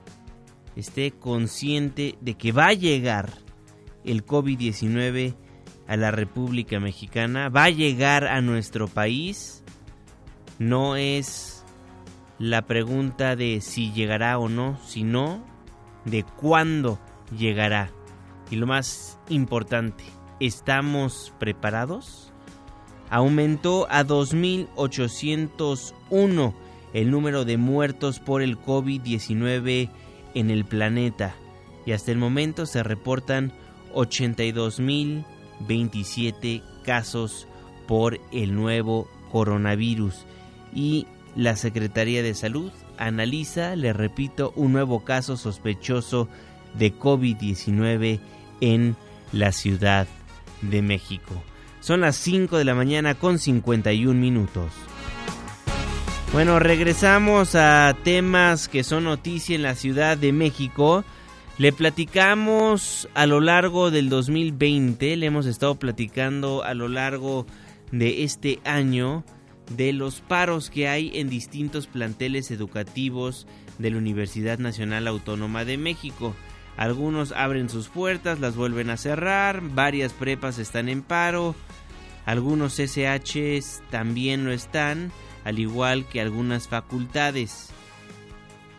esté 0.74 1.12
consciente 1.12 2.16
de 2.20 2.34
que 2.34 2.50
va 2.50 2.68
a 2.68 2.74
llegar 2.74 3.30
el 4.04 4.24
COVID-19 4.26 5.36
a 5.88 5.96
la 5.96 6.10
República 6.10 6.80
Mexicana, 6.80 7.48
va 7.48 7.64
a 7.64 7.70
llegar 7.70 8.26
a 8.26 8.40
nuestro 8.40 8.88
país. 8.88 9.62
No 10.58 10.96
es 10.96 11.64
la 12.38 12.62
pregunta 12.62 13.36
de 13.36 13.60
si 13.60 13.92
llegará 13.92 14.38
o 14.38 14.48
no, 14.48 14.80
sino 14.84 15.44
de 16.04 16.24
cuándo 16.24 16.98
llegará. 17.36 17.90
Y 18.50 18.56
lo 18.56 18.66
más 18.66 19.20
importante, 19.28 20.02
¿estamos 20.40 21.32
preparados? 21.38 22.32
Aumentó 23.10 23.86
a 23.90 24.02
2.801 24.04 26.54
el 26.92 27.10
número 27.10 27.44
de 27.44 27.58
muertos 27.58 28.20
por 28.20 28.42
el 28.42 28.58
COVID-19 28.58 29.90
en 30.34 30.50
el 30.50 30.64
planeta 30.64 31.34
y 31.84 31.92
hasta 31.92 32.10
el 32.10 32.18
momento 32.18 32.66
se 32.66 32.82
reportan 32.82 33.52
82.027 35.60 36.62
casos 36.84 37.46
por 37.86 38.20
el 38.32 38.54
nuevo 38.54 39.08
coronavirus 39.30 40.24
y 40.74 41.06
la 41.34 41.56
Secretaría 41.56 42.22
de 42.22 42.34
Salud 42.34 42.72
analiza, 42.98 43.76
le 43.76 43.92
repito, 43.92 44.52
un 44.56 44.72
nuevo 44.72 45.04
caso 45.04 45.36
sospechoso 45.36 46.28
de 46.74 46.98
COVID-19 46.98 48.20
en 48.60 48.96
la 49.32 49.52
Ciudad 49.52 50.06
de 50.62 50.82
México. 50.82 51.42
Son 51.80 52.00
las 52.00 52.16
5 52.16 52.56
de 52.58 52.64
la 52.64 52.74
mañana 52.74 53.14
con 53.14 53.38
51 53.38 54.18
minutos. 54.18 54.72
Bueno, 56.32 56.58
regresamos 56.58 57.54
a 57.54 57.96
temas 58.02 58.68
que 58.68 58.82
son 58.82 59.04
noticia 59.04 59.54
en 59.54 59.62
la 59.62 59.74
Ciudad 59.74 60.18
de 60.18 60.32
México. 60.32 61.04
Le 61.58 61.72
platicamos 61.72 63.08
a 63.14 63.24
lo 63.24 63.40
largo 63.40 63.90
del 63.90 64.10
2020, 64.10 65.16
le 65.16 65.24
hemos 65.24 65.46
estado 65.46 65.76
platicando 65.76 66.62
a 66.62 66.74
lo 66.74 66.86
largo 66.88 67.46
de 67.90 68.24
este 68.24 68.60
año 68.64 69.24
de 69.74 69.94
los 69.94 70.20
paros 70.20 70.68
que 70.68 70.86
hay 70.86 71.12
en 71.14 71.30
distintos 71.30 71.86
planteles 71.86 72.50
educativos 72.50 73.46
de 73.78 73.90
la 73.90 73.96
Universidad 73.96 74.58
Nacional 74.58 75.08
Autónoma 75.08 75.64
de 75.64 75.78
México. 75.78 76.34
Algunos 76.76 77.32
abren 77.32 77.70
sus 77.70 77.88
puertas, 77.88 78.38
las 78.38 78.54
vuelven 78.54 78.90
a 78.90 78.98
cerrar, 78.98 79.62
varias 79.62 80.12
prepas 80.12 80.58
están 80.58 80.90
en 80.90 81.00
paro, 81.00 81.54
algunos 82.26 82.74
SHs 82.78 83.82
también 83.90 84.44
lo 84.44 84.52
están 84.52 85.10
al 85.44 85.58
igual 85.58 86.06
que 86.06 86.20
algunas 86.20 86.68
facultades. 86.68 87.70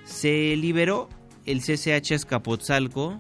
Se 0.04 0.56
liberó 0.58 1.10
el 1.48 1.62
CCH 1.62 2.12
Escapotzalco, 2.12 3.20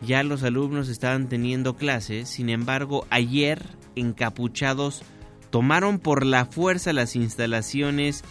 ya 0.00 0.22
los 0.22 0.42
alumnos 0.44 0.88
estaban 0.88 1.28
teniendo 1.28 1.76
clases, 1.76 2.30
sin 2.30 2.48
embargo 2.48 3.06
ayer 3.10 3.62
encapuchados 3.96 5.02
tomaron 5.50 5.98
por 5.98 6.24
la 6.24 6.46
fuerza 6.46 6.92
las 6.92 7.16
instalaciones 7.16 8.22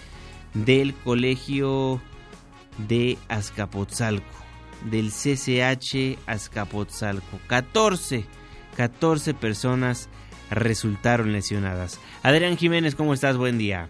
del 0.54 0.94
colegio 0.96 2.02
de 2.88 3.18
Azcapotzalco, 3.28 4.26
del 4.90 5.12
CCH 5.12 6.18
Azcapotzalco. 6.26 7.40
14, 7.48 8.26
14 8.78 9.34
personas 9.34 10.10
resultaron 10.50 11.34
lesionadas. 11.34 12.00
Adrián 12.24 12.58
Jiménez, 12.58 12.96
¿cómo 12.96 13.14
estás? 13.14 13.36
Buen 13.36 13.58
día. 13.58 13.90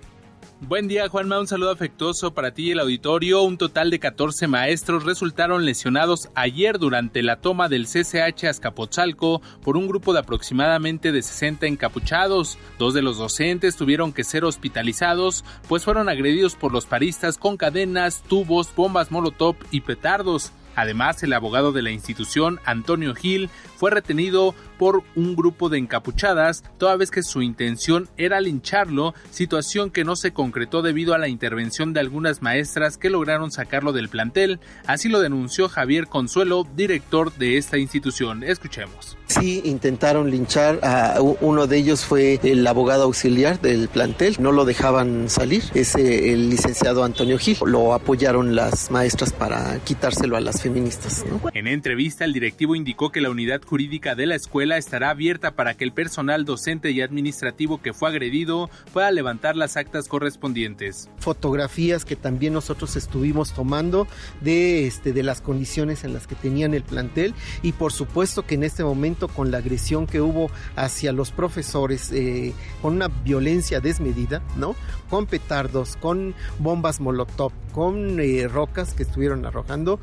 Buen 0.59 0.87
día 0.87 1.07
Juanma, 1.07 1.39
un 1.39 1.45
saludo 1.45 1.69
afectuoso 1.69 2.33
para 2.33 2.51
ti 2.51 2.69
y 2.69 2.71
el 2.71 2.79
auditorio. 2.79 3.43
Un 3.43 3.59
total 3.59 3.91
de 3.91 3.99
14 3.99 4.47
maestros 4.47 5.03
resultaron 5.03 5.65
lesionados 5.65 6.29
ayer 6.33 6.79
durante 6.79 7.21
la 7.21 7.35
toma 7.35 7.69
del 7.69 7.85
CCH 7.85 8.45
Azcapotzalco 8.45 9.39
por 9.61 9.77
un 9.77 9.87
grupo 9.87 10.13
de 10.13 10.19
aproximadamente 10.19 11.11
de 11.11 11.21
60 11.21 11.67
encapuchados. 11.67 12.57
Dos 12.79 12.95
de 12.95 13.03
los 13.03 13.19
docentes 13.19 13.75
tuvieron 13.75 14.11
que 14.13 14.23
ser 14.23 14.45
hospitalizados 14.45 15.45
pues 15.67 15.83
fueron 15.83 16.09
agredidos 16.09 16.55
por 16.55 16.73
los 16.73 16.87
paristas 16.87 17.37
con 17.37 17.55
cadenas, 17.55 18.23
tubos, 18.27 18.73
bombas 18.75 19.11
molotov 19.11 19.57
y 19.69 19.81
petardos. 19.81 20.51
Además, 20.77 21.23
el 21.23 21.33
abogado 21.33 21.71
de 21.71 21.81
la 21.81 21.89
institución, 21.89 22.59
Antonio 22.63 23.15
Gil, 23.15 23.49
fue 23.77 23.89
retenido 23.89 24.53
por 24.77 25.03
un 25.15 25.35
grupo 25.35 25.69
de 25.69 25.77
encapuchadas, 25.77 26.63
toda 26.77 26.95
vez 26.95 27.11
que 27.11 27.23
su 27.23 27.41
intención 27.41 28.09
era 28.17 28.41
lincharlo, 28.41 29.13
situación 29.31 29.91
que 29.91 30.03
no 30.03 30.15
se 30.15 30.31
concretó 30.31 30.81
debido 30.81 31.13
a 31.13 31.17
la 31.17 31.27
intervención 31.27 31.93
de 31.93 31.99
algunas 31.99 32.41
maestras 32.41 32.97
que 32.97 33.09
lograron 33.09 33.51
sacarlo 33.51 33.93
del 33.93 34.09
plantel. 34.09 34.59
Así 34.85 35.09
lo 35.09 35.19
denunció 35.19 35.69
Javier 35.69 36.07
Consuelo, 36.07 36.67
director 36.75 37.33
de 37.35 37.57
esta 37.57 37.77
institución. 37.77 38.43
Escuchemos. 38.43 39.17
Sí, 39.27 39.61
intentaron 39.65 40.31
linchar 40.31 40.79
a 40.83 41.19
uno 41.21 41.67
de 41.67 41.77
ellos 41.77 42.05
fue 42.05 42.39
el 42.43 42.65
abogado 42.65 43.03
auxiliar 43.03 43.59
del 43.61 43.87
plantel, 43.87 44.35
no 44.39 44.51
lo 44.51 44.65
dejaban 44.65 45.29
salir, 45.29 45.63
es 45.73 45.95
el 45.95 46.49
licenciado 46.49 47.03
Antonio 47.03 47.37
Gil. 47.37 47.57
Lo 47.65 47.93
apoyaron 47.93 48.55
las 48.55 48.91
maestras 48.91 49.33
para 49.33 49.79
quitárselo 49.79 50.37
a 50.37 50.41
las 50.41 50.61
feministas. 50.61 51.25
En 51.53 51.67
entrevista, 51.67 52.25
el 52.25 52.33
directivo 52.33 52.75
indicó 52.75 53.11
que 53.11 53.21
la 53.21 53.29
unidad 53.29 53.61
jurídica 53.63 54.15
de 54.15 54.25
la 54.25 54.35
escuela 54.35 54.66
escuela 54.67 54.77
estará 54.77 55.09
abierta 55.11 55.51
para 55.51 55.75
que 55.75 55.85
el 55.85 55.93
personal 55.93 56.43
docente 56.43 56.91
y 56.91 57.01
administrativo 57.01 57.81
que 57.81 57.93
fue 57.93 58.09
agredido 58.09 58.69
pueda 58.91 59.11
levantar 59.11 59.55
las 59.55 59.77
actas 59.77 60.07
correspondientes. 60.09 61.09
Fotografías 61.19 62.03
que 62.03 62.15
también 62.17 62.53
nosotros 62.53 62.95
estuvimos 62.97 63.53
tomando 63.53 64.07
de, 64.41 64.85
este, 64.85 65.13
de 65.13 65.23
las 65.23 65.39
condiciones 65.39 66.03
en 66.03 66.13
las 66.13 66.27
que 66.27 66.35
tenían 66.35 66.73
el 66.73 66.83
plantel 66.83 67.33
y 67.61 67.71
por 67.71 67.93
supuesto 67.93 68.45
que 68.45 68.55
en 68.55 68.63
este 68.63 68.83
momento 68.83 69.29
con 69.29 69.51
la 69.51 69.59
agresión 69.59 70.05
que 70.05 70.19
hubo 70.19 70.49
hacia 70.75 71.13
los 71.13 71.31
profesores, 71.31 72.11
eh, 72.11 72.53
con 72.81 72.95
una 72.95 73.07
violencia 73.07 73.79
desmedida, 73.79 74.41
¿no? 74.57 74.75
Con 75.09 75.27
petardos, 75.27 75.95
con 75.95 76.35
bombas 76.59 76.99
molotov, 76.99 77.53
con 77.71 78.19
eh, 78.19 78.47
rocas 78.47 78.93
que 78.93 79.03
estuvieron 79.03 79.45
arrojando, 79.45 79.99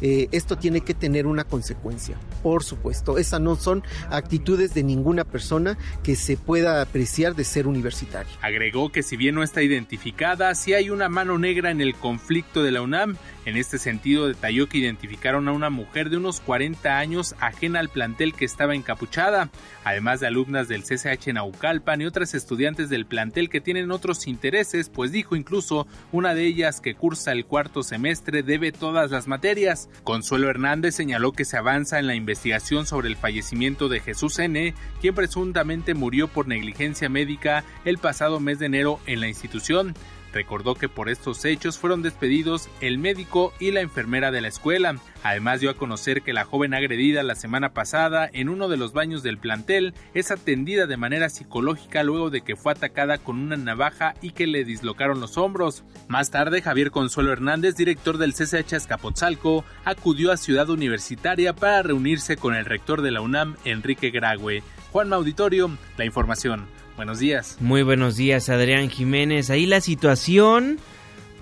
eh, 0.00 0.28
esto 0.32 0.56
tiene 0.56 0.80
que 0.80 0.94
tener 0.94 1.26
una 1.26 1.44
consecuencia, 1.44 2.16
por 2.42 2.62
supuesto. 2.64 3.18
Esas 3.18 3.40
no 3.40 3.56
son 3.56 3.82
actitudes 4.10 4.74
de 4.74 4.82
ninguna 4.82 5.24
persona 5.24 5.78
que 6.02 6.16
se 6.16 6.36
pueda 6.36 6.80
apreciar 6.82 7.34
de 7.34 7.44
ser 7.44 7.66
universitario. 7.66 8.32
Agregó 8.40 8.90
que 8.92 9.02
si 9.02 9.16
bien 9.16 9.34
no 9.34 9.42
está 9.42 9.62
identificada, 9.62 10.54
sí 10.54 10.74
hay 10.74 10.90
una 10.90 11.08
mano 11.08 11.38
negra 11.38 11.70
en 11.70 11.80
el 11.80 11.94
conflicto 11.94 12.62
de 12.62 12.70
la 12.70 12.82
UNAM. 12.82 13.16
En 13.46 13.56
este 13.56 13.78
sentido, 13.78 14.28
detalló 14.28 14.68
que 14.68 14.78
identificaron 14.78 15.48
a 15.48 15.52
una 15.52 15.70
mujer 15.70 16.10
de 16.10 16.18
unos 16.18 16.40
40 16.40 16.98
años 16.98 17.34
ajena 17.40 17.80
al 17.80 17.88
plantel 17.88 18.34
que 18.34 18.44
estaba 18.44 18.74
encapuchada, 18.74 19.50
además 19.82 20.20
de 20.20 20.26
alumnas 20.26 20.68
del 20.68 20.82
CCH 20.82 21.32
Naucalpan 21.32 22.02
y 22.02 22.06
otras 22.06 22.34
estudiantes 22.34 22.90
del 22.90 23.06
plantel 23.06 23.48
que 23.48 23.60
tienen 23.60 23.90
otros 23.90 24.26
intereses, 24.26 24.90
pues 24.90 25.10
dijo 25.10 25.36
incluso 25.36 25.86
una 26.12 26.34
de 26.34 26.44
ellas 26.44 26.80
que 26.80 26.94
cursa 26.94 27.32
el 27.32 27.46
cuarto 27.46 27.82
semestre 27.82 28.42
debe 28.42 28.72
todas 28.72 29.10
las 29.10 29.26
materias. 29.26 29.88
Consuelo 30.04 30.50
Hernández 30.50 30.94
señaló 30.94 31.32
que 31.32 31.44
se 31.44 31.56
avanza 31.56 31.98
en 31.98 32.06
la 32.06 32.14
investigación 32.14 32.86
sobre 32.86 33.08
el 33.08 33.16
fallecimiento 33.16 33.88
de 33.88 34.00
Jesús 34.00 34.38
N., 34.38 34.74
quien 35.00 35.14
presuntamente 35.14 35.94
murió 35.94 36.28
por 36.28 36.46
negligencia 36.46 37.08
médica 37.08 37.64
el 37.84 37.98
pasado 37.98 38.38
mes 38.38 38.58
de 38.58 38.66
enero 38.66 39.00
en 39.06 39.20
la 39.20 39.28
institución. 39.28 39.94
Recordó 40.32 40.74
que 40.74 40.88
por 40.88 41.08
estos 41.08 41.44
hechos 41.44 41.78
fueron 41.78 42.02
despedidos 42.02 42.68
el 42.80 42.98
médico 42.98 43.52
y 43.58 43.72
la 43.72 43.80
enfermera 43.80 44.30
de 44.30 44.40
la 44.40 44.48
escuela. 44.48 44.96
Además 45.22 45.60
dio 45.60 45.70
a 45.70 45.74
conocer 45.74 46.22
que 46.22 46.32
la 46.32 46.44
joven 46.44 46.72
agredida 46.72 47.22
la 47.22 47.34
semana 47.34 47.72
pasada 47.72 48.30
en 48.32 48.48
uno 48.48 48.68
de 48.68 48.76
los 48.76 48.92
baños 48.92 49.22
del 49.22 49.38
plantel 49.38 49.94
es 50.14 50.30
atendida 50.30 50.86
de 50.86 50.96
manera 50.96 51.28
psicológica 51.28 52.02
luego 52.02 52.30
de 52.30 52.42
que 52.42 52.56
fue 52.56 52.72
atacada 52.72 53.18
con 53.18 53.38
una 53.38 53.56
navaja 53.56 54.14
y 54.22 54.30
que 54.30 54.46
le 54.46 54.64
dislocaron 54.64 55.20
los 55.20 55.36
hombros. 55.36 55.84
Más 56.08 56.30
tarde, 56.30 56.62
Javier 56.62 56.90
Consuelo 56.90 57.32
Hernández, 57.32 57.76
director 57.76 58.18
del 58.18 58.34
CCH 58.34 58.74
Azcapotzalco, 58.74 59.64
acudió 59.84 60.32
a 60.32 60.36
Ciudad 60.36 60.70
Universitaria 60.70 61.52
para 61.54 61.82
reunirse 61.82 62.36
con 62.36 62.54
el 62.54 62.64
rector 62.64 63.02
de 63.02 63.10
la 63.10 63.20
UNAM, 63.20 63.56
Enrique 63.64 64.10
Grague. 64.10 64.62
Juan 64.92 65.12
Auditorio, 65.12 65.70
la 65.96 66.04
información. 66.04 66.79
Buenos 67.00 67.18
días. 67.18 67.56
Muy 67.60 67.82
buenos 67.82 68.18
días, 68.18 68.50
Adrián 68.50 68.90
Jiménez. 68.90 69.48
Ahí 69.48 69.64
la 69.64 69.80
situación 69.80 70.78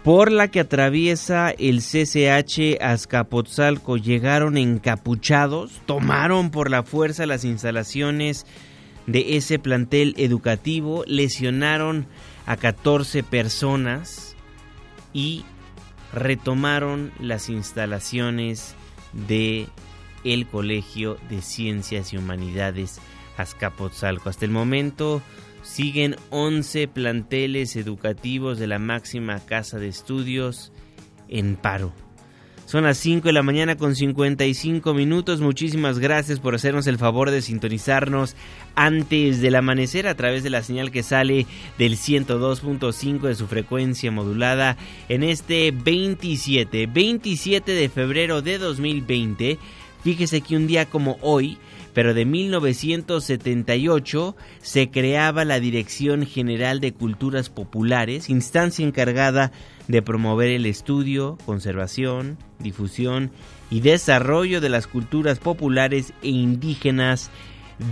por 0.04 0.30
la 0.30 0.46
que 0.52 0.60
atraviesa 0.60 1.50
el 1.50 1.80
CCH 1.80 2.80
Azcapotzalco. 2.80 3.96
Llegaron 3.96 4.56
encapuchados, 4.56 5.80
tomaron 5.84 6.52
por 6.52 6.70
la 6.70 6.84
fuerza 6.84 7.26
las 7.26 7.44
instalaciones 7.44 8.46
de 9.08 9.36
ese 9.36 9.58
plantel 9.58 10.14
educativo, 10.16 11.02
lesionaron 11.08 12.06
a 12.46 12.56
14 12.56 13.24
personas 13.24 14.36
y 15.12 15.44
retomaron 16.12 17.10
las 17.18 17.48
instalaciones 17.48 18.76
de 19.12 19.66
el 20.22 20.46
Colegio 20.46 21.18
de 21.28 21.42
Ciencias 21.42 22.12
y 22.12 22.16
Humanidades 22.16 23.00
Azcapotzalco. 23.36 24.28
Hasta 24.28 24.44
el 24.44 24.52
momento 24.52 25.20
siguen 25.68 26.16
11 26.30 26.88
planteles 26.88 27.76
educativos 27.76 28.58
de 28.58 28.66
la 28.66 28.78
máxima 28.78 29.38
casa 29.38 29.78
de 29.78 29.88
estudios 29.88 30.72
en 31.28 31.56
paro. 31.56 31.92
Son 32.64 32.84
las 32.84 32.98
5 32.98 33.28
de 33.28 33.32
la 33.32 33.42
mañana 33.42 33.76
con 33.76 33.94
55 33.94 34.92
minutos. 34.92 35.40
Muchísimas 35.40 35.98
gracias 35.98 36.40
por 36.40 36.54
hacernos 36.54 36.86
el 36.86 36.98
favor 36.98 37.30
de 37.30 37.42
sintonizarnos 37.42 38.34
antes 38.74 39.40
del 39.40 39.56
amanecer 39.56 40.06
a 40.06 40.14
través 40.14 40.42
de 40.42 40.50
la 40.50 40.62
señal 40.62 40.90
que 40.90 41.02
sale 41.02 41.46
del 41.78 41.96
102.5 41.96 43.20
de 43.20 43.34
su 43.34 43.46
frecuencia 43.46 44.10
modulada 44.10 44.76
en 45.08 45.22
este 45.22 45.70
27, 45.70 46.86
27 46.86 47.72
de 47.72 47.88
febrero 47.88 48.42
de 48.42 48.58
2020. 48.58 49.58
Fíjese 50.02 50.40
que 50.40 50.56
un 50.56 50.66
día 50.66 50.86
como 50.86 51.18
hoy, 51.22 51.58
pero 51.98 52.14
de 52.14 52.24
1978 52.24 54.36
se 54.62 54.88
creaba 54.88 55.44
la 55.44 55.58
Dirección 55.58 56.26
General 56.26 56.78
de 56.78 56.94
Culturas 56.94 57.50
Populares, 57.50 58.30
instancia 58.30 58.86
encargada 58.86 59.50
de 59.88 60.00
promover 60.00 60.50
el 60.50 60.66
estudio, 60.66 61.38
conservación, 61.44 62.38
difusión 62.60 63.32
y 63.68 63.80
desarrollo 63.80 64.60
de 64.60 64.68
las 64.68 64.86
culturas 64.86 65.40
populares 65.40 66.12
e 66.22 66.28
indígenas 66.28 67.32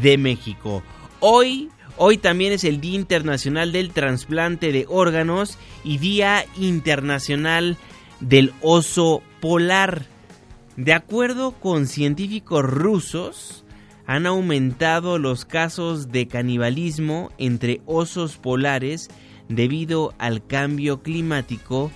de 0.01 0.19
México. 0.19 0.85
Hoy 1.19 1.71
Hoy 1.97 2.17
también 2.17 2.53
es 2.53 2.63
el 2.63 2.81
Día 2.81 2.95
Internacional 2.95 3.73
del 3.73 3.91
Trasplante 3.91 4.71
de 4.71 4.87
Órganos 4.89 5.59
y 5.83 5.99
Día 5.99 6.47
Internacional 6.61 7.77
del 8.21 8.53
Oso 8.61 9.21
Polar. 9.41 10.07
De 10.77 10.93
acuerdo 10.93 11.59
con 11.59 11.89
científicos 11.89 12.63
rusos, 12.63 13.65
han 14.07 14.27
aumentado 14.27 15.19
los 15.19 15.45
casos 15.45 16.13
de 16.13 16.29
canibalismo 16.29 17.31
entre 17.39 17.81
osos 17.87 18.37
polares 18.37 19.09
debido 19.49 20.15
al 20.19 20.47
cambio 20.47 21.03
climático 21.03 21.91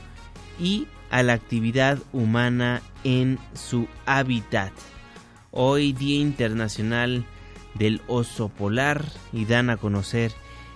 y 0.58 0.86
a 1.10 1.22
la 1.22 1.34
actividad 1.34 1.98
humana 2.12 2.82
en 3.04 3.38
su 3.54 3.86
hábitat. 4.06 4.72
Hoy 5.50 5.92
Día 5.92 6.20
Internacional 6.20 7.24
del 7.74 8.00
Oso 8.06 8.48
Polar 8.48 9.04
y 9.32 9.44
dan 9.44 9.70
a 9.70 9.76
conocer 9.76 10.32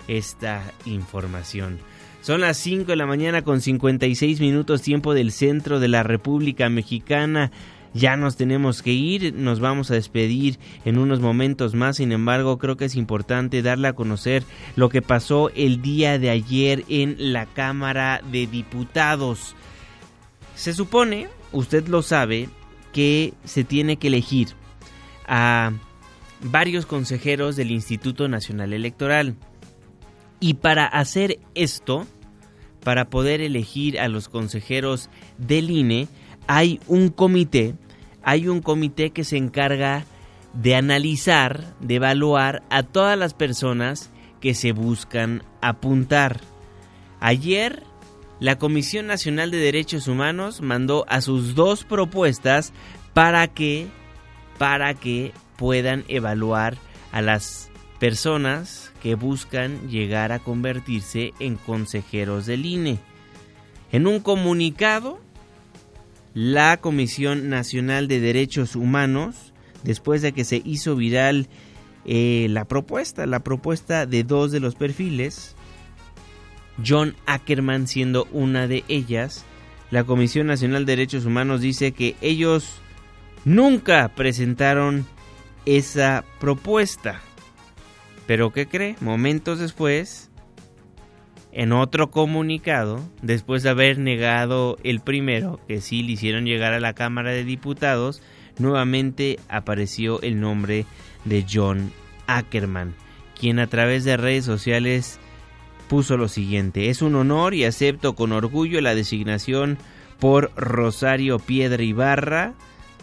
esta 0.09 0.63
información. 0.85 1.79
Son 2.21 2.41
las 2.41 2.57
5 2.57 2.87
de 2.87 2.97
la 2.97 3.07
mañana 3.07 3.43
con 3.43 3.61
56 3.61 4.41
minutos 4.41 4.83
tiempo 4.83 5.13
del 5.15 5.31
centro 5.31 5.79
de 5.79 5.89
la 5.89 6.03
República 6.03 6.69
Mexicana. 6.71 7.51
Ya 7.95 8.17
nos 8.17 8.37
tenemos 8.37 8.83
que 8.83 8.93
ir, 8.93 9.35
nos 9.35 9.61
vamos 9.61 9.91
a 9.91 9.95
despedir 9.95 10.59
en 10.85 10.99
unos 10.99 11.21
momentos 11.21 11.75
más, 11.75 11.97
sin 11.97 12.11
embargo 12.11 12.59
creo 12.59 12.77
que 12.77 12.87
es 12.87 12.97
importante 12.97 13.63
darle 13.63 13.87
a 13.87 13.93
conocer 13.95 14.43
lo 14.75 14.89
que 14.89 15.01
pasó 15.01 15.49
el 15.51 15.81
día 15.81 16.19
de 16.19 16.31
ayer 16.31 16.85
en 16.89 17.33
la 17.33 17.47
Cámara 17.47 18.21
de 18.33 18.49
Diputados. 18.49 19.55
Se 20.57 20.75
supone, 20.75 21.29
usted 21.53 21.87
lo 21.87 22.03
sabe, 22.03 22.49
que 22.93 23.33
se 23.45 23.63
tiene 23.63 23.97
que 23.97 24.09
elegir 24.09 24.49
a 25.29 25.73
varios 26.41 26.87
consejeros 26.87 27.55
del 27.55 27.71
Instituto 27.71 28.27
Nacional 28.29 28.73
Electoral. 28.73 29.37
Y 30.41 30.55
para 30.55 30.87
hacer 30.87 31.39
esto, 31.55 32.07
para 32.83 33.09
poder 33.09 33.41
elegir 33.41 34.01
a 34.01 34.09
los 34.09 34.29
consejeros 34.29 35.11
del 35.39 35.71
INE, 35.71 36.09
hay 36.47 36.81
un 36.87 37.09
comité 37.09 37.75
hay 38.25 38.49
un 38.49 38.61
comité 38.61 39.11
que 39.11 39.25
se 39.25 39.37
encarga 39.37 40.05
de 40.53 40.77
analizar, 40.77 41.75
de 41.81 41.97
evaluar 41.97 42.63
a 42.71 42.83
todas 42.83 43.19
las 43.19 43.35
personas 43.35 44.11
que 44.41 44.55
se 44.55 44.73
buscan 44.73 45.43
apuntar. 45.61 46.41
Ayer, 47.21 47.83
la 48.41 48.59
Comisión 48.59 49.07
Nacional 49.07 49.51
de 49.51 49.59
Derechos 49.59 50.09
Humanos 50.09 50.61
mandó 50.61 51.07
a 51.09 51.21
sus 51.21 51.55
dos 51.55 51.85
propuestas 51.85 52.73
para 53.13 53.49
que 53.49 53.89
para 54.59 54.95
que 54.95 55.33
puedan 55.57 56.05
evaluar 56.09 56.77
a 57.11 57.23
las 57.23 57.71
personas 57.99 58.93
que 59.03 59.15
buscan 59.15 59.89
llegar 59.89 60.33
a 60.33 60.39
convertirse 60.39 61.33
en 61.41 61.57
consejeros 61.57 62.47
del 62.47 62.67
INE. 62.67 62.99
En 63.93 64.07
un 64.07 64.21
comunicado, 64.21 65.21
la 66.35 66.77
Comisión 66.79 67.49
Nacional 67.49 68.09
de 68.09 68.21
Derechos 68.21 68.75
Humanos, 68.77 69.53
después 69.85 70.21
de 70.21 70.33
que 70.33 70.45
se 70.45 70.61
hizo 70.65 70.97
viral 70.97 71.49
eh, 72.05 72.49
la 72.51 72.65
propuesta, 72.65 73.25
la 73.27 73.41
propuesta 73.41 74.05
de 74.05 74.25
dos 74.25 74.51
de 74.51 74.61
los 74.61 74.75
perfiles, 74.75 75.55
John 76.85 77.15
Ackerman 77.27 77.87
siendo 77.87 78.27
una 78.33 78.67
de 78.67 78.85
ellas, 78.89 79.45
la 79.91 80.05
Comisión 80.05 80.49
Nacional 80.49 80.87
de 80.87 80.97
Derechos 80.97 81.25
Humanos 81.25 81.61
dice 81.61 81.93
que 81.93 82.17
ellos 82.21 82.81
nunca 83.45 84.09
presentaron 84.09 85.07
esa 85.67 86.25
propuesta. 86.41 87.21
Pero 88.27 88.53
¿qué 88.53 88.67
cree? 88.67 88.97
Momentos 89.01 89.61
después, 89.61 90.31
En 91.57 91.71
otro 91.71 92.11
comunicado, 92.11 93.01
después 93.23 93.63
de 93.63 93.71
haber 93.71 94.01
negado 94.01 94.77
el 94.83 94.99
primero, 94.99 95.61
que 95.69 95.81
sí 95.81 96.03
le 96.03 96.15
hicieron 96.15 96.47
llegar 96.47 96.73
a 96.73 96.81
la 96.81 96.95
Cámara 96.95 97.31
de 97.31 97.45
Diputados, 97.45 98.23
nuevamente 98.59 99.39
apareció 99.49 100.21
el 100.23 100.41
nombre 100.41 100.85
de 101.25 101.47
John 101.49 101.93
Ackerman, 102.27 102.97
quien 103.39 103.61
a 103.61 103.69
través 103.69 104.03
de 104.03 104.17
redes 104.17 104.45
sociales 104.45 105.21
puso 105.89 106.17
lo 106.17 106.27
siguiente, 106.27 106.91
es 106.91 107.03
un 107.03 107.15
honor 107.15 107.55
y 107.55 107.65
acepto 107.65 108.17
con 108.17 108.33
orgullo 108.33 108.81
la 108.81 108.97
designación 108.97 109.79
por 110.19 110.51
Rosario 110.57 111.39
Piedra 111.39 111.85
Ibarra 111.85 112.55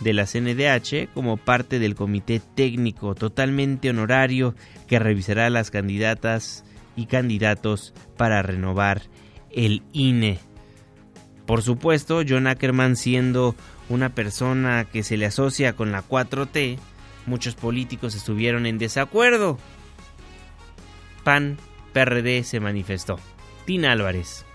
de 0.01 0.11
la 0.11 0.25
CNDH 0.25 1.07
como 1.13 1.37
parte 1.37 1.79
del 1.79 1.95
comité 1.95 2.41
técnico 2.53 3.15
totalmente 3.15 3.91
honorario 3.91 4.55
que 4.87 4.99
revisará 4.99 5.49
las 5.49 5.71
candidatas 5.71 6.65
y 6.95 7.05
candidatos 7.05 7.93
para 8.17 8.41
renovar 8.41 9.03
el 9.51 9.83
INE. 9.93 10.39
Por 11.45 11.61
supuesto, 11.61 12.21
John 12.27 12.47
Ackerman 12.47 12.95
siendo 12.95 13.55
una 13.89 14.09
persona 14.09 14.85
que 14.85 15.03
se 15.03 15.17
le 15.17 15.25
asocia 15.25 15.73
con 15.73 15.91
la 15.91 16.07
4T, 16.07 16.77
muchos 17.25 17.55
políticos 17.55 18.15
estuvieron 18.15 18.65
en 18.65 18.77
desacuerdo. 18.77 19.57
PAN, 21.23 21.57
PRD 21.93 22.43
se 22.43 22.59
manifestó. 22.59 23.19
Tina 23.65 23.91
Álvarez. 23.91 24.45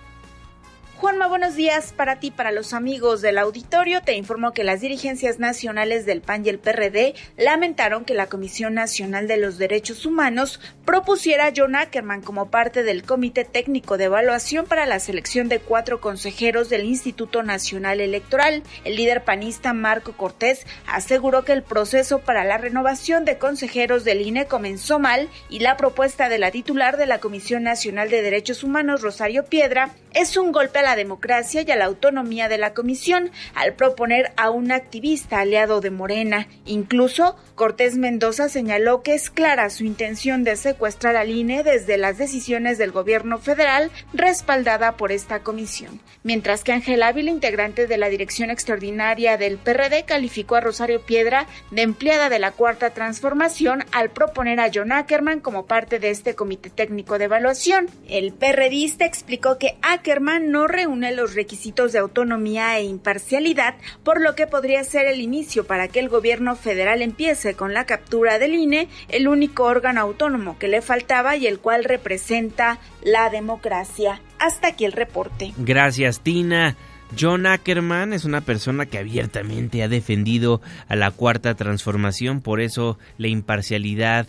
Juanma, 0.99 1.27
buenos 1.27 1.57
días 1.57 1.93
para 1.93 2.21
ti, 2.21 2.31
para 2.31 2.53
los 2.53 2.73
amigos 2.73 3.21
del 3.21 3.37
auditorio. 3.37 4.01
Te 4.01 4.15
informo 4.15 4.53
que 4.53 4.65
las 4.65 4.81
dirigencias 4.81 5.39
nacionales 5.39 6.07
del 6.07 6.23
PAN 6.23 6.47
y 6.47 6.49
el 6.49 6.59
PRD 6.59 7.15
lamentaron 7.37 8.07
que 8.07 8.15
la 8.15 8.29
Comisión 8.29 8.73
Nacional 8.73 9.29
de 9.29 9.37
los 9.37 9.59
Derechos 9.59 10.07
Humanos 10.07 10.59
propusiera 10.87 11.49
a 11.49 11.53
John 11.55 11.77
Ackerman 11.77 12.23
como 12.23 12.51
parte 12.51 12.83
del 12.83 13.03
Comité 13.03 13.45
Técnico 13.45 13.99
de 13.99 14.05
Evaluación 14.05 14.65
para 14.65 14.87
la 14.87 14.99
selección 14.99 15.51
de 15.51 15.59
cuatro 15.59 16.01
consejeros 16.01 16.71
del 16.71 16.87
Instituto 16.87 17.43
Nacional 17.43 18.01
Electoral. 18.01 18.63
El 18.85 18.97
líder 18.97 19.23
panista 19.23 19.75
Marco 19.75 20.13
Cortés 20.13 20.67
aseguró 20.87 21.45
que 21.45 21.53
el 21.53 21.63
proceso 21.63 22.21
para 22.21 22.43
la 22.47 22.57
renovación 22.57 23.27
de 23.27 23.37
consejeros 23.37 24.05
del 24.05 24.23
INE 24.23 24.47
comenzó 24.47 24.99
mal 24.99 25.29
y 25.51 25.59
la 25.59 25.77
propuesta 25.77 26.31
de 26.31 26.39
la 26.39 26.51
titular 26.51 26.97
de 26.97 27.05
la 27.05 27.21
Comisión 27.21 27.65
Nacional 27.65 28.09
de 28.09 28.23
Derechos 28.23 28.65
Humanos, 28.65 29.03
Rosario 29.03 29.45
Piedra, 29.45 29.91
es 30.17 30.39
un 30.39 30.51
golpe 30.51 30.79
a 30.79 30.83
la 30.83 30.97
democracia 30.97 31.61
y 31.61 31.71
a 31.71 31.77
la 31.77 31.85
autonomía 31.85 32.49
de 32.49 32.57
la 32.57 32.73
comisión 32.73 33.31
al 33.55 33.75
proponer 33.75 34.33
a 34.39 34.49
un 34.49 34.73
activista 34.73 35.41
aliado 35.41 35.83
de 35.83 35.91
Morena. 35.91 36.49
Incluso 36.65 37.37
Cortés 37.55 37.99
Mendoza 37.99 38.49
señaló 38.49 39.03
que 39.03 39.13
es 39.13 39.29
clara 39.29 39.69
su 39.69 39.85
intención 39.85 40.43
de 40.43 40.57
secuestrar 40.57 41.17
al 41.17 41.31
INE 41.31 41.63
desde 41.63 41.99
las 41.99 42.17
decisiones 42.17 42.79
del 42.79 42.93
gobierno 42.93 43.37
federal 43.37 43.91
respaldada 44.15 44.97
por 44.97 45.13
esta 45.13 45.41
comisión. 45.41 46.01
Mientras 46.23 46.65
que 46.65 46.73
Ángel 46.73 47.03
Ávila, 47.03 47.31
integrante 47.31 47.87
de 47.87 47.99
la 47.99 48.09
dirección 48.09 48.51
extraordinaria 48.51 49.37
del 49.37 49.59
PRD, 49.59 50.05
calificó 50.07 50.57
a 50.57 50.61
Rosario 50.61 51.03
Piedra 51.05 51.47
de 51.71 51.83
empleada 51.83 52.31
de 52.31 52.39
la 52.39 52.53
Cuarta 52.53 52.91
Transformación 52.91 53.85
al 53.93 54.11
proponer 54.11 54.61
a 54.61 54.71
John 54.73 54.93
Ackerman 54.93 55.41
como 55.41 55.67
parte 55.67 55.99
de 55.99 56.11
este 56.11 56.35
comité 56.35 56.71
técnico 56.71 57.19
de 57.19 57.27
evaluación. 57.27 57.91
El 58.09 58.33
perredista 58.33 59.05
explicó 59.05 59.59
que 59.59 59.77
Ackerman 60.07 60.53
no 60.53 60.69
reúne 60.69 61.13
los 61.13 61.35
requisitos 61.35 61.91
de 61.91 61.99
autonomía 61.99 62.79
e 62.79 62.85
imparcialidad, 62.85 63.75
por 64.05 64.21
lo 64.21 64.37
que 64.37 64.47
podría 64.47 64.85
ser 64.85 65.07
el 65.07 65.21
inicio 65.21 65.67
para 65.67 65.89
que 65.89 65.99
el 65.99 66.09
gobierno 66.09 66.55
federal 66.55 67.03
empiece 67.03 67.55
con 67.55 67.75
la 67.75 67.87
captura 67.87 68.39
del 68.39 68.55
INE, 68.55 68.87
el 69.09 69.27
único 69.27 69.65
órgano 69.65 70.01
autónomo 70.01 70.61
que 70.61 70.69
le 70.69 70.81
faltaba 70.81 71.37
y 71.37 71.49
el 71.49 71.59
cual 71.59 71.83
representa 71.83 72.79
la 73.03 73.31
democracia. 73.31 74.21
Hasta 74.39 74.69
aquí 74.69 74.85
el 74.85 74.93
reporte. 74.93 75.53
Gracias, 75.57 76.21
Tina. 76.21 76.77
John 77.19 77.45
Ackerman 77.45 78.13
es 78.13 78.25
una 78.25 78.43
persona 78.43 78.87
que 78.87 78.99
abiertamente 78.99 79.83
ha 79.83 79.89
defendido 79.89 80.61
a 80.87 80.95
la 80.95 81.11
cuarta 81.11 81.57
transformación, 81.57 82.43
por 82.43 82.61
eso 82.61 82.97
la 83.19 83.27
imparcialidad 83.27 84.29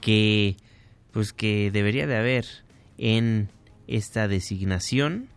que 0.00 0.56
pues 1.10 1.32
que 1.32 1.72
debería 1.72 2.06
de 2.06 2.16
haber 2.16 2.46
en 2.98 3.48
esta 3.86 4.28
designación. 4.28 5.28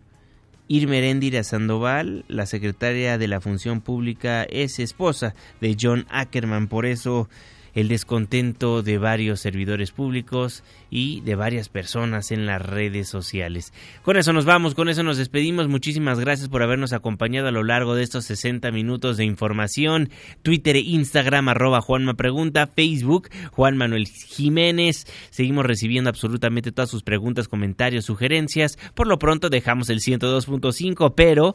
Irmeréndira 0.68 1.42
Sandoval, 1.42 2.24
la 2.28 2.46
secretaria 2.46 3.18
de 3.18 3.26
la 3.26 3.40
Función 3.40 3.80
Pública, 3.80 4.44
es 4.44 4.78
esposa 4.78 5.34
de 5.60 5.76
John 5.80 6.06
Ackerman, 6.10 6.68
por 6.68 6.86
eso 6.86 7.28
el 7.74 7.88
descontento 7.88 8.82
de 8.82 8.98
varios 8.98 9.40
servidores 9.40 9.92
públicos 9.92 10.62
y 10.90 11.20
de 11.20 11.34
varias 11.34 11.68
personas 11.68 12.30
en 12.30 12.46
las 12.46 12.60
redes 12.62 13.08
sociales. 13.08 13.72
Con 14.02 14.16
eso 14.16 14.32
nos 14.32 14.44
vamos, 14.44 14.74
con 14.74 14.88
eso 14.88 15.02
nos 15.02 15.16
despedimos. 15.16 15.68
Muchísimas 15.68 16.20
gracias 16.20 16.48
por 16.48 16.62
habernos 16.62 16.92
acompañado 16.92 17.48
a 17.48 17.52
lo 17.52 17.62
largo 17.62 17.94
de 17.94 18.02
estos 18.02 18.24
60 18.24 18.70
minutos 18.72 19.16
de 19.16 19.24
información. 19.24 20.10
Twitter 20.42 20.76
e 20.76 20.80
Instagram 20.80 21.48
arroba 21.48 21.80
Juanma 21.80 22.14
Pregunta, 22.14 22.66
Facebook 22.66 23.28
Juan 23.52 23.76
Manuel 23.76 24.06
Jiménez. 24.08 25.06
Seguimos 25.30 25.66
recibiendo 25.66 26.10
absolutamente 26.10 26.72
todas 26.72 26.90
sus 26.90 27.02
preguntas, 27.02 27.48
comentarios, 27.48 28.04
sugerencias. 28.04 28.78
Por 28.94 29.06
lo 29.06 29.18
pronto 29.18 29.48
dejamos 29.48 29.90
el 29.90 30.00
102.5, 30.00 31.14
pero 31.14 31.54